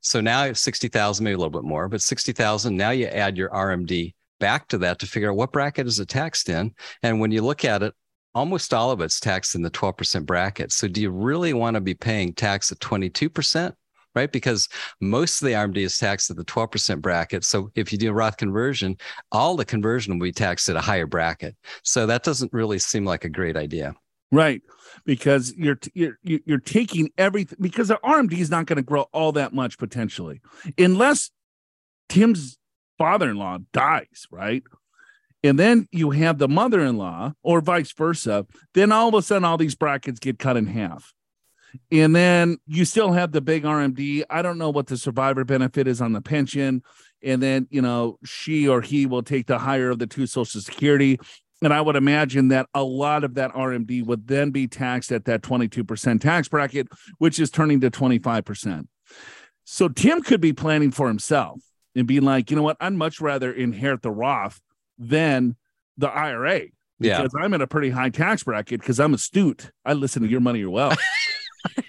So 0.00 0.20
now 0.20 0.52
60,000, 0.52 1.24
maybe 1.24 1.34
a 1.34 1.38
little 1.38 1.50
bit 1.50 1.68
more, 1.68 1.88
but 1.88 2.00
60,000. 2.00 2.76
Now 2.76 2.90
you 2.90 3.06
add 3.06 3.36
your 3.36 3.50
RMD 3.50 4.14
back 4.40 4.68
to 4.68 4.78
that 4.78 4.98
to 5.00 5.06
figure 5.06 5.30
out 5.30 5.36
what 5.36 5.52
bracket 5.52 5.86
is 5.86 5.98
it 5.98 6.08
taxed 6.08 6.48
in. 6.48 6.74
And 7.02 7.20
when 7.20 7.30
you 7.30 7.42
look 7.42 7.64
at 7.64 7.82
it, 7.82 7.94
almost 8.34 8.72
all 8.72 8.90
of 8.90 9.00
it's 9.00 9.20
taxed 9.20 9.54
in 9.54 9.62
the 9.62 9.70
12% 9.70 10.24
bracket. 10.24 10.72
So 10.72 10.86
do 10.86 11.00
you 11.00 11.10
really 11.10 11.52
want 11.52 11.74
to 11.74 11.80
be 11.80 11.94
paying 11.94 12.32
tax 12.32 12.70
at 12.70 12.78
22%? 12.78 13.72
Right? 14.18 14.32
Because 14.32 14.68
most 15.00 15.40
of 15.40 15.46
the 15.46 15.52
RMD 15.52 15.76
is 15.78 15.96
taxed 15.96 16.28
at 16.28 16.36
the 16.36 16.44
12% 16.44 17.00
bracket. 17.00 17.44
So 17.44 17.70
if 17.76 17.92
you 17.92 17.98
do 17.98 18.10
a 18.10 18.12
Roth 18.12 18.36
conversion, 18.36 18.96
all 19.30 19.56
the 19.56 19.64
conversion 19.64 20.18
will 20.18 20.26
be 20.26 20.32
taxed 20.32 20.68
at 20.68 20.74
a 20.74 20.80
higher 20.80 21.06
bracket. 21.06 21.54
So 21.84 22.06
that 22.06 22.24
doesn't 22.24 22.52
really 22.52 22.80
seem 22.80 23.04
like 23.04 23.24
a 23.24 23.28
great 23.28 23.56
idea. 23.56 23.94
Right. 24.32 24.60
Because 25.06 25.54
you're 25.56 25.78
you're 25.94 26.18
you're 26.22 26.58
taking 26.58 27.10
everything 27.16 27.56
because 27.60 27.88
the 27.88 28.00
RMD 28.04 28.36
is 28.38 28.50
not 28.50 28.66
going 28.66 28.76
to 28.76 28.82
grow 28.82 29.02
all 29.12 29.32
that 29.32 29.54
much 29.54 29.78
potentially 29.78 30.40
unless 30.76 31.30
Tim's 32.08 32.58
father-in-law 32.98 33.58
dies, 33.72 34.26
right? 34.30 34.62
And 35.44 35.58
then 35.58 35.86
you 35.92 36.10
have 36.10 36.38
the 36.38 36.48
mother-in-law 36.48 37.34
or 37.42 37.60
vice 37.60 37.92
versa, 37.92 38.44
then 38.74 38.90
all 38.90 39.08
of 39.08 39.14
a 39.14 39.22
sudden 39.22 39.44
all 39.44 39.56
these 39.56 39.76
brackets 39.76 40.18
get 40.18 40.38
cut 40.38 40.56
in 40.56 40.66
half 40.66 41.14
And 41.92 42.14
then 42.14 42.58
you 42.66 42.84
still 42.84 43.12
have 43.12 43.32
the 43.32 43.40
big 43.40 43.64
RMD. 43.64 44.24
I 44.30 44.42
don't 44.42 44.58
know 44.58 44.70
what 44.70 44.86
the 44.86 44.96
survivor 44.96 45.44
benefit 45.44 45.86
is 45.86 46.00
on 46.00 46.12
the 46.12 46.20
pension. 46.20 46.82
And 47.22 47.42
then, 47.42 47.66
you 47.70 47.82
know, 47.82 48.18
she 48.24 48.68
or 48.68 48.80
he 48.80 49.06
will 49.06 49.22
take 49.22 49.46
the 49.46 49.58
higher 49.58 49.90
of 49.90 49.98
the 49.98 50.06
two 50.06 50.26
Social 50.26 50.60
Security. 50.60 51.18
And 51.62 51.72
I 51.72 51.80
would 51.80 51.96
imagine 51.96 52.48
that 52.48 52.68
a 52.72 52.84
lot 52.84 53.24
of 53.24 53.34
that 53.34 53.52
RMD 53.52 54.04
would 54.06 54.28
then 54.28 54.50
be 54.50 54.68
taxed 54.68 55.10
at 55.10 55.24
that 55.24 55.42
22% 55.42 56.20
tax 56.20 56.48
bracket, 56.48 56.88
which 57.18 57.40
is 57.40 57.50
turning 57.50 57.80
to 57.80 57.90
25%. 57.90 58.86
So 59.64 59.88
Tim 59.88 60.22
could 60.22 60.40
be 60.40 60.52
planning 60.52 60.92
for 60.92 61.08
himself 61.08 61.60
and 61.94 62.06
being 62.06 62.22
like, 62.22 62.50
you 62.50 62.56
know 62.56 62.62
what, 62.62 62.76
I'd 62.80 62.92
much 62.92 63.20
rather 63.20 63.52
inherit 63.52 64.02
the 64.02 64.10
Roth 64.10 64.60
than 64.98 65.56
the 65.96 66.08
IRA. 66.08 66.62
Yeah. 67.00 67.18
Because 67.18 67.34
I'm 67.40 67.54
in 67.54 67.60
a 67.60 67.66
pretty 67.66 67.90
high 67.90 68.10
tax 68.10 68.44
bracket 68.44 68.80
because 68.80 68.98
I'm 68.98 69.14
astute. 69.14 69.70
I 69.84 69.92
listen 69.92 70.22
to 70.22 70.28
your 70.28 70.40
money, 70.40 70.60
your 70.60 70.70
wealth. 70.70 70.98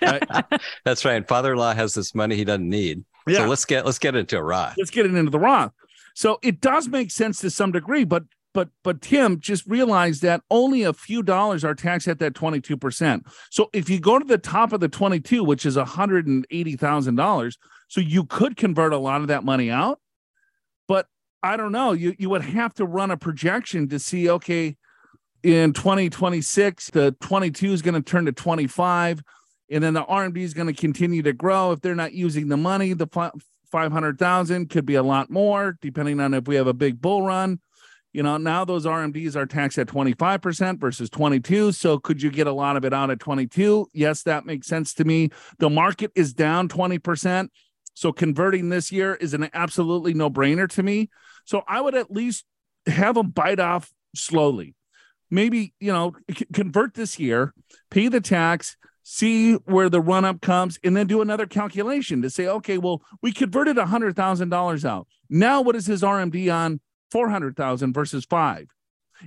Right? 0.02 0.24
Uh, 0.30 0.44
that's 0.86 1.06
right. 1.06 1.28
Father-in-law 1.28 1.74
has 1.74 1.94
this 1.94 2.16
money 2.16 2.36
he 2.36 2.44
doesn't 2.44 2.70
need. 2.70 3.04
Yeah. 3.28 3.40
So 3.40 3.48
let's 3.48 3.66
get 3.66 3.86
let's 3.86 4.00
get 4.00 4.16
into 4.16 4.38
a 4.38 4.44
Roth. 4.44 4.76
let's 4.78 4.92
get 4.92 5.06
it 5.06 5.14
into 5.14 5.32
the 5.32 5.40
Roth. 5.40 5.72
So 6.16 6.40
it 6.42 6.62
does 6.62 6.88
make 6.88 7.12
sense 7.12 7.40
to 7.42 7.50
some 7.50 7.72
degree, 7.72 8.04
but 8.04 8.24
but 8.54 8.70
but 8.84 9.02
Tim 9.02 9.40
just 9.40 9.66
realized 9.68 10.22
that 10.24 10.42
only 10.50 10.84
a 10.84 10.94
few 10.94 11.22
dollars 11.22 11.64
are 11.64 11.76
taxed 11.76 12.08
at 12.08 12.20
that 12.20 12.34
22%. 12.34 13.26
So 13.52 13.70
if 13.74 13.90
you 13.90 14.00
go 14.00 14.18
to 14.18 14.26
the 14.26 14.38
top 14.38 14.74
of 14.74 14.80
the 14.80 14.90
22, 14.90 15.44
which 15.44 15.66
is 15.66 15.78
$180,000, 15.78 17.58
so 17.88 18.02
you 18.02 18.26
could 18.26 18.58
convert 18.58 18.94
a 18.94 18.98
lot 18.98 19.22
of 19.22 19.28
that 19.28 19.44
money 19.44 19.70
out. 19.70 20.00
But 20.88 21.08
I 21.44 21.58
don't 21.58 21.72
know, 21.72 21.92
you 21.92 22.16
you 22.18 22.30
would 22.30 22.44
have 22.44 22.74
to 22.76 22.86
run 22.86 23.12
a 23.12 23.18
projection 23.18 23.88
to 23.90 24.00
see 24.00 24.30
okay, 24.30 24.78
in 25.44 25.74
2026 25.74 26.90
the 26.90 27.16
22 27.22 27.72
is 27.72 27.82
going 27.82 27.96
to 27.96 28.02
turn 28.02 28.26
to 28.26 28.32
25 28.32 29.24
and 29.72 29.84
then 29.84 29.94
the 29.94 30.04
RMD 30.04 30.38
is 30.38 30.54
going 30.54 30.68
to 30.68 30.74
continue 30.74 31.22
to 31.24 31.34
grow. 31.34 31.72
If 31.72 31.82
they're 31.82 31.96
not 31.96 32.14
using 32.14 32.48
the 32.48 32.58
money 32.58 32.94
the 32.94 33.08
fi- 33.08 33.32
500,000 33.72 34.70
could 34.70 34.86
be 34.86 34.96
a 34.96 35.04
lot 35.04 35.30
more 35.30 35.78
depending 35.82 36.20
on 36.20 36.34
if 36.34 36.48
we 36.48 36.56
have 36.56 36.68
a 36.68 36.74
big 36.74 37.02
bull 37.02 37.24
run. 37.24 37.60
You 38.12 38.24
know 38.24 38.38
now 38.38 38.66
those 38.66 38.86
RMDs 38.86 39.36
are 39.36 39.46
taxed 39.46 39.78
at 39.78 39.88
25% 39.88 40.80
versus 40.80 41.10
22 41.12 41.72
so 41.74 42.00
could 42.00 42.22
you 42.22 42.32
get 42.32 42.48
a 42.48 42.52
lot 42.52 42.76
of 42.76 42.84
it 42.84 42.94
out 42.94 43.12
at 43.12 43.20
22 43.20 43.88
yes 43.94 44.24
that 44.24 44.46
makes 44.46 44.68
sense 44.68 44.94
to 44.96 45.06
me. 45.06 45.30
The 45.60 45.70
market 45.70 46.12
is 46.16 46.34
down 46.34 46.70
20% 46.70 47.50
so 47.94 48.14
converting 48.14 48.70
this 48.70 48.92
year 48.92 49.16
is 49.16 49.34
an 49.34 49.50
absolutely 49.54 50.14
no 50.14 50.30
brainer 50.30 50.70
to 50.70 50.82
me. 50.82 51.10
So 51.44 51.64
I 51.68 51.82
would 51.82 51.96
at 51.96 52.10
least 52.10 52.46
have 52.86 53.16
them 53.16 53.30
bite 53.30 53.60
off 53.60 53.92
slowly. 54.16 54.74
Maybe 55.30 55.74
you 55.80 55.92
know 55.92 56.16
convert 56.54 56.96
this 56.96 57.20
year 57.20 57.54
pay 57.92 58.08
the 58.08 58.22
tax 58.22 58.76
see 59.12 59.54
where 59.66 59.90
the 59.90 60.00
run 60.00 60.24
up 60.24 60.40
comes 60.40 60.78
and 60.84 60.96
then 60.96 61.08
do 61.08 61.20
another 61.20 61.48
calculation 61.48 62.22
to 62.22 62.30
say 62.30 62.46
okay 62.46 62.78
well 62.78 63.02
we 63.24 63.32
converted 63.32 63.76
a 63.76 63.88
hundred 63.88 64.16
thousand 64.16 64.50
dollars 64.50 64.86
out 64.86 65.08
now 65.32 65.62
what 65.62 65.76
is 65.76 65.88
his 65.88 66.04
rmd 66.04 66.54
on 66.54 66.80
400000 67.10 67.92
versus 67.92 68.24
five 68.26 68.68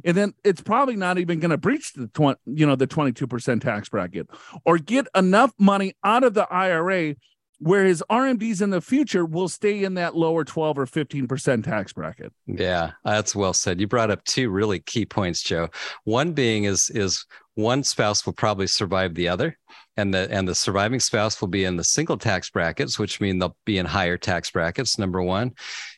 and 0.04 0.16
then 0.16 0.34
it's 0.44 0.60
probably 0.60 0.94
not 0.94 1.18
even 1.18 1.40
going 1.40 1.50
to 1.50 1.58
breach 1.58 1.94
the 1.94 2.06
20 2.06 2.38
you 2.46 2.64
know 2.64 2.76
the 2.76 2.86
22% 2.86 3.60
tax 3.60 3.88
bracket 3.88 4.28
or 4.64 4.78
get 4.78 5.08
enough 5.16 5.52
money 5.58 5.94
out 6.04 6.22
of 6.22 6.34
the 6.34 6.46
ira 6.48 7.16
where 7.58 7.84
his 7.84 8.04
rmds 8.08 8.62
in 8.62 8.70
the 8.70 8.80
future 8.80 9.24
will 9.24 9.48
stay 9.48 9.82
in 9.82 9.94
that 9.94 10.14
lower 10.14 10.44
12 10.44 10.78
or 10.78 10.86
15% 10.86 11.64
tax 11.64 11.92
bracket 11.92 12.32
Yeah, 12.46 12.92
that's 13.04 13.34
well 13.34 13.52
said. 13.52 13.80
You 13.80 13.88
brought 13.88 14.12
up 14.12 14.22
two 14.22 14.48
really 14.48 14.78
key 14.78 15.06
points, 15.06 15.42
Joe. 15.42 15.70
One 16.04 16.34
being 16.34 16.64
is 16.64 16.88
is 16.90 17.26
one 17.54 17.84
spouse 17.84 18.24
will 18.24 18.32
probably 18.32 18.66
survive 18.66 19.14
the 19.14 19.28
other, 19.28 19.58
and 19.96 20.12
the 20.12 20.28
and 20.30 20.48
the 20.48 20.54
surviving 20.54 21.00
spouse 21.00 21.40
will 21.40 21.48
be 21.48 21.64
in 21.64 21.76
the 21.76 21.84
single 21.84 22.16
tax 22.16 22.50
brackets, 22.50 22.98
which 22.98 23.20
mean 23.20 23.38
they'll 23.38 23.56
be 23.66 23.78
in 23.78 23.86
higher 23.86 24.16
tax 24.16 24.50
brackets. 24.50 24.98
Number 24.98 25.22
one, 25.22 25.52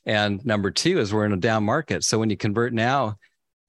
and 0.05 0.45
number 0.45 0.71
two 0.71 0.99
is 0.99 1.13
we're 1.13 1.27
in 1.27 1.33
a 1.33 1.37
down 1.37 1.65
market. 1.65 2.05
So 2.05 2.19
when 2.19 2.31
you 2.31 2.37
convert 2.37 2.73
now, 2.73 3.17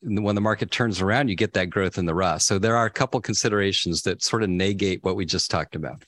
when 0.01 0.35
the 0.35 0.41
market 0.41 0.71
turns 0.71 1.01
around, 1.01 1.29
you 1.29 1.35
get 1.35 1.53
that 1.53 1.69
growth 1.69 1.97
in 1.97 2.05
the 2.05 2.15
Roth. 2.15 2.41
So 2.41 2.59
there 2.59 2.75
are 2.75 2.85
a 2.85 2.91
couple 2.91 3.19
considerations 3.21 4.01
that 4.03 4.23
sort 4.23 4.43
of 4.43 4.49
negate 4.49 5.03
what 5.03 5.15
we 5.15 5.25
just 5.25 5.51
talked 5.51 5.75
about. 5.75 6.03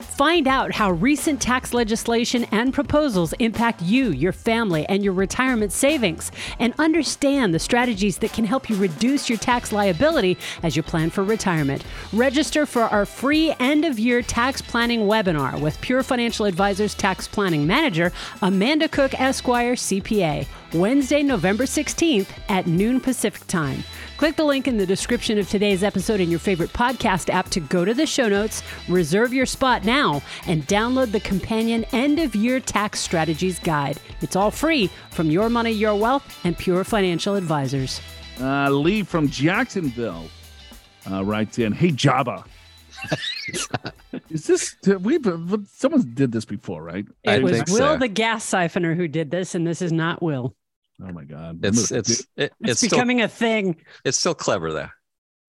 Find 0.00 0.48
out 0.48 0.72
how 0.72 0.92
recent 0.92 1.40
tax 1.40 1.74
legislation 1.74 2.44
and 2.52 2.72
proposals 2.72 3.34
impact 3.34 3.82
you, 3.82 4.10
your 4.10 4.32
family, 4.32 4.86
and 4.88 5.04
your 5.04 5.12
retirement 5.12 5.72
savings, 5.72 6.32
and 6.58 6.72
understand 6.78 7.54
the 7.54 7.58
strategies 7.58 8.18
that 8.18 8.32
can 8.32 8.44
help 8.44 8.70
you 8.70 8.76
reduce 8.76 9.28
your 9.28 9.38
tax 9.38 9.72
liability 9.72 10.38
as 10.62 10.74
you 10.74 10.82
plan 10.82 11.10
for 11.10 11.22
retirement. 11.22 11.84
Register 12.12 12.64
for 12.64 12.82
our 12.82 13.04
free 13.04 13.54
end 13.60 13.84
of 13.84 13.98
year 13.98 14.22
tax 14.22 14.62
planning 14.62 15.00
webinar 15.00 15.60
with 15.60 15.80
Pure 15.80 16.02
Financial 16.02 16.46
Advisors 16.46 16.94
Tax 16.94 17.28
Planning 17.28 17.66
Manager, 17.66 18.10
Amanda 18.40 18.88
Cook 18.88 19.18
Esquire, 19.20 19.74
CPA, 19.74 20.46
Wednesday, 20.72 21.22
November 21.22 21.64
16th 21.64 22.28
at 22.48 22.66
noon 22.66 23.00
Pacific 23.00 23.46
Time. 23.46 23.84
Click 24.20 24.36
the 24.36 24.44
link 24.44 24.68
in 24.68 24.76
the 24.76 24.84
description 24.84 25.38
of 25.38 25.48
today's 25.48 25.82
episode 25.82 26.20
in 26.20 26.28
your 26.28 26.38
favorite 26.38 26.74
podcast 26.74 27.32
app 27.32 27.48
to 27.48 27.58
go 27.58 27.86
to 27.86 27.94
the 27.94 28.04
show 28.04 28.28
notes, 28.28 28.62
reserve 28.86 29.32
your 29.32 29.46
spot 29.46 29.82
now, 29.82 30.20
and 30.46 30.62
download 30.66 31.10
the 31.10 31.20
companion 31.20 31.84
end 31.92 32.18
of 32.18 32.34
year 32.36 32.60
tax 32.60 33.00
strategies 33.00 33.58
guide. 33.60 33.98
It's 34.20 34.36
all 34.36 34.50
free 34.50 34.90
from 35.10 35.30
Your 35.30 35.48
Money, 35.48 35.70
Your 35.70 35.94
Wealth 35.94 36.38
and 36.44 36.58
Pure 36.58 36.84
Financial 36.84 37.34
Advisors. 37.34 38.02
uh, 38.42 38.68
lee 38.68 39.02
from 39.02 39.26
jacksonville 39.26 40.26
uh, 41.10 41.24
writes 41.24 41.58
in 41.58 41.72
hey 41.72 41.90
java 41.90 42.44
is 44.30 44.46
this 44.46 44.76
we've 45.00 45.24
someone 45.66 46.10
did 46.12 46.30
this 46.30 46.44
before 46.44 46.82
right 46.82 47.06
I 47.26 47.36
It 47.36 47.42
was 47.42 47.52
think 47.52 47.68
Will 47.68 47.76
so. 47.78 47.96
the 47.96 48.08
gas 48.08 48.44
siphoner 48.44 48.94
who 48.94 49.08
did 49.08 49.30
this, 49.30 49.54
and 49.54 49.66
this 49.66 49.80
is 49.80 49.92
not 49.92 50.22
Will. 50.22 50.54
Oh 51.02 51.12
my 51.12 51.24
god 51.24 51.60
It's 51.64 51.90
it's 51.90 52.20
it, 52.20 52.26
It's, 52.36 52.54
it's 52.60 52.80
still 52.80 52.90
becoming 52.90 53.22
a 53.22 53.28
thing. 53.28 53.76
it's 54.04 54.18
still 54.18 54.34
clever 54.34 54.72
though. 54.72 54.88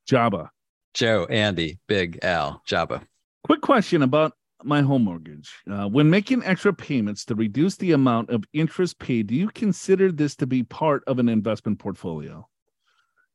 java 0.08 0.52
Joe, 0.94 1.26
Andi, 1.30 1.78
Big 1.88 2.20
Al, 2.22 2.62
Jabba. 2.68 3.02
Quick 3.46 3.62
question 3.62 4.02
about 4.02 4.34
my 4.64 4.82
home 4.82 5.06
mortgage. 5.06 5.50
Uh, 5.70 5.88
when 5.88 6.10
making 6.10 6.44
extra 6.44 6.74
payments 6.74 7.24
to 7.26 7.36
reduce 7.36 7.78
the 7.78 7.94
amount 7.94 8.30
of 8.30 8.44
interest 8.52 9.00
paid, 9.00 9.28
do 9.28 9.36
you 9.36 9.48
consider 9.50 10.12
this 10.12 10.36
to 10.36 10.46
be 10.46 10.64
part 10.64 11.02
of 11.08 11.18
an 11.20 11.30
investment 11.30 11.80
portfolio? 11.80 12.46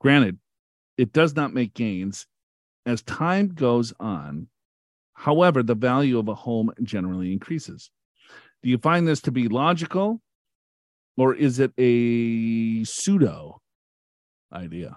Granted, 0.01 0.39
it 0.99 1.13
does 1.15 1.35
not 1.35 1.55
make 1.55 1.73
gains 1.73 2.27
as 2.85 3.01
time 3.03 3.49
goes 3.49 3.95
on. 3.99 4.49
However, 5.15 5.63
the 5.63 5.75
value 5.75 6.19
of 6.19 6.29
a 6.29 6.35
home 6.35 6.71
generally 6.83 7.33
increases. 7.33 7.91
Do 8.63 8.69
you 8.69 8.77
find 8.79 9.09
this 9.09 9.23
to 9.23 9.33
be 9.33 9.49
logical 9.49 10.21
or 11.17 11.35
is 11.35 11.59
it 11.59 11.73
a 11.79 12.85
pseudo 12.85 13.61
idea? 14.53 14.97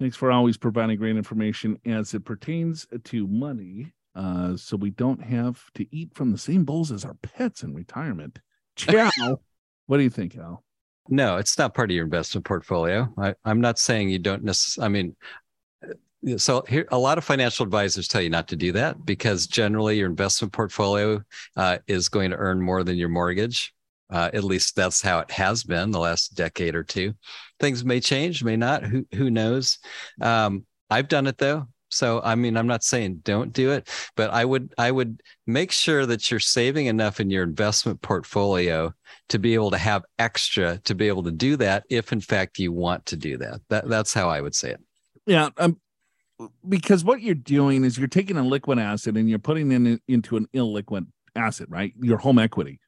Thanks 0.00 0.16
for 0.16 0.32
always 0.32 0.56
providing 0.56 0.98
great 0.98 1.16
information 1.16 1.78
as 1.84 2.12
it 2.14 2.24
pertains 2.24 2.86
to 3.04 3.26
money, 3.28 3.92
uh, 4.14 4.56
so 4.56 4.76
we 4.76 4.90
don't 4.90 5.22
have 5.22 5.62
to 5.74 5.86
eat 5.94 6.10
from 6.14 6.32
the 6.32 6.38
same 6.38 6.64
bowls 6.64 6.90
as 6.90 7.04
our 7.04 7.14
pets 7.22 7.62
in 7.62 7.74
retirement. 7.74 8.40
Ciao. 8.76 9.10
what 9.86 9.98
do 9.98 10.02
you 10.02 10.10
think, 10.10 10.36
Al? 10.36 10.64
No, 11.08 11.36
it's 11.36 11.58
not 11.58 11.74
part 11.74 11.90
of 11.90 11.94
your 11.94 12.04
investment 12.04 12.44
portfolio. 12.44 13.12
I, 13.18 13.34
I'm 13.44 13.60
not 13.60 13.78
saying 13.78 14.10
you 14.10 14.18
don't 14.18 14.44
necessarily. 14.44 14.86
I 14.86 14.88
mean, 14.88 15.16
uh, 15.84 16.38
so 16.38 16.64
here, 16.68 16.86
a 16.90 16.98
lot 16.98 17.18
of 17.18 17.24
financial 17.24 17.64
advisors 17.64 18.08
tell 18.08 18.22
you 18.22 18.30
not 18.30 18.48
to 18.48 18.56
do 18.56 18.72
that 18.72 19.04
because 19.04 19.46
generally 19.46 19.98
your 19.98 20.08
investment 20.08 20.52
portfolio 20.52 21.22
uh, 21.56 21.78
is 21.86 22.08
going 22.08 22.30
to 22.30 22.36
earn 22.36 22.60
more 22.60 22.84
than 22.84 22.96
your 22.96 23.08
mortgage. 23.08 23.74
Uh, 24.12 24.30
at 24.34 24.44
least 24.44 24.76
that's 24.76 25.00
how 25.00 25.20
it 25.20 25.30
has 25.30 25.64
been 25.64 25.90
the 25.90 25.98
last 25.98 26.34
decade 26.34 26.74
or 26.74 26.84
two. 26.84 27.14
Things 27.58 27.84
may 27.84 27.98
change, 27.98 28.44
may 28.44 28.56
not. 28.56 28.84
Who 28.84 29.06
who 29.14 29.30
knows? 29.30 29.78
Um, 30.20 30.66
I've 30.90 31.08
done 31.08 31.26
it 31.26 31.38
though. 31.38 31.66
So 31.88 32.20
I 32.22 32.34
mean, 32.34 32.56
I'm 32.56 32.66
not 32.66 32.84
saying 32.84 33.20
don't 33.22 33.52
do 33.52 33.70
it, 33.70 33.88
but 34.16 34.30
I 34.30 34.44
would 34.44 34.74
I 34.78 34.90
would 34.90 35.22
make 35.46 35.72
sure 35.72 36.04
that 36.06 36.30
you're 36.30 36.40
saving 36.40 36.86
enough 36.86 37.20
in 37.20 37.30
your 37.30 37.42
investment 37.42 38.02
portfolio 38.02 38.92
to 39.28 39.38
be 39.38 39.54
able 39.54 39.70
to 39.70 39.78
have 39.78 40.04
extra 40.18 40.78
to 40.84 40.94
be 40.94 41.08
able 41.08 41.22
to 41.22 41.32
do 41.32 41.56
that 41.56 41.84
if 41.88 42.12
in 42.12 42.20
fact 42.20 42.58
you 42.58 42.72
want 42.72 43.06
to 43.06 43.16
do 43.16 43.38
that. 43.38 43.60
That 43.68 43.88
that's 43.88 44.12
how 44.12 44.28
I 44.28 44.40
would 44.40 44.54
say 44.54 44.70
it. 44.72 44.80
Yeah, 45.26 45.50
um, 45.58 45.80
because 46.68 47.04
what 47.04 47.22
you're 47.22 47.34
doing 47.34 47.84
is 47.84 47.98
you're 47.98 48.08
taking 48.08 48.36
a 48.36 48.42
liquid 48.42 48.78
asset 48.78 49.16
and 49.16 49.28
you're 49.28 49.38
putting 49.38 49.70
it 49.70 49.76
in 49.76 50.00
into 50.08 50.36
an 50.36 50.48
illiquid 50.54 51.06
asset, 51.36 51.68
right? 51.70 51.92
Your 52.00 52.18
home 52.18 52.38
equity. 52.38 52.80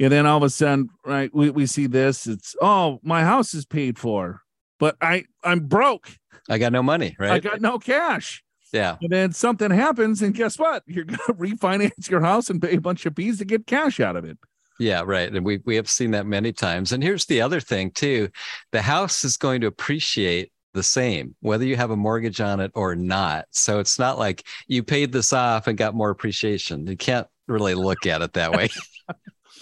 And 0.00 0.12
then 0.12 0.26
all 0.26 0.36
of 0.36 0.42
a 0.42 0.50
sudden, 0.50 0.88
right, 1.04 1.30
we, 1.32 1.50
we 1.50 1.66
see 1.66 1.86
this. 1.86 2.26
It's 2.26 2.56
oh, 2.60 2.98
my 3.02 3.22
house 3.22 3.54
is 3.54 3.64
paid 3.64 3.98
for, 3.98 4.42
but 4.78 4.96
I 5.00 5.24
I'm 5.42 5.60
broke. 5.60 6.08
I 6.48 6.58
got 6.58 6.72
no 6.72 6.82
money, 6.82 7.16
right? 7.18 7.32
I 7.32 7.38
got 7.38 7.60
no 7.60 7.78
cash. 7.78 8.42
yeah. 8.72 8.96
And 9.00 9.10
then 9.10 9.32
something 9.32 9.70
happens, 9.70 10.20
and 10.22 10.34
guess 10.34 10.58
what? 10.58 10.82
You're 10.86 11.04
gonna 11.04 11.38
refinance 11.38 12.10
your 12.10 12.20
house 12.20 12.50
and 12.50 12.60
pay 12.60 12.76
a 12.76 12.80
bunch 12.80 13.06
of 13.06 13.14
fees 13.14 13.38
to 13.38 13.44
get 13.44 13.66
cash 13.66 14.00
out 14.00 14.16
of 14.16 14.24
it. 14.24 14.38
Yeah, 14.80 15.02
right. 15.06 15.32
And 15.32 15.44
we 15.44 15.60
we 15.64 15.76
have 15.76 15.88
seen 15.88 16.10
that 16.12 16.26
many 16.26 16.52
times. 16.52 16.92
And 16.92 17.02
here's 17.02 17.26
the 17.26 17.40
other 17.40 17.60
thing 17.60 17.90
too. 17.92 18.28
The 18.72 18.82
house 18.82 19.24
is 19.24 19.36
going 19.36 19.60
to 19.60 19.68
appreciate 19.68 20.50
the 20.74 20.82
same, 20.82 21.36
whether 21.40 21.64
you 21.64 21.76
have 21.76 21.92
a 21.92 21.96
mortgage 21.96 22.40
on 22.40 22.58
it 22.58 22.72
or 22.74 22.96
not. 22.96 23.46
So 23.52 23.78
it's 23.78 23.98
not 23.98 24.18
like 24.18 24.44
you 24.66 24.82
paid 24.82 25.12
this 25.12 25.32
off 25.32 25.68
and 25.68 25.78
got 25.78 25.94
more 25.94 26.10
appreciation. 26.10 26.86
You 26.88 26.96
can't 26.96 27.28
really 27.46 27.74
look 27.74 28.06
at 28.06 28.22
it 28.22 28.32
that 28.32 28.52
way. 28.52 28.68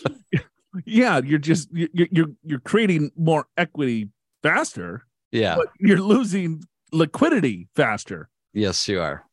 yeah, 0.85 1.21
you're 1.25 1.39
just 1.39 1.69
you're 1.73 2.09
you're 2.11 2.31
you're 2.45 2.61
creating 2.61 3.11
more 3.17 3.47
equity 3.57 4.09
faster. 4.43 5.07
Yeah, 5.31 5.57
but 5.57 5.69
you're 5.79 6.01
losing 6.01 6.63
liquidity 6.93 7.69
faster. 7.75 8.29
Yes, 8.53 8.87
you 8.89 9.01
are. 9.01 9.25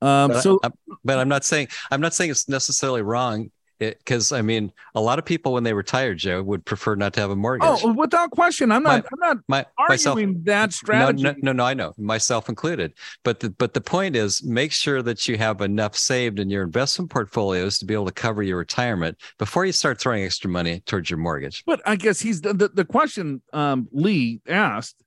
Um, 0.00 0.30
but 0.30 0.42
so, 0.42 0.60
I, 0.62 0.70
but 1.04 1.18
I'm 1.18 1.28
not 1.28 1.44
saying 1.44 1.68
I'm 1.90 2.00
not 2.00 2.14
saying 2.14 2.30
it's 2.30 2.48
necessarily 2.48 3.02
wrong 3.02 3.50
because 3.78 4.32
I 4.32 4.42
mean, 4.42 4.72
a 4.94 5.00
lot 5.00 5.18
of 5.18 5.24
people 5.24 5.52
when 5.52 5.64
they 5.64 5.72
retire, 5.72 6.14
Joe, 6.14 6.42
would 6.42 6.64
prefer 6.64 6.94
not 6.94 7.12
to 7.14 7.20
have 7.20 7.30
a 7.30 7.36
mortgage. 7.36 7.68
Oh, 7.82 7.92
without 7.92 8.30
question, 8.30 8.72
I'm 8.72 8.82
not. 8.82 9.04
My, 9.04 9.08
I'm 9.12 9.36
not 9.36 9.44
my, 9.48 9.66
arguing 9.78 10.32
myself, 10.32 10.44
that 10.44 10.72
strategy. 10.72 11.22
No, 11.22 11.30
no, 11.30 11.36
no, 11.42 11.52
no, 11.52 11.64
I 11.64 11.74
know, 11.74 11.94
myself 11.96 12.48
included. 12.48 12.94
But 13.24 13.40
the 13.40 13.50
but 13.50 13.74
the 13.74 13.80
point 13.80 14.16
is, 14.16 14.42
make 14.42 14.72
sure 14.72 15.02
that 15.02 15.28
you 15.28 15.38
have 15.38 15.60
enough 15.60 15.96
saved 15.96 16.38
in 16.38 16.50
your 16.50 16.64
investment 16.64 17.10
portfolios 17.10 17.78
to 17.78 17.84
be 17.84 17.94
able 17.94 18.06
to 18.06 18.12
cover 18.12 18.42
your 18.42 18.58
retirement 18.58 19.18
before 19.38 19.64
you 19.64 19.72
start 19.72 20.00
throwing 20.00 20.24
extra 20.24 20.50
money 20.50 20.80
towards 20.80 21.10
your 21.10 21.18
mortgage. 21.18 21.62
But 21.64 21.80
I 21.86 21.96
guess 21.96 22.20
he's 22.20 22.40
the 22.40 22.52
the, 22.52 22.68
the 22.68 22.84
question 22.84 23.42
um, 23.52 23.88
Lee 23.92 24.40
asked 24.48 25.02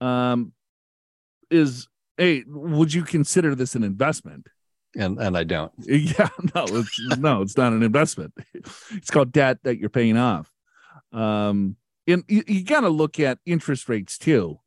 um, 0.00 0.52
is, 1.50 1.88
hey, 2.16 2.44
would 2.46 2.92
you 2.92 3.02
consider 3.02 3.54
this 3.54 3.74
an 3.74 3.84
investment? 3.84 4.48
And 4.96 5.18
and 5.18 5.36
I 5.36 5.44
don't. 5.44 5.72
Yeah, 5.86 6.28
no, 6.54 6.64
it's 6.66 7.00
no, 7.18 7.42
it's 7.42 7.56
not 7.56 7.72
an 7.72 7.82
investment. 7.82 8.34
It's 8.90 9.10
called 9.10 9.32
debt 9.32 9.58
that 9.64 9.78
you're 9.78 9.90
paying 9.90 10.16
off. 10.16 10.50
Um, 11.12 11.76
and 12.06 12.24
you, 12.28 12.42
you 12.46 12.64
got 12.64 12.80
to 12.80 12.88
look 12.88 13.20
at 13.20 13.38
interest 13.46 13.88
rates 13.88 14.18
too. 14.18 14.60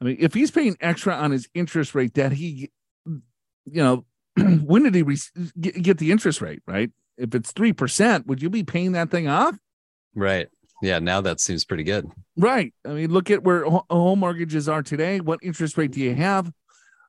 I 0.00 0.04
mean, 0.04 0.16
if 0.20 0.34
he's 0.34 0.50
paying 0.50 0.76
extra 0.80 1.14
on 1.14 1.32
his 1.32 1.48
interest 1.54 1.94
rate, 1.94 2.14
that 2.14 2.32
he, 2.32 2.70
you 3.06 3.22
know, 3.64 4.04
when 4.36 4.84
did 4.84 4.94
he 4.94 5.02
re- 5.02 5.18
get 5.60 5.98
the 5.98 6.12
interest 6.12 6.40
rate? 6.40 6.62
Right? 6.66 6.90
If 7.16 7.34
it's 7.34 7.52
three 7.52 7.72
percent, 7.72 8.26
would 8.26 8.42
you 8.42 8.50
be 8.50 8.64
paying 8.64 8.92
that 8.92 9.10
thing 9.10 9.28
off? 9.28 9.58
Right. 10.14 10.48
Yeah. 10.82 11.00
Now 11.00 11.20
that 11.20 11.40
seems 11.40 11.64
pretty 11.64 11.84
good. 11.84 12.08
Right. 12.36 12.72
I 12.84 12.90
mean, 12.90 13.10
look 13.10 13.30
at 13.30 13.42
where 13.42 13.64
home 13.64 14.20
mortgages 14.20 14.68
are 14.68 14.82
today. 14.82 15.20
What 15.20 15.40
interest 15.42 15.76
rate 15.76 15.90
do 15.90 16.00
you 16.00 16.14
have? 16.14 16.52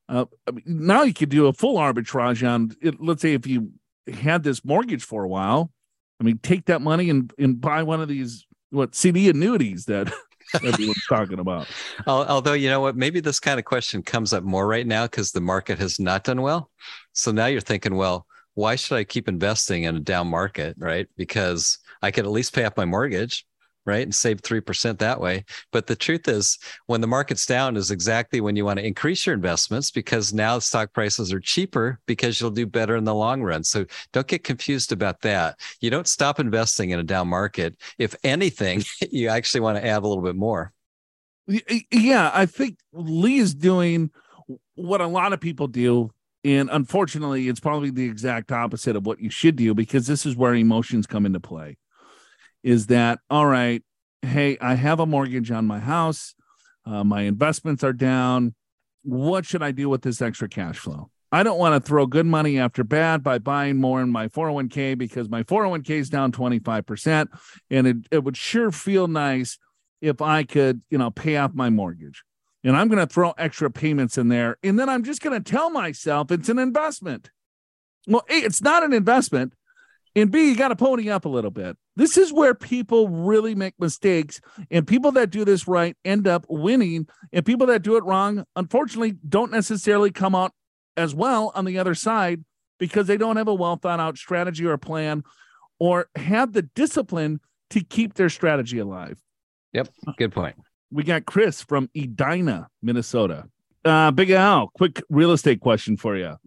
Uh, 0.10 0.26
now 0.66 1.04
you 1.04 1.14
could 1.14 1.30
do 1.30 1.48
a 1.48 1.54
full 1.54 1.78
arbitrage 1.78 2.48
on 2.48 2.72
it. 2.82 3.00
Let's 3.00 3.22
say 3.22 3.34
if 3.34 3.46
you 3.46 3.72
had 4.12 4.44
this 4.44 4.66
mortgage 4.66 5.04
for 5.04 5.24
a 5.24 5.28
while, 5.28 5.72
I 6.20 6.24
mean, 6.24 6.40
take 6.40 6.66
that 6.66 6.82
money 6.82 7.10
and, 7.10 7.32
and 7.38 7.62
buy 7.62 7.84
one 7.84 8.02
of 8.02 8.08
these 8.08 8.46
what 8.72 8.96
CD 8.96 9.30
annuities 9.30 9.86
that 9.86 10.12
everyone's 10.56 11.06
talking 11.08 11.40
about. 11.40 11.68
Although 12.08 12.54
you 12.54 12.70
know 12.70 12.82
what, 12.82 12.96
maybe 12.96 13.20
this 13.20 13.40
kind 13.40 13.60
of 13.60 13.66
question 13.66 14.02
comes 14.02 14.34
up 14.34 14.44
more 14.44 14.68
right 14.68 14.86
now 14.86 15.06
because 15.06 15.32
the 15.32 15.42
market 15.42 15.78
has 15.80 16.00
not 16.00 16.24
done 16.24 16.42
well. 16.42 16.72
So 17.14 17.32
now 17.32 17.46
you're 17.46 17.62
thinking, 17.62 17.96
well, 17.96 18.26
why 18.56 18.76
should 18.76 18.96
I 18.96 19.04
keep 19.04 19.28
investing 19.28 19.84
in 19.84 19.96
a 19.96 20.00
down 20.00 20.28
market, 20.28 20.76
right? 20.80 21.08
Because 21.18 21.78
I 22.02 22.12
could 22.12 22.26
at 22.26 22.32
least 22.32 22.54
pay 22.54 22.66
off 22.66 22.78
my 22.78 22.86
mortgage 22.86 23.46
right? 23.90 24.04
And 24.04 24.14
save 24.14 24.42
3% 24.44 25.00
that 25.00 25.20
way. 25.20 25.44
But 25.72 25.88
the 25.88 25.96
truth 25.96 26.28
is, 26.28 26.60
when 26.86 27.02
the 27.02 27.08
market's 27.08 27.46
down, 27.48 27.76
is 27.76 27.90
exactly 27.90 28.40
when 28.40 28.56
you 28.56 28.64
want 28.64 28.78
to 28.78 28.86
increase 28.86 29.26
your 29.26 29.34
investments 29.34 29.90
because 29.90 30.32
now 30.32 30.60
stock 30.60 30.94
prices 30.94 31.34
are 31.34 31.40
cheaper 31.40 32.00
because 32.06 32.40
you'll 32.40 32.52
do 32.52 32.68
better 32.68 32.96
in 32.96 33.04
the 33.04 33.16
long 33.16 33.42
run. 33.42 33.64
So 33.64 33.86
don't 34.14 34.28
get 34.28 34.44
confused 34.44 34.92
about 34.92 35.22
that. 35.22 35.60
You 35.82 35.90
don't 35.90 36.08
stop 36.08 36.40
investing 36.40 36.92
in 36.92 37.00
a 37.00 37.04
down 37.04 37.28
market. 37.28 37.76
If 37.98 38.16
anything, 38.24 38.84
you 39.12 39.30
actually 39.30 39.62
want 39.62 39.78
to 39.78 39.86
add 39.86 40.04
a 40.04 40.08
little 40.08 40.24
bit 40.24 40.36
more. 40.36 40.72
Yeah, 41.92 42.30
I 42.32 42.46
think 42.46 42.78
Lee 42.94 43.40
is 43.40 43.56
doing 43.56 44.12
what 44.76 45.02
a 45.02 45.08
lot 45.08 45.34
of 45.34 45.42
people 45.42 45.68
do. 45.68 46.12
And 46.44 46.70
unfortunately, 46.72 47.50
it's 47.50 47.60
probably 47.60 47.90
the 47.90 48.06
exact 48.06 48.52
opposite 48.52 48.96
of 48.96 49.06
what 49.06 49.20
you 49.20 49.32
should 49.32 49.56
do 49.56 49.74
because 49.74 50.06
this 50.06 50.28
is 50.28 50.36
where 50.36 50.54
emotions 50.54 51.08
come 51.08 51.26
into 51.26 51.40
play 51.40 51.78
is 52.64 52.88
that 52.88 53.20
all 53.30 53.46
right 53.46 53.84
hey 54.22 54.58
i 54.60 54.76
have 54.76 55.00
a 55.00 55.06
mortgage 55.06 55.52
on 55.52 55.66
my 55.66 55.80
house. 55.80 56.36
Uh, 56.86 57.04
my 57.04 57.22
investments 57.22 57.84
are 57.84 57.94
down. 57.94 58.56
What 59.04 59.46
should 59.46 59.64
i 59.64 59.72
do 59.72 59.90
with 59.90 60.02
this 60.02 60.22
extra 60.22 60.50
cash 60.50 60.78
flow? 60.78 61.10
I 61.32 61.44
don't 61.44 61.60
want 61.60 61.82
to 61.82 61.88
throw 61.88 62.08
good 62.08 62.26
money 62.26 62.58
after 62.58 62.84
bad 62.84 63.24
by 63.24 63.38
buying 63.38 63.78
more 63.78 64.02
in 64.02 64.10
my 64.10 64.28
401k 64.30 64.98
because 64.98 65.30
my 65.30 65.44
401k 65.44 65.92
is 65.92 66.10
down 66.10 66.32
25% 66.32 67.28
and 67.70 67.88
it, 67.88 67.98
it 68.10 68.24
would 68.24 68.36
sure 68.36 68.72
feel 68.72 69.08
nice 69.08 69.60
if 70.02 70.22
i 70.22 70.44
could 70.44 70.82
you 70.90 70.98
know 70.98 71.12
pay 71.12 71.38
off 71.38 71.54
my 71.54 71.70
mortgage. 71.70 72.24
And 72.64 72.76
i'm 72.76 72.88
going 72.88 73.06
to 73.06 73.14
throw 73.14 73.32
extra 73.38 73.70
payments 73.70 74.18
in 74.18 74.28
there. 74.30 74.58
And 74.64 74.80
then 74.80 74.90
i'm 74.90 75.04
just 75.04 75.22
going 75.22 75.42
to 75.42 75.52
tell 75.52 75.70
myself 75.70 76.32
it's 76.32 76.50
an 76.50 76.60
investment. 76.60 77.30
Well 78.08 78.26
a 78.30 78.34
it's 78.34 78.62
not 78.62 78.84
an 78.84 78.94
investment. 78.94 79.54
And 80.16 80.32
B, 80.32 80.50
you 80.50 80.56
got 80.56 80.70
to 80.70 80.76
pony 80.76 81.10
up 81.10 81.26
a 81.26 81.30
little 81.30 81.52
bit. 81.52 81.78
This 82.00 82.16
is 82.16 82.32
where 82.32 82.56
people 82.56 83.10
really 83.10 83.56
make 83.56 83.74
mistakes, 83.78 84.40
and 84.72 84.88
people 84.88 85.12
that 85.12 85.32
do 85.32 85.44
this 85.44 85.68
right 85.68 85.98
end 86.06 86.30
up 86.30 86.46
winning, 86.48 87.10
and 87.34 87.46
people 87.46 87.68
that 87.68 87.82
do 87.82 87.98
it 87.98 88.06
wrong, 88.06 88.46
unfortunately, 88.56 89.18
don't 89.28 89.52
necessarily 89.52 90.10
come 90.10 90.34
out 90.34 90.54
as 90.96 91.14
well 91.14 91.52
on 91.56 91.66
the 91.66 91.78
other 91.78 91.94
side 91.94 92.46
because 92.78 93.08
they 93.08 93.18
don't 93.18 93.36
have 93.36 93.50
a 93.50 93.54
well 93.54 93.76
thought 93.76 94.00
out 94.00 94.18
strategy 94.18 94.66
or 94.66 94.78
plan 94.78 95.24
or 95.78 96.08
have 96.16 96.54
the 96.54 96.62
discipline 96.62 97.42
to 97.72 97.82
keep 97.82 98.14
their 98.14 98.30
strategy 98.30 98.80
alive. 98.80 99.20
Yep, 99.74 99.90
good 100.18 100.32
point. 100.32 100.56
We 100.90 101.04
got 101.04 101.26
Chris 101.26 101.62
from 101.62 101.90
Edina, 101.94 102.70
Minnesota. 102.82 103.50
Uh, 103.84 104.12
Big 104.12 104.30
Al, 104.30 104.70
quick 104.70 105.04
real 105.10 105.34
estate 105.34 105.60
question 105.60 105.98
for 105.98 106.16
you. 106.16 106.38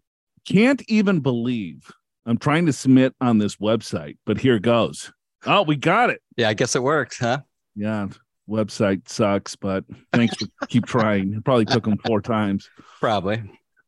Can't 0.47 0.83
even 0.89 1.21
believe 1.21 1.93
I'm 2.25 2.39
trying 2.39 2.65
to 2.65 2.73
submit 2.73 3.15
on 3.21 3.37
this 3.37 3.57
website, 3.57 4.17
but 4.25 4.39
here 4.39 4.59
goes. 4.59 5.13
Oh, 5.45 5.63
we 5.63 5.77
got 5.77 6.11
it. 6.11 6.21
Yeah, 6.37 6.49
I 6.49 6.55
guess 6.55 6.77
it 6.77 6.83
worked, 6.83 7.19
huh? 7.19 7.41
Yeah, 7.75 8.09
website 8.49 9.09
sucks, 9.09 9.57
but 9.57 9.85
thanks 10.13 10.37
for 10.37 10.47
keep 10.69 10.87
trying. 10.87 11.35
It 11.35 11.45
probably 11.45 11.65
took 11.65 11.85
them 11.85 11.99
four 12.07 12.21
times. 12.21 12.69
Probably. 13.01 13.43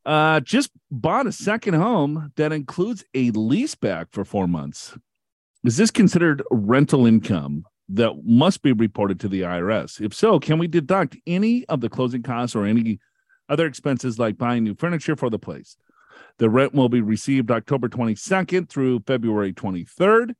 Uh, 0.05 0.39
just 0.39 0.69
bought 0.91 1.27
a 1.27 1.31
second 1.31 1.73
home 1.73 2.31
that 2.35 2.51
includes 2.51 3.03
a 3.15 3.31
lease 3.31 3.75
back 3.75 4.07
for 4.11 4.23
four 4.23 4.47
months. 4.47 4.95
Is 5.63 5.77
this 5.77 5.89
considered 5.89 6.43
rental 6.51 7.07
income 7.07 7.65
that 7.89 8.23
must 8.23 8.61
be 8.61 8.71
reported 8.71 9.19
to 9.21 9.27
the 9.27 9.41
IRS? 9.41 9.99
If 9.99 10.13
so, 10.13 10.39
can 10.39 10.59
we 10.59 10.67
deduct 10.67 11.17
any 11.25 11.65
of 11.65 11.81
the 11.81 11.89
closing 11.89 12.21
costs 12.21 12.55
or 12.55 12.65
any 12.65 12.99
other 13.49 13.65
expenses 13.65 14.19
like 14.19 14.37
buying 14.37 14.63
new 14.63 14.75
furniture 14.75 15.15
for 15.15 15.31
the 15.31 15.39
place? 15.39 15.75
The 16.37 16.49
rent 16.49 16.73
will 16.73 16.89
be 16.89 17.01
received 17.01 17.49
October 17.49 17.89
22nd 17.89 18.69
through 18.69 19.03
February 19.07 19.53
23rd, 19.53 20.35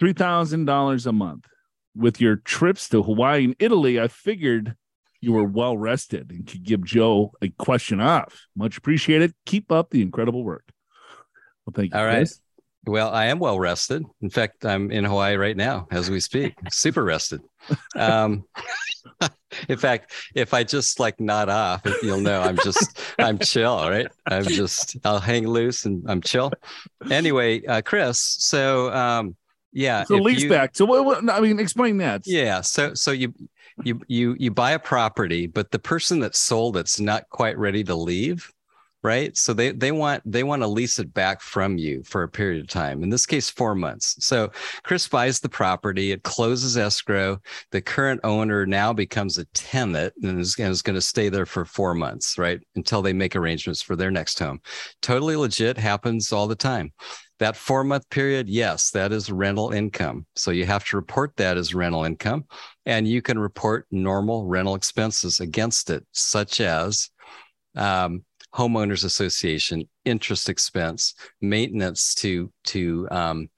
$3,000 0.00 1.06
a 1.06 1.12
month. 1.12 1.46
With 1.94 2.20
your 2.20 2.36
trips 2.36 2.90
to 2.90 3.02
Hawaii 3.02 3.44
and 3.44 3.56
Italy, 3.58 3.98
I 3.98 4.08
figured 4.08 4.76
you 5.22 5.32
were 5.32 5.44
well 5.44 5.78
rested 5.78 6.30
and 6.30 6.46
could 6.46 6.62
give 6.62 6.84
Joe 6.84 7.32
a 7.40 7.48
question 7.48 8.00
off. 8.00 8.46
Much 8.54 8.76
appreciated. 8.76 9.32
Keep 9.46 9.72
up 9.72 9.90
the 9.90 10.02
incredible 10.02 10.44
work. 10.44 10.64
Well, 11.64 11.72
thank 11.74 11.94
you. 11.94 11.98
All 11.98 12.04
right. 12.04 12.18
Chris. 12.18 12.40
Well, 12.86 13.10
I 13.10 13.26
am 13.26 13.40
well 13.40 13.58
rested. 13.58 14.04
In 14.22 14.30
fact, 14.30 14.64
I'm 14.64 14.92
in 14.92 15.04
Hawaii 15.04 15.34
right 15.34 15.56
now 15.56 15.88
as 15.90 16.08
we 16.08 16.20
speak, 16.20 16.54
super 16.70 17.02
rested. 17.02 17.40
Um, 17.96 18.44
in 19.68 19.76
fact, 19.76 20.12
if 20.36 20.54
I 20.54 20.62
just 20.62 21.00
like 21.00 21.18
nod 21.18 21.48
off, 21.48 21.82
you'll 22.02 22.20
know 22.20 22.40
I'm 22.40 22.56
just 22.58 23.00
I'm 23.18 23.40
chill, 23.40 23.76
right? 23.90 24.06
I'm 24.26 24.44
just 24.44 24.96
I'll 25.04 25.18
hang 25.18 25.48
loose 25.48 25.84
and 25.84 26.08
I'm 26.08 26.20
chill. 26.20 26.52
Anyway, 27.10 27.66
uh, 27.66 27.82
Chris, 27.82 28.20
so 28.20 28.92
um, 28.92 29.34
yeah, 29.76 30.04
so 30.04 30.16
lease 30.16 30.42
you, 30.42 30.48
back. 30.48 30.74
So 30.74 30.86
what, 30.86 31.04
what? 31.04 31.30
I 31.30 31.40
mean, 31.40 31.60
explain 31.60 31.98
that. 31.98 32.22
Yeah. 32.24 32.62
So 32.62 32.94
so 32.94 33.10
you 33.12 33.34
you 33.84 34.00
you 34.08 34.36
you 34.38 34.50
buy 34.50 34.72
a 34.72 34.78
property, 34.78 35.46
but 35.46 35.70
the 35.70 35.78
person 35.78 36.18
that 36.20 36.34
sold 36.34 36.76
it's 36.78 36.98
not 36.98 37.28
quite 37.28 37.58
ready 37.58 37.84
to 37.84 37.94
leave 37.94 38.50
right 39.06 39.36
so 39.36 39.52
they 39.52 39.70
they 39.70 39.92
want 39.92 40.20
they 40.26 40.42
want 40.42 40.62
to 40.62 40.66
lease 40.66 40.98
it 40.98 41.14
back 41.14 41.40
from 41.40 41.78
you 41.78 42.02
for 42.02 42.24
a 42.24 42.28
period 42.28 42.60
of 42.60 42.68
time 42.68 43.04
in 43.04 43.08
this 43.08 43.24
case 43.24 43.48
4 43.48 43.76
months 43.76 44.16
so 44.18 44.50
chris 44.82 45.06
buys 45.06 45.38
the 45.38 45.48
property 45.48 46.10
it 46.10 46.24
closes 46.24 46.76
escrow 46.76 47.38
the 47.70 47.80
current 47.80 48.20
owner 48.24 48.66
now 48.66 48.92
becomes 48.92 49.38
a 49.38 49.44
tenant 49.54 50.12
and 50.22 50.40
is, 50.40 50.56
and 50.58 50.72
is 50.72 50.82
going 50.82 50.96
to 50.96 51.00
stay 51.00 51.28
there 51.28 51.46
for 51.46 51.64
4 51.64 51.94
months 51.94 52.36
right 52.36 52.60
until 52.74 53.00
they 53.00 53.12
make 53.12 53.36
arrangements 53.36 53.80
for 53.80 53.94
their 53.94 54.10
next 54.10 54.40
home 54.40 54.60
totally 55.02 55.36
legit 55.36 55.78
happens 55.78 56.32
all 56.32 56.48
the 56.48 56.56
time 56.56 56.92
that 57.38 57.56
four 57.56 57.84
month 57.84 58.08
period, 58.10 58.48
yes, 58.48 58.90
that 58.90 59.12
is 59.12 59.30
rental 59.30 59.72
income. 59.72 60.26
So 60.36 60.50
you 60.50 60.64
have 60.66 60.84
to 60.86 60.96
report 60.96 61.36
that 61.36 61.56
as 61.56 61.74
rental 61.74 62.04
income, 62.04 62.44
and 62.86 63.06
you 63.06 63.22
can 63.22 63.38
report 63.38 63.86
normal 63.90 64.46
rental 64.46 64.74
expenses 64.74 65.40
against 65.40 65.90
it, 65.90 66.06
such 66.12 66.60
as 66.60 67.10
um, 67.76 68.24
homeowners 68.54 69.04
association 69.04 69.86
interest 70.04 70.48
expense 70.48 71.14
maintenance 71.42 72.14
to 72.14 72.50
to 72.64 73.06
um, 73.10 73.50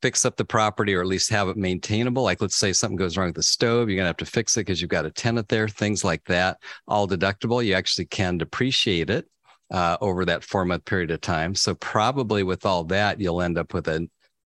fix 0.00 0.24
up 0.24 0.36
the 0.36 0.44
property 0.44 0.94
or 0.94 1.00
at 1.00 1.06
least 1.06 1.30
have 1.30 1.48
it 1.48 1.56
maintainable. 1.56 2.22
Like 2.22 2.40
let's 2.40 2.56
say 2.56 2.72
something 2.72 2.96
goes 2.96 3.16
wrong 3.16 3.28
with 3.28 3.36
the 3.36 3.42
stove, 3.42 3.88
you're 3.88 3.96
gonna 3.96 4.08
have 4.08 4.16
to 4.18 4.24
fix 4.24 4.56
it 4.56 4.60
because 4.60 4.80
you've 4.80 4.90
got 4.90 5.06
a 5.06 5.10
tenant 5.10 5.48
there, 5.48 5.68
things 5.68 6.04
like 6.04 6.24
that, 6.24 6.58
all 6.88 7.06
deductible. 7.06 7.64
You 7.64 7.74
actually 7.74 8.06
can 8.06 8.38
depreciate 8.38 9.10
it 9.10 9.26
uh, 9.70 9.96
over 10.00 10.24
that 10.24 10.44
four 10.44 10.64
month 10.64 10.84
period 10.84 11.10
of 11.10 11.20
time. 11.20 11.54
So 11.54 11.74
probably 11.74 12.42
with 12.42 12.66
all 12.66 12.84
that, 12.84 13.20
you'll 13.20 13.42
end 13.42 13.58
up 13.58 13.74
with 13.74 13.88
a, 13.88 14.08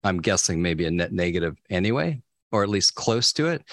I'm 0.04 0.22
guessing 0.22 0.62
maybe 0.62 0.86
a 0.86 0.92
net 0.92 1.12
negative 1.12 1.58
anyway, 1.70 2.22
or 2.52 2.64
at 2.64 2.70
least 2.70 2.96
close 2.96 3.34
to 3.34 3.48
it. 3.48 3.64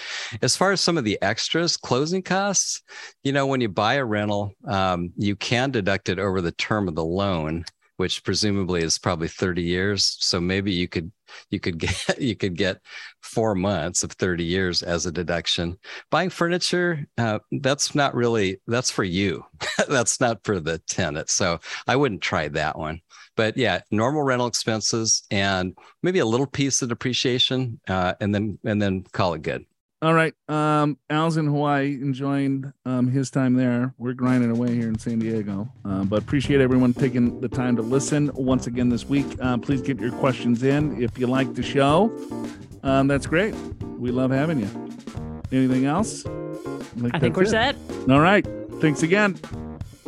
As 0.41 0.55
far 0.55 0.71
as 0.71 0.81
some 0.81 0.97
of 0.97 1.03
the 1.03 1.17
extras, 1.21 1.77
closing 1.77 2.21
costs, 2.21 2.81
you 3.23 3.31
know, 3.31 3.47
when 3.47 3.61
you 3.61 3.69
buy 3.69 3.95
a 3.95 4.05
rental, 4.05 4.53
um, 4.67 5.11
you 5.15 5.35
can 5.35 5.71
deduct 5.71 6.09
it 6.09 6.19
over 6.19 6.41
the 6.41 6.51
term 6.51 6.87
of 6.87 6.95
the 6.95 7.05
loan 7.05 7.65
which 7.97 8.23
presumably 8.23 8.81
is 8.81 8.97
probably 8.97 9.27
30 9.27 9.61
years. 9.61 10.17
So 10.19 10.39
maybe 10.39 10.71
you 10.71 10.87
could 10.87 11.11
you 11.49 11.59
could 11.59 11.77
get 11.77 12.17
you 12.19 12.35
could 12.35 12.55
get 12.55 12.79
four 13.21 13.53
months 13.53 14.03
of 14.03 14.11
30 14.13 14.43
years 14.43 14.81
as 14.81 15.05
a 15.05 15.11
deduction. 15.11 15.77
Buying 16.09 16.29
furniture 16.29 17.05
uh, 17.17 17.39
that's 17.51 17.93
not 17.93 18.15
really 18.15 18.61
that's 18.67 18.91
for 18.91 19.03
you. 19.03 19.43
That's 19.87 20.19
not 20.19 20.43
for 20.43 20.59
the 20.59 20.79
tenant. 20.79 21.29
So 21.29 21.59
i 21.87 21.95
wouldn't 21.95 22.21
try 22.21 22.47
that 22.49 22.77
one. 22.77 23.01
But 23.35 23.57
yeah 23.57 23.81
normal 23.91 24.23
rental 24.23 24.47
expenses 24.47 25.23
and 25.31 25.77
maybe 26.03 26.19
a 26.19 26.25
little 26.25 26.47
piece 26.47 26.81
of 26.81 26.89
depreciation 26.89 27.79
uh, 27.87 28.13
and 28.21 28.33
then 28.33 28.59
and 28.63 28.81
then 28.81 29.03
call 29.11 29.33
it 29.33 29.41
good 29.41 29.65
all 30.01 30.13
right. 30.13 30.33
Um, 30.47 30.97
Al's 31.09 31.37
in 31.37 31.47
Hawaii 31.47 31.97
enjoying 32.01 32.71
um, 32.85 33.09
his 33.09 33.31
time 33.31 33.55
there. 33.55 33.93
We're 33.97 34.13
grinding 34.13 34.51
away 34.51 34.75
here 34.75 34.87
in 34.87 34.99
San 34.99 35.19
Diego. 35.19 35.67
Uh, 35.83 36.03
but 36.03 36.21
appreciate 36.21 36.61
everyone 36.61 36.93
taking 36.93 37.41
the 37.41 37.47
time 37.49 37.75
to 37.77 37.81
listen 37.81 38.31
once 38.35 38.67
again 38.67 38.89
this 38.89 39.05
week. 39.05 39.25
Uh, 39.41 39.57
please 39.57 39.81
get 39.81 39.99
your 39.99 40.11
questions 40.11 40.61
in. 40.63 41.01
If 41.01 41.17
you 41.17 41.25
like 41.27 41.53
the 41.55 41.63
show, 41.63 42.11
um, 42.83 43.07
that's 43.07 43.25
great. 43.25 43.55
We 43.97 44.11
love 44.11 44.31
having 44.31 44.59
you. 44.59 44.69
Anything 45.51 45.85
else? 45.85 46.25
I, 46.25 47.11
I 47.13 47.19
think 47.19 47.35
we're 47.35 47.43
it. 47.43 47.49
set. 47.49 47.75
All 48.09 48.21
right. 48.21 48.45
Thanks 48.79 49.01
again. 49.01 49.39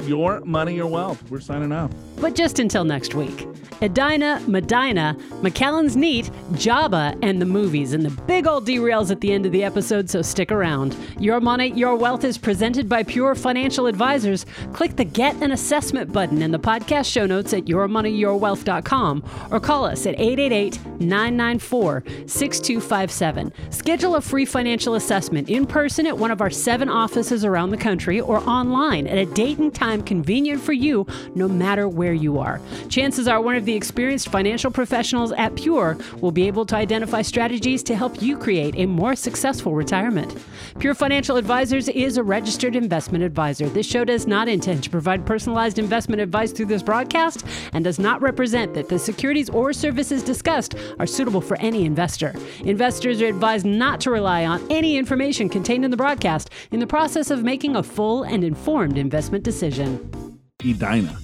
Your 0.02 0.40
money, 0.42 0.76
your 0.76 0.88
wealth. 0.88 1.24
We're 1.30 1.40
signing 1.40 1.72
off. 1.72 1.92
But 2.18 2.36
just 2.36 2.60
until 2.60 2.84
next 2.84 3.16
week. 3.16 3.48
Edina, 3.82 4.44
Medina, 4.46 5.16
Macallan's 5.42 5.96
Neat, 5.96 6.30
Java, 6.56 7.16
and 7.22 7.42
the 7.42 7.46
movies, 7.46 7.94
and 7.94 8.04
the 8.04 8.10
big 8.24 8.46
old 8.46 8.68
derails 8.68 9.10
at 9.10 9.22
the 9.22 9.32
end 9.32 9.46
of 9.46 9.54
the 9.54 9.64
episode, 9.64 10.10
so 10.10 10.22
stick 10.22 10.52
around. 10.52 10.98
Your 11.18 11.40
Money, 11.40 11.72
Your 11.72 11.96
Wealth 11.96 12.26
is 12.26 12.38
presented 12.38 12.90
by 12.90 13.04
Pure 13.04 13.36
Financial 13.36 13.88
Advisors. 13.88 14.46
Click 14.74 14.98
the 14.98 15.06
Get 15.06 15.42
an 15.42 15.54
Assessment 15.54 16.12
button 16.12 16.42
in 16.42 16.52
the 16.52 16.60
podcast 16.60 17.10
show 17.10 17.26
notes 17.26 17.54
at 17.54 17.66
yourmoneyyourwealth.com 17.66 19.24
or 19.50 19.60
call 19.62 19.86
us 19.86 20.06
at 20.06 20.20
888 20.20 20.80
994 21.00 22.04
6257. 22.28 23.54
Schedule 23.70 24.16
a 24.16 24.22
free 24.22 24.46
financial 24.46 24.96
assessment 24.96 25.50
in 25.50 25.66
person 25.66 26.06
at 26.06 26.18
one 26.18 26.32
of 26.32 26.42
our 26.42 26.50
seven 26.50 26.90
offices 26.90 27.46
around 27.46 27.70
the 27.70 27.78
country 27.78 28.20
or 28.20 28.40
online 28.50 29.08
at 29.08 29.18
a 29.18 29.26
date 29.26 29.58
and 29.58 29.74
time 29.74 29.89
convenient 29.98 30.62
for 30.62 30.74
you, 30.74 31.06
no 31.36 31.48
matter 31.48 31.88
where 31.88 32.14
you 32.14 32.40
are. 32.40 32.62
Chances 32.90 33.28
are 33.28 33.42
one 33.42 33.56
of 33.56 33.66
the 33.66 33.76
experienced 33.76 34.30
financial 34.30 34.72
professionals 34.72 35.32
at 35.34 35.56
Pure 35.56 35.98
will 36.22 36.32
be 36.32 36.48
able 36.48 36.66
to 36.66 36.76
identify 36.76 37.22
strategies 37.22 37.84
to 37.84 37.96
help 37.96 38.22
you 38.22 38.38
create 38.38 38.76
a 38.78 38.86
more 38.86 39.16
successful 39.16 39.74
retirement. 39.74 40.36
Pure 40.80 40.96
Financial 40.96 41.38
Advisors 41.38 41.90
is 41.90 42.18
a 42.18 42.24
registered 42.24 42.76
investment 42.76 43.24
advisor. 43.24 43.68
This 43.70 43.88
show 43.88 44.06
does 44.06 44.28
not 44.28 44.48
intend 44.48 44.84
to 44.84 44.90
provide 44.90 45.26
personalized 45.26 45.80
investment 45.80 46.22
advice 46.22 46.52
through 46.52 46.68
this 46.68 46.84
broadcast 46.84 47.46
and 47.74 47.84
does 47.84 48.00
not 48.00 48.22
represent 48.22 48.74
that 48.74 48.90
the 48.90 49.00
securities 49.00 49.50
or 49.50 49.74
services 49.74 50.24
discussed 50.24 50.76
are 51.00 51.08
suitable 51.08 51.42
for 51.42 51.58
any 51.58 51.86
investor. 51.86 52.34
Investors 52.66 53.22
are 53.22 53.28
advised 53.28 53.66
not 53.66 54.02
to 54.02 54.12
rely 54.12 54.46
on 54.46 54.66
any 54.70 54.98
information 54.98 55.50
contained 55.50 55.86
in 55.86 55.92
the 55.92 55.98
broadcast 55.98 56.50
in 56.72 56.80
the 56.80 56.88
process 56.88 57.32
of 57.32 57.44
making 57.44 57.76
a 57.76 57.84
full 57.84 58.24
and 58.24 58.44
informed 58.44 58.98
investment 58.98 59.44
decision. 59.44 59.79
Edina. 59.80 61.18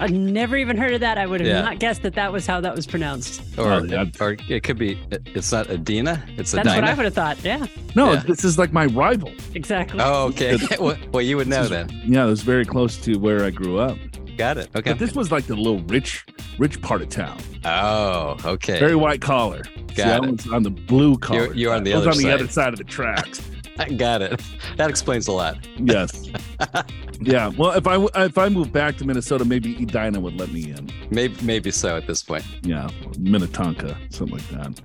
I've 0.00 0.12
never 0.12 0.56
even 0.56 0.76
heard 0.76 0.94
of 0.94 1.00
that. 1.00 1.18
I 1.18 1.26
would 1.26 1.40
have 1.40 1.48
yeah. 1.48 1.60
not 1.60 1.78
guessed 1.78 2.02
that 2.02 2.14
that 2.14 2.32
was 2.32 2.46
how 2.46 2.60
that 2.60 2.74
was 2.74 2.86
pronounced. 2.86 3.42
Or, 3.58 3.72
oh, 3.72 4.06
or 4.20 4.36
it 4.48 4.62
could 4.62 4.78
be, 4.78 4.98
it's 5.10 5.50
not 5.50 5.68
Adina. 5.68 6.24
It's 6.36 6.52
That's 6.52 6.68
Adina. 6.68 6.82
what 6.82 6.90
I 6.90 6.94
would 6.94 7.04
have 7.04 7.14
thought. 7.14 7.42
Yeah. 7.44 7.66
No, 7.96 8.12
yeah. 8.12 8.20
this 8.20 8.44
is 8.44 8.58
like 8.58 8.72
my 8.72 8.86
rival. 8.86 9.32
Exactly. 9.54 10.00
Oh, 10.00 10.26
okay. 10.28 10.56
well, 10.80 10.96
well, 11.12 11.22
you 11.22 11.36
would 11.36 11.48
know 11.48 11.62
is, 11.62 11.70
then. 11.70 11.88
Yeah, 12.06 12.26
it 12.26 12.30
was 12.30 12.42
very 12.42 12.64
close 12.64 12.96
to 12.98 13.18
where 13.18 13.44
I 13.44 13.50
grew 13.50 13.78
up. 13.78 13.98
Got 14.36 14.58
it. 14.58 14.68
Okay. 14.76 14.92
But 14.92 15.00
this 15.00 15.14
was 15.14 15.32
like 15.32 15.46
the 15.46 15.56
little 15.56 15.80
rich, 15.82 16.24
rich 16.58 16.80
part 16.80 17.02
of 17.02 17.08
town. 17.08 17.40
Oh, 17.64 18.36
okay. 18.44 18.78
Very 18.78 18.94
white 18.94 19.20
collar. 19.20 19.62
Got 19.62 19.96
See, 19.96 20.02
it. 20.02 20.06
I 20.06 20.20
was 20.20 20.46
on 20.46 20.62
the 20.62 20.70
blue 20.70 21.18
collar. 21.18 21.46
You're, 21.46 21.54
you're 21.54 21.74
on 21.74 21.82
the 21.82 21.92
I 21.92 21.96
other 21.96 22.06
was 22.06 22.18
on 22.18 22.22
side. 22.22 22.28
the 22.30 22.34
other 22.34 22.48
side 22.48 22.72
of 22.72 22.78
the 22.78 22.84
tracks. 22.84 23.42
I 23.88 23.90
got 23.90 24.22
it. 24.22 24.40
That 24.76 24.90
explains 24.90 25.28
a 25.28 25.32
lot. 25.32 25.56
Yes. 25.76 26.30
yeah. 27.20 27.48
Well, 27.56 27.72
if 27.72 27.86
I 27.86 28.24
if 28.24 28.36
I 28.36 28.48
move 28.48 28.72
back 28.72 28.96
to 28.98 29.04
Minnesota, 29.04 29.44
maybe 29.44 29.80
Edina 29.82 30.18
would 30.18 30.36
let 30.38 30.50
me 30.50 30.70
in. 30.70 30.90
Maybe 31.10 31.36
maybe 31.42 31.70
so 31.70 31.96
at 31.96 32.06
this 32.06 32.22
point. 32.22 32.44
Yeah, 32.62 32.88
Minnetonka, 33.18 33.96
something 34.10 34.36
like 34.36 34.48
that. 34.48 34.80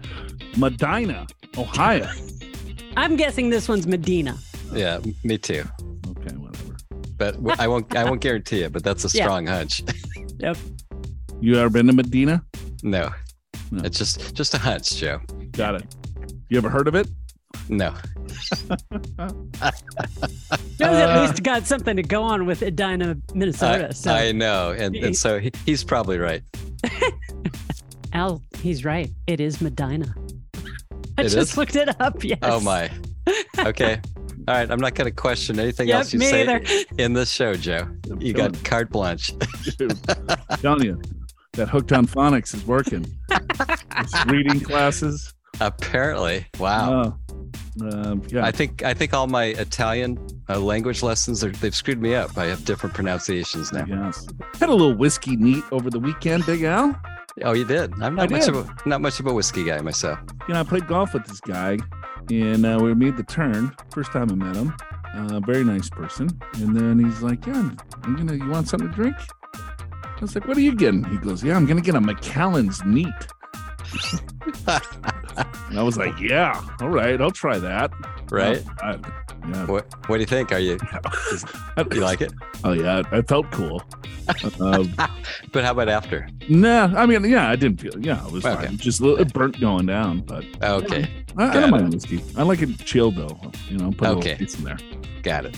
Medina, 0.58 1.26
Ohio. 1.58 2.10
I'm 2.98 3.16
guessing 3.16 3.50
this 3.50 3.68
one's 3.68 3.88
Medina. 3.88 4.38
Yeah, 4.72 5.00
me 5.24 5.38
too. 5.38 5.64
Okay, 6.10 6.36
whatever. 6.36 6.76
But 7.18 7.60
I 7.60 7.68
won't 7.68 7.96
I 7.96 8.04
won't 8.04 8.22
guarantee 8.22 8.62
it. 8.62 8.72
But 8.72 8.84
that's 8.84 9.04
a 9.04 9.10
strong 9.10 9.48
yeah. 9.48 9.58
hunch. 9.58 9.82
yep. 10.38 10.58
You 11.41 11.56
ever 11.56 11.70
been 11.70 11.88
to 11.88 11.94
Medina? 11.94 12.44
No. 12.84 13.10
no. 13.72 13.84
It's 13.84 13.98
just 13.98 14.36
just 14.36 14.54
a 14.54 14.60
hunch, 14.60 14.96
Joe. 14.96 15.20
Got 15.52 15.76
it. 15.76 15.96
You 16.50 16.58
ever 16.58 16.70
heard 16.70 16.88
of 16.88 16.94
it? 16.96 17.08
No. 17.70 17.94
Joe's 20.78 20.80
at 20.80 21.10
uh, 21.10 21.22
least 21.22 21.44
got 21.44 21.66
something 21.66 21.96
to 21.96 22.04
go 22.04 22.24
on 22.24 22.46
with 22.46 22.62
Edina, 22.62 23.18
Minnesota. 23.34 23.90
I, 23.90 23.92
so. 23.92 24.14
I 24.14 24.32
know, 24.32 24.76
and, 24.78 24.96
and 24.96 25.16
so 25.16 25.40
he, 25.40 25.52
he's 25.66 25.84
probably 25.84 26.18
right. 26.18 26.42
Al, 28.14 28.42
he's 28.60 28.86
right. 28.86 29.10
It 29.28 29.40
is 29.40 29.62
Medina. 29.62 30.14
I 31.18 31.22
it 31.22 31.30
just 31.30 31.38
is? 31.38 31.58
looked 31.58 31.76
it 31.76 32.00
up. 32.02 32.24
Yes. 32.24 32.40
Oh 32.42 32.60
my. 32.60 32.90
Okay. 33.60 34.02
All 34.48 34.56
right. 34.56 34.70
I'm 34.70 34.80
not 34.80 34.96
going 34.96 35.06
to 35.06 35.16
question 35.16 35.58
anything 35.58 35.88
yep, 35.88 36.00
else 36.00 36.14
you 36.14 36.20
say 36.20 36.42
either. 36.42 36.62
in 36.98 37.14
this 37.14 37.32
show, 37.32 37.54
Joe. 37.54 37.88
You 38.20 38.34
got 38.34 38.62
carte 38.66 38.90
blanche. 38.90 39.32
Dude, 39.78 39.98
telling 40.60 40.84
you, 40.84 41.02
that 41.54 41.70
hooked 41.70 41.94
on 41.94 42.06
phonics 42.06 42.54
is 42.54 42.68
working. 42.68 43.06
reading 44.28 44.60
classes. 44.60 45.34
Apparently. 45.62 46.46
Wow. 46.60 47.02
Uh, 47.02 47.12
Um, 47.82 48.22
yeah. 48.28 48.46
I 48.46 48.52
think 48.52 48.84
I 48.84 48.94
think 48.94 49.14
all 49.14 49.28
my 49.28 49.46
Italian 49.46 50.20
uh, 50.50 50.60
language 50.60 51.02
lessons 51.02 51.44
are 51.44 51.50
they've 51.50 51.76
screwed 51.76 52.02
me 52.02 52.14
up. 52.16 52.38
I 52.38 52.46
have 52.46 52.66
different 52.66 52.94
pronunciations 52.94 53.72
now. 53.74 53.86
Yes. 53.88 54.28
Had 54.60 54.70
a 54.70 54.74
little 54.74 54.96
whiskey 54.96 55.36
neat 55.36 55.64
over 55.72 55.90
the 55.90 56.00
weekend, 56.00 56.46
Big 56.46 56.64
Al. 56.64 57.00
Oh, 57.44 57.54
you 57.54 57.66
did. 57.66 57.92
I'm 58.02 58.16
not 58.16 58.32
I 58.32 58.36
much 58.36 58.46
did. 58.46 58.56
of 58.56 58.70
a 58.70 58.90
not 58.90 59.02
much 59.02 59.20
of 59.20 59.26
a 59.26 59.34
whiskey 59.34 59.64
guy 59.64 59.82
myself. 59.82 60.20
You 60.48 60.54
know, 60.54 60.60
I 60.60 60.64
played 60.64 60.86
golf 60.88 61.14
with 61.14 61.26
this 61.26 61.40
guy, 61.40 61.78
and 62.30 62.66
uh, 62.66 62.80
we 62.82 62.94
made 62.94 63.18
the 63.18 63.24
turn. 63.24 63.76
First 63.92 64.12
time 64.12 64.30
I 64.32 64.36
met 64.36 64.56
him. 64.56 64.74
Uh, 65.16 65.40
very 65.40 65.64
nice 65.64 65.90
person. 65.90 66.30
And 66.56 66.76
then 66.76 67.04
he's 67.04 67.22
like, 67.22 67.46
"Yeah, 67.48 67.72
I'm 68.04 68.16
gonna. 68.16 68.36
You 68.36 68.50
want 68.50 68.68
something 68.68 68.90
to 68.90 68.96
drink?" 68.96 69.16
I 69.56 70.20
was 70.22 70.36
like, 70.36 70.48
"What 70.48 70.58
are 70.58 70.62
you 70.62 70.76
getting?" 70.76 71.04
He 71.06 71.18
goes, 71.18 71.44
"Yeah, 71.44 71.56
I'm 71.56 71.66
gonna 71.66 71.82
get 71.82 71.96
a 71.96 72.02
Macallan's 72.02 72.84
neat." 72.86 73.08
And 75.70 75.80
I 75.80 75.84
was 75.84 75.98
like, 75.98 76.20
"Yeah, 76.20 76.60
all 76.82 76.89
right, 76.89 77.20
I'll 77.20 77.32
try 77.32 77.58
that." 77.60 77.91
Right. 78.32 78.64
Uh, 78.82 78.98
yeah. 79.50 79.66
What 79.66 79.86
What 80.08 80.18
do 80.18 80.22
you 80.22 80.26
think? 80.28 80.52
Are 80.52 80.60
you 80.60 80.78
is- 81.32 81.46
you 81.91 82.02
like 82.02 82.22
it? 82.22 82.34
Oh 82.64 82.74
yeah, 82.74 83.04
I 83.12 83.22
felt 83.22 83.50
cool. 83.52 83.84
Uh, 84.60 84.86
But 85.52 85.66
how 85.66 85.72
about 85.72 85.89
after? 85.89 86.28
nah, 86.50 86.86
I 86.96 87.06
mean, 87.06 87.24
yeah, 87.26 87.50
I 87.50 87.56
didn't 87.56 87.82
feel. 87.82 87.94
Yeah, 88.00 88.26
it 88.26 88.32
was 88.32 88.46
Okay. 88.46 88.68
fine. 88.68 88.78
Just 88.78 89.00
a 89.02 89.04
little 89.04 89.20
it 89.20 89.34
burnt 89.34 89.60
going 89.60 89.86
down, 89.86 90.22
but 90.22 90.46
Okay, 90.64 91.10
I, 91.38 91.48
I 91.50 91.54
don't 91.54 91.64
it. 91.66 91.72
mind 91.72 91.94
whiskey. 91.94 92.24
I 92.38 92.44
like 92.44 92.62
it 92.62 92.78
chilled 92.80 93.16
though. 93.18 93.38
You 93.70 93.78
know, 93.78 93.91
put 93.91 94.08
a 94.08 94.12
Okay. 94.12 94.30
little 94.38 94.46
ice 94.46 94.56
in 94.58 94.64
there. 94.64 94.78
got 95.24 95.46
it. 95.46 95.58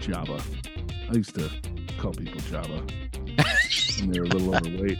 Java. 0.00 0.40
I 1.10 1.14
used 1.14 1.34
to 1.34 1.50
call 1.98 2.12
people 2.12 2.40
Java 2.50 2.82
when 4.00 4.10
they 4.10 4.20
were 4.20 4.26
a 4.26 4.28
little 4.28 4.54
overweight. 4.56 4.98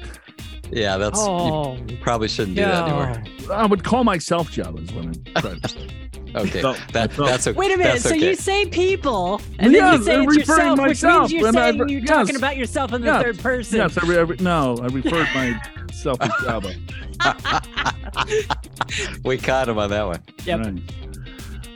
Yeah, 0.70 0.96
that's 0.98 1.18
Oh, 1.20 1.76
you 1.88 1.96
probably 1.98 2.28
shouldn't 2.28 2.56
do 2.56 2.62
that 2.62 2.84
anymore. 2.88 3.22
I 3.52 3.66
would 3.66 3.84
call 3.84 4.04
myself 4.04 4.50
Java 4.50 4.78
is 4.78 4.92
what 4.92 5.06
I 5.36 5.40
tried 5.40 5.62
to 5.62 5.68
say. 5.68 5.88
Okay, 6.36 6.60
felt- 6.60 6.78
that 6.92 7.10
I 7.10 7.14
felt- 7.14 7.28
that's 7.28 7.46
okay. 7.46 7.56
Wait 7.58 7.72
a 7.72 7.78
minute. 7.78 7.90
That's 7.92 8.02
So 8.02 8.10
okay. 8.10 8.28
you 8.28 8.34
say 8.34 8.66
people, 8.66 9.40
and 9.58 9.72
Yeah, 9.72 9.92
then 9.92 9.98
you 10.00 10.04
say 10.04 10.14
I'm 10.16 10.22
it's 10.28 10.36
referring 10.36 10.76
yourself, 10.76 10.78
which 10.80 11.02
means 11.02 11.32
you're 11.32 11.48
and 11.48 11.56
I- 11.58 11.70
saying 11.72 11.88
you're 11.88 12.00
yes. 12.00 12.08
talking 12.08 12.36
about 12.36 12.56
yourself 12.58 12.92
in 12.92 13.00
the 13.00 13.06
Yes. 13.06 13.22
third 13.22 13.38
person. 13.38 13.76
Yes, 13.78 13.96
I, 13.96 14.06
re- 14.06 14.18
I 14.18 14.20
re- 14.20 14.36
no, 14.40 14.76
I 14.82 14.86
referred 14.88 15.26
myself 15.34 16.18
as 16.20 16.30
Java. 16.44 16.74
we 19.24 19.38
caught 19.38 19.68
him 19.68 19.78
on 19.78 19.88
that 19.90 20.06
one. 20.06 20.22
Yep. 20.44 20.60
Right. 20.66 20.82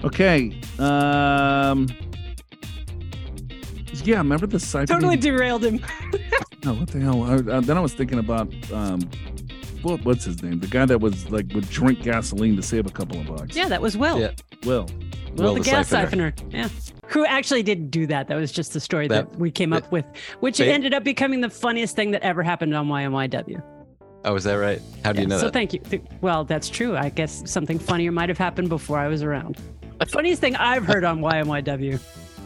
Okay. 0.04 0.60
Um. 0.78 1.88
Yeah, 4.04 4.18
remember 4.18 4.46
the 4.46 4.58
cyber? 4.58 4.86
Totally 4.86 5.16
derailed 5.16 5.64
him. 5.64 5.80
No, 6.64 6.74
what 6.74 6.88
the 6.88 7.00
hell? 7.00 7.22
I, 7.24 7.34
uh, 7.34 7.60
then 7.60 7.76
I 7.76 7.80
was 7.80 7.94
thinking 7.94 8.18
about 8.18 8.52
um, 8.72 9.00
what, 9.82 10.04
what's 10.04 10.24
his 10.24 10.42
name? 10.42 10.60
The 10.60 10.68
guy 10.68 10.84
that 10.84 11.00
was 11.00 11.28
like 11.30 11.52
would 11.54 11.68
drink 11.70 12.02
gasoline 12.02 12.56
to 12.56 12.62
save 12.62 12.86
a 12.86 12.90
couple 12.90 13.20
of 13.20 13.26
bucks. 13.26 13.56
Yeah, 13.56 13.68
that 13.68 13.82
was 13.82 13.96
Will. 13.96 14.20
Yeah. 14.20 14.32
Will. 14.64 14.86
Will, 15.34 15.44
Will 15.44 15.54
the, 15.54 15.60
the 15.60 15.70
gas 15.70 15.90
siphoner. 15.90 16.32
siphoner. 16.34 16.52
Yeah. 16.52 16.68
Who 17.08 17.26
actually 17.26 17.62
didn't 17.62 17.88
do 17.90 18.06
that. 18.06 18.28
That 18.28 18.36
was 18.36 18.52
just 18.52 18.72
the 18.72 18.80
story 18.80 19.08
that, 19.08 19.30
That- 19.30 19.38
we 19.38 19.50
came 19.50 19.72
up 19.72 19.90
with, 19.90 20.04
which 20.40 20.58
they- 20.58 20.72
ended 20.72 20.94
up 20.94 21.04
becoming 21.04 21.40
the 21.40 21.50
funniest 21.50 21.96
thing 21.96 22.10
that 22.12 22.22
ever 22.22 22.42
happened 22.42 22.74
on 22.74 22.86
YMYW. 22.88 23.62
Oh, 24.24 24.36
is 24.36 24.44
that 24.44 24.54
right? 24.54 24.80
How 25.04 25.12
do 25.12 25.20
you 25.20 25.26
know 25.26 25.38
so 25.38 25.46
that? 25.46 25.52
thank 25.52 25.72
you. 25.74 25.80
Well, 26.20 26.44
that's 26.44 26.68
true. 26.68 26.96
I 26.96 27.08
guess 27.08 27.42
something 27.50 27.78
funnier 27.78 28.12
might 28.12 28.28
have 28.28 28.38
happened 28.38 28.68
before 28.68 28.98
I 28.98 29.08
was 29.08 29.22
around. 29.22 29.56
The 29.98 30.06
funniest 30.06 30.40
thing 30.40 30.54
I've 30.56 30.84
heard 30.86 31.02
on 31.02 31.20
YMYW. 31.20 31.98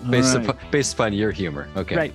Based, 0.09 0.35
right. 0.37 0.49
upon, 0.49 0.71
based 0.71 0.95
upon 0.95 1.13
your 1.13 1.33
humor. 1.33 1.69
Okay. 1.77 1.97
Right. 1.97 2.15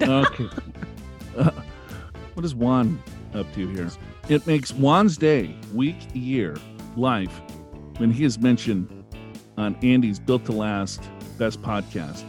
okay. 0.00 0.48
Uh, 1.36 1.50
what 2.34 2.44
is 2.44 2.54
Juan 2.54 3.02
up 3.34 3.52
to 3.54 3.68
here? 3.68 3.90
It 4.28 4.46
makes 4.46 4.72
Juan's 4.72 5.16
day, 5.16 5.54
week, 5.74 5.96
year, 6.14 6.56
life 6.96 7.40
when 7.98 8.10
he 8.10 8.24
is 8.24 8.38
mentioned 8.38 8.88
on 9.56 9.74
Andi's 9.76 10.18
Built 10.18 10.44
to 10.46 10.52
Last 10.52 11.02
Best 11.38 11.60
Podcast, 11.62 12.24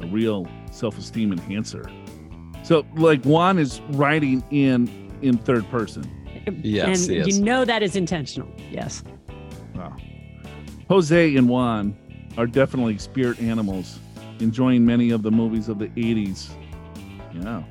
a 0.00 0.06
real 0.06 0.48
self-esteem 0.72 1.32
enhancer. 1.32 1.88
So, 2.62 2.86
like 2.96 3.22
Juan 3.24 3.58
is 3.58 3.80
writing 3.90 4.42
in 4.50 4.88
in 5.22 5.38
third 5.38 5.68
person. 5.70 6.10
Yes, 6.62 7.06
and 7.06 7.16
yes. 7.16 7.26
you 7.26 7.42
know 7.42 7.64
that 7.64 7.82
is 7.82 7.96
intentional. 7.96 8.48
Yes. 8.70 9.02
Wow. 9.74 9.96
Jose 10.88 11.36
and 11.36 11.48
Juan 11.48 11.96
are 12.36 12.46
definitely 12.46 12.98
spirit 12.98 13.40
animals, 13.40 13.98
enjoying 14.40 14.84
many 14.84 15.10
of 15.10 15.22
the 15.22 15.30
movies 15.30 15.68
of 15.68 15.78
the 15.78 15.88
80s. 15.88 16.50
Yeah. 17.32 17.62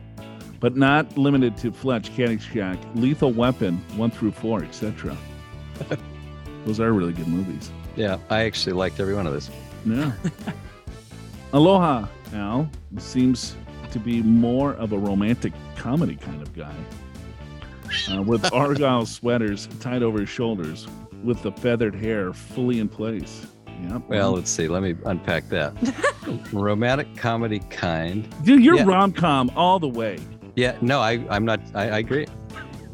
But 0.64 0.78
not 0.78 1.18
limited 1.18 1.58
to 1.58 1.74
Fletch, 1.74 2.16
Caddyshack, 2.16 2.80
Lethal 2.96 3.34
Weapon, 3.34 3.84
1 3.98 4.12
through 4.12 4.32
4, 4.32 4.64
etc. 4.64 5.14
Those 6.66 6.80
are 6.80 6.94
really 6.94 7.12
good 7.12 7.28
movies. 7.28 7.70
Yeah, 7.98 8.18
I 8.30 8.46
actually 8.46 8.72
liked 8.72 8.98
every 9.02 9.14
one 9.14 9.28
of 9.28 9.34
those. 9.34 9.52
Yeah. 9.86 10.14
Aloha, 11.54 12.08
Al, 12.32 12.70
seems 12.98 13.58
to 13.92 14.00
be 14.00 14.24
more 14.24 14.76
of 14.76 14.94
a 14.94 14.98
romantic 14.98 15.52
comedy 15.76 16.16
kind 16.16 16.42
of 16.42 16.56
guy. 16.56 16.74
Uh, 18.10 18.22
with 18.22 18.50
Argyle 18.54 19.06
sweaters 19.06 19.68
tied 19.82 20.02
over 20.02 20.22
his 20.22 20.30
shoulders, 20.30 20.88
with 21.26 21.44
the 21.44 21.52
feathered 21.52 21.94
hair 21.94 22.32
fully 22.32 22.80
in 22.80 22.88
place. 22.88 23.48
Yep. 23.90 24.04
Well, 24.08 24.32
let's 24.32 24.50
see. 24.50 24.70
Let 24.70 24.82
me 24.82 24.96
unpack 25.06 25.50
that. 25.50 25.74
Romantic 26.54 27.18
comedy 27.18 27.60
kind. 27.70 28.34
dude, 28.46 28.64
you're 28.64 28.78
yeah. 28.78 28.86
rom 28.86 29.12
com 29.12 29.52
all 29.58 29.78
the 29.78 29.90
way. 29.90 30.18
Yeah, 30.56 30.78
no, 30.82 31.00
I, 31.00 31.26
I'm 31.30 31.46
not. 31.46 31.60
I, 31.74 31.90
I 31.90 31.98
agree. 32.00 32.28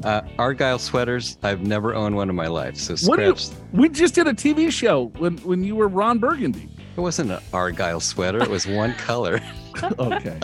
Uh, 0.04 0.22
Argyle 0.38 0.80
sweaters. 0.80 1.38
I've 1.44 1.62
never 1.62 1.94
owned 1.94 2.16
one 2.16 2.30
in 2.30 2.36
my 2.36 2.48
life. 2.48 2.78
So 2.78 2.96
What 3.10 3.20
you- 3.20 3.36
We 3.74 3.90
just 3.90 4.16
did 4.16 4.28
a 4.28 4.34
TV 4.34 4.72
show 4.72 5.08
when 5.18 5.38
when 5.40 5.64
you 5.64 5.76
were 5.76 5.88
Ron 5.90 6.20
Burgundy. 6.20 6.70
It 6.96 7.02
wasn't 7.02 7.32
an 7.32 7.40
Argyle 7.54 8.00
sweater. 8.00 8.42
It 8.42 8.50
was 8.50 8.66
one 8.66 8.94
color. 8.98 9.42
Okay, 9.84 10.38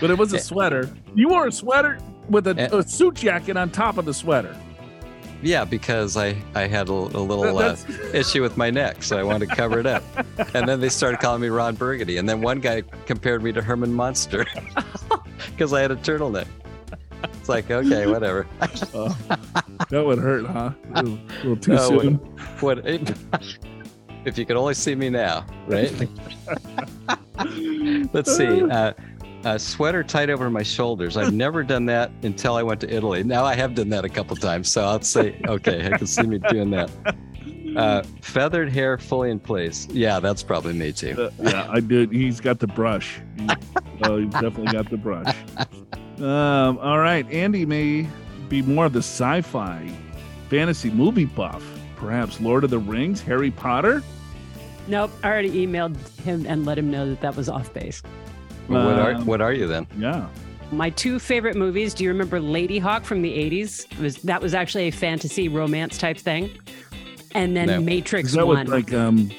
but 0.00 0.10
it 0.10 0.18
was 0.18 0.32
a 0.32 0.38
sweater. 0.50 0.88
You 1.14 1.28
wore 1.28 1.48
a 1.48 1.52
sweater 1.52 1.98
with 2.28 2.46
a, 2.46 2.54
Eh. 2.58 2.68
a 2.72 2.82
suit 2.86 3.14
jacket 3.14 3.56
on 3.56 3.70
top 3.70 3.98
of 3.98 4.04
the 4.04 4.14
sweater. 4.14 4.56
Yeah, 5.42 5.64
because 5.64 6.16
I 6.16 6.36
I 6.54 6.66
had 6.68 6.88
a, 6.90 6.92
a 6.92 7.22
little 7.22 7.58
uh, 7.58 7.76
issue 8.12 8.42
with 8.42 8.56
my 8.56 8.70
neck, 8.70 9.02
so 9.02 9.18
I 9.18 9.22
wanted 9.24 9.48
to 9.48 9.56
cover 9.56 9.80
it 9.80 9.86
up. 9.86 10.02
and 10.54 10.68
then 10.68 10.80
they 10.80 10.90
started 10.90 11.18
calling 11.18 11.40
me 11.40 11.48
Ron 11.48 11.74
Burgundy, 11.74 12.18
and 12.18 12.28
then 12.28 12.40
one 12.40 12.60
guy 12.60 12.82
compared 13.06 13.42
me 13.42 13.50
to 13.52 13.62
Herman 13.62 13.92
Munster 13.92 14.46
because 15.50 15.72
I 15.72 15.80
had 15.80 15.90
a 15.90 15.96
turtleneck. 15.96 16.46
It's 17.22 17.48
like 17.48 17.70
okay, 17.70 18.06
whatever. 18.06 18.46
Oh, 18.94 19.16
that 19.90 20.04
would 20.04 20.18
hurt, 20.18 20.46
huh? 20.46 20.72
A 20.94 21.02
little, 21.02 21.18
a 21.18 21.34
little 21.36 21.56
too 21.56 21.76
Oh, 21.78 22.00
soon. 22.00 22.14
What? 22.60 22.78
if 24.24 24.38
you 24.38 24.46
could 24.46 24.56
only 24.56 24.74
see 24.74 24.94
me 24.94 25.10
now, 25.10 25.46
right? 25.66 25.92
Let's 28.12 28.36
see. 28.36 28.62
Uh, 28.62 28.92
a 29.44 29.58
sweater 29.58 30.04
tied 30.04 30.28
over 30.28 30.50
my 30.50 30.62
shoulders. 30.62 31.16
I've 31.16 31.32
never 31.32 31.62
done 31.62 31.86
that 31.86 32.10
until 32.22 32.56
I 32.56 32.62
went 32.62 32.80
to 32.82 32.94
Italy. 32.94 33.22
Now 33.22 33.44
I 33.44 33.54
have 33.54 33.74
done 33.74 33.88
that 33.88 34.04
a 34.04 34.08
couple 34.08 34.36
times, 34.36 34.70
so 34.70 34.84
I'll 34.84 35.00
say, 35.00 35.40
okay, 35.46 35.86
I 35.86 35.96
can 35.96 36.06
see 36.06 36.22
me 36.22 36.38
doing 36.50 36.70
that. 36.70 36.90
Uh, 37.76 38.02
feathered 38.20 38.70
hair 38.70 38.98
fully 38.98 39.30
in 39.30 39.38
place. 39.38 39.86
Yeah, 39.90 40.20
that's 40.20 40.42
probably 40.42 40.72
me 40.72 40.92
too. 40.92 41.14
Uh, 41.20 41.30
yeah, 41.42 41.66
I 41.70 41.80
did. 41.80 42.10
He's 42.12 42.40
got 42.40 42.58
the 42.58 42.66
brush. 42.66 43.20
He, 43.38 43.48
oh, 44.04 44.18
he's 44.18 44.30
definitely 44.32 44.72
got 44.72 44.90
the 44.90 44.96
brush. 44.96 45.34
Um, 46.20 46.78
all 46.80 46.98
right, 46.98 47.26
Andi 47.30 47.66
may 47.66 48.06
be 48.50 48.60
more 48.60 48.84
of 48.84 48.92
the 48.92 48.98
sci-fi, 48.98 49.90
fantasy 50.50 50.90
movie 50.90 51.24
buff. 51.24 51.64
Perhaps 51.96 52.42
Lord 52.42 52.62
of 52.62 52.68
the 52.68 52.78
Rings, 52.78 53.22
Harry 53.22 53.50
Potter. 53.50 54.02
Nope. 54.86 55.10
I 55.22 55.28
already 55.28 55.66
emailed 55.66 55.96
him 56.20 56.44
and 56.46 56.66
let 56.66 56.76
him 56.76 56.90
know 56.90 57.08
that 57.08 57.22
that 57.22 57.36
was 57.36 57.48
off 57.48 57.72
base. 57.72 58.02
Well, 58.68 58.84
what 58.84 58.98
are 58.98 59.14
Um, 59.14 59.24
what 59.24 59.40
are 59.40 59.54
you 59.54 59.66
then? 59.66 59.86
Yeah. 59.96 60.28
My 60.72 60.90
two 60.90 61.18
favorite 61.18 61.56
movies. 61.56 61.94
Do 61.94 62.04
you 62.04 62.10
remember 62.10 62.38
Ladyhawke 62.38 63.04
from 63.04 63.22
the 63.22 63.32
80s? 63.32 63.90
It 63.90 63.98
was 63.98 64.16
that 64.18 64.42
was 64.42 64.52
actually 64.52 64.88
a 64.88 64.92
fantasy 64.92 65.48
romance 65.48 65.96
type 65.96 66.18
thing. 66.18 66.50
And 67.34 67.56
then 67.56 67.66
No. 67.68 67.80
Matrix 67.80 68.32
that 68.34 68.46
One. 68.46 68.58
with 68.60 68.68
like 68.68 68.92
um? 68.92 69.30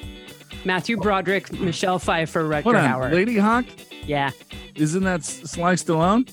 Matthew 0.63 0.95
Broderick, 0.97 1.51
Michelle 1.59 1.97
Pfeiffer, 1.99 2.43
Rutger 2.43 2.63
Hold 2.63 2.75
on, 2.75 2.89
Hauer. 2.89 3.11
Lady 3.11 3.37
Hawk. 3.37 3.65
yeah. 4.05 4.31
Isn't 4.75 5.03
that 5.03 5.21
S- 5.21 5.41
Sly 5.51 5.73
Stallone? 5.73 6.29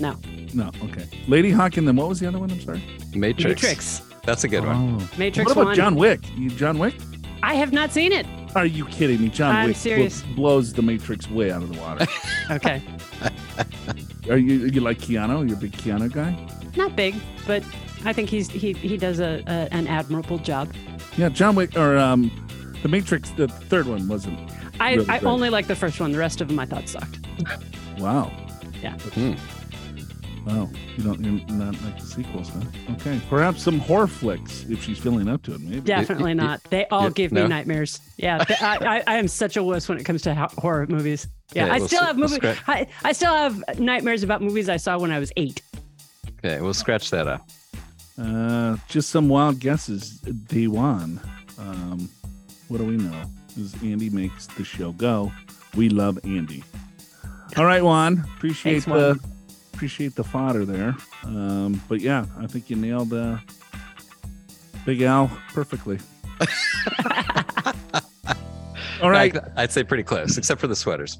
No. 0.00 0.16
No. 0.54 0.70
Okay. 0.84 1.04
Ladyhawke, 1.26 1.76
and 1.78 1.86
then 1.88 1.96
what 1.96 2.08
was 2.08 2.20
the 2.20 2.26
other 2.28 2.38
one? 2.38 2.50
I'm 2.50 2.60
sorry. 2.60 2.82
Matrix. 3.14 3.62
Matrix. 3.62 4.02
That's 4.24 4.44
a 4.44 4.48
good 4.48 4.64
one. 4.64 5.00
Oh. 5.00 5.08
Matrix 5.18 5.46
What 5.48 5.52
about 5.52 5.64
One. 5.66 5.74
John 5.74 5.94
Wick? 5.96 6.20
You 6.36 6.48
John 6.50 6.78
Wick? 6.78 6.94
I 7.42 7.54
have 7.54 7.72
not 7.72 7.90
seen 7.92 8.12
it. 8.12 8.24
Are 8.54 8.64
you 8.66 8.84
kidding 8.86 9.20
me? 9.20 9.28
John 9.28 9.54
I'm 9.54 9.68
Wick 9.68 9.76
serious. 9.76 10.22
bl- 10.22 10.34
blows 10.34 10.72
the 10.72 10.82
Matrix 10.82 11.28
way 11.28 11.50
out 11.50 11.62
of 11.62 11.72
the 11.74 11.80
water. 11.80 12.06
Okay. 12.50 12.82
Are 14.30 14.36
you 14.36 14.66
you 14.66 14.80
like 14.80 14.98
Keanu? 14.98 15.48
You're 15.48 15.56
a 15.58 15.60
big 15.60 15.72
Keanu 15.72 16.12
guy? 16.12 16.36
not 16.76 16.94
big, 16.96 17.14
but 17.46 17.62
I 18.04 18.12
think 18.12 18.28
he's 18.30 18.48
he 18.50 18.72
he 18.74 18.96
does 18.96 19.20
a, 19.20 19.42
a 19.46 19.68
an 19.74 19.86
admirable 19.88 20.38
job. 20.38 20.72
Yeah, 21.16 21.28
John 21.28 21.54
Wick 21.54 21.76
or 21.76 21.96
um, 21.98 22.30
the 22.82 22.88
Matrix. 22.88 23.30
The 23.30 23.48
third 23.48 23.86
one 23.86 24.08
wasn't. 24.08 24.38
I, 24.80 24.94
Really 24.94 25.08
I 25.08 25.18
great. 25.18 25.24
only 25.30 25.50
like 25.50 25.66
the 25.66 25.76
first 25.76 26.00
one. 26.00 26.12
The 26.12 26.18
rest 26.18 26.40
of 26.40 26.48
them 26.48 26.58
I 26.58 26.64
thought 26.66 26.88
sucked. 26.88 27.18
Wow. 27.98 28.32
Yeah. 28.82 28.96
Hmm. 28.98 29.34
Wow. 30.46 30.68
You 30.96 31.04
don't 31.04 31.22
you're 31.22 31.56
not 31.56 31.80
like 31.82 32.00
the 32.00 32.06
sequels, 32.06 32.48
huh? 32.48 32.62
Okay. 32.94 33.20
Perhaps 33.30 33.62
some 33.62 33.78
horror 33.78 34.08
flicks 34.08 34.64
if 34.68 34.82
she's 34.82 34.98
feeling 34.98 35.28
up 35.28 35.42
to 35.42 35.54
it. 35.54 35.60
Maybe. 35.60 35.80
Definitely 35.82 36.32
y- 36.34 36.44
not. 36.44 36.64
They 36.64 36.86
all 36.86 37.04
yeah, 37.04 37.10
give 37.10 37.30
me 37.32 37.42
no? 37.42 37.46
nightmares. 37.46 38.00
Yeah, 38.16 38.42
th- 38.42 38.60
I, 38.60 38.76
I, 38.98 39.02
I 39.06 39.14
am 39.18 39.28
such 39.28 39.56
a 39.56 39.62
wuss 39.62 39.88
when 39.88 39.98
it 39.98 40.04
comes 40.04 40.22
to 40.22 40.34
horror 40.58 40.86
movies. 40.88 41.28
Yeah, 41.54 41.64
Okay, 41.66 41.72
I 41.74 41.78
we'll 41.78 41.86
still 41.88 42.00
s- 42.00 42.06
have 42.06 42.16
we'll 42.18 42.28
movies. 42.30 42.56
I, 42.66 42.86
I 43.04 43.12
still 43.12 43.34
have 43.34 43.78
nightmares 43.78 44.22
about 44.24 44.42
movies 44.42 44.68
I 44.68 44.78
saw 44.78 44.98
when 44.98 45.12
I 45.12 45.20
was 45.20 45.30
eight. 45.36 45.62
Okay, 46.38 46.60
we'll 46.60 46.74
scratch 46.74 47.10
that 47.10 47.28
up. 47.28 47.46
Uh, 48.22 48.76
just 48.88 49.10
some 49.10 49.28
wild 49.28 49.58
guesses. 49.58 50.20
Day 50.20 50.68
one. 50.68 51.20
Um, 51.58 52.08
what 52.68 52.78
do 52.78 52.84
we 52.84 52.96
know? 52.96 53.24
As 53.58 53.74
Andi 53.76 54.12
makes 54.12 54.46
the 54.46 54.64
show 54.64 54.92
go, 54.92 55.32
we 55.76 55.88
love 55.88 56.18
Andi. 56.22 56.62
All 57.56 57.64
right, 57.64 57.82
Juan. 57.82 58.24
Appreciate 58.36 58.72
Thanks, 58.72 58.84
the 58.86 58.92
Juan. 58.92 59.20
appreciate 59.74 60.14
the 60.14 60.24
fodder 60.24 60.64
there. 60.64 60.96
Um, 61.24 61.82
but 61.88 62.00
yeah, 62.00 62.26
I 62.38 62.46
think 62.46 62.70
you 62.70 62.76
nailed 62.76 63.12
uh, 63.12 63.38
Big 64.86 65.02
Al 65.02 65.30
perfectly. 65.52 65.98
All 69.02 69.10
right. 69.10 69.36
I'd 69.56 69.72
say 69.72 69.82
pretty 69.82 70.04
close, 70.04 70.38
except 70.38 70.60
for 70.60 70.68
the 70.68 70.76
sweaters. 70.76 71.18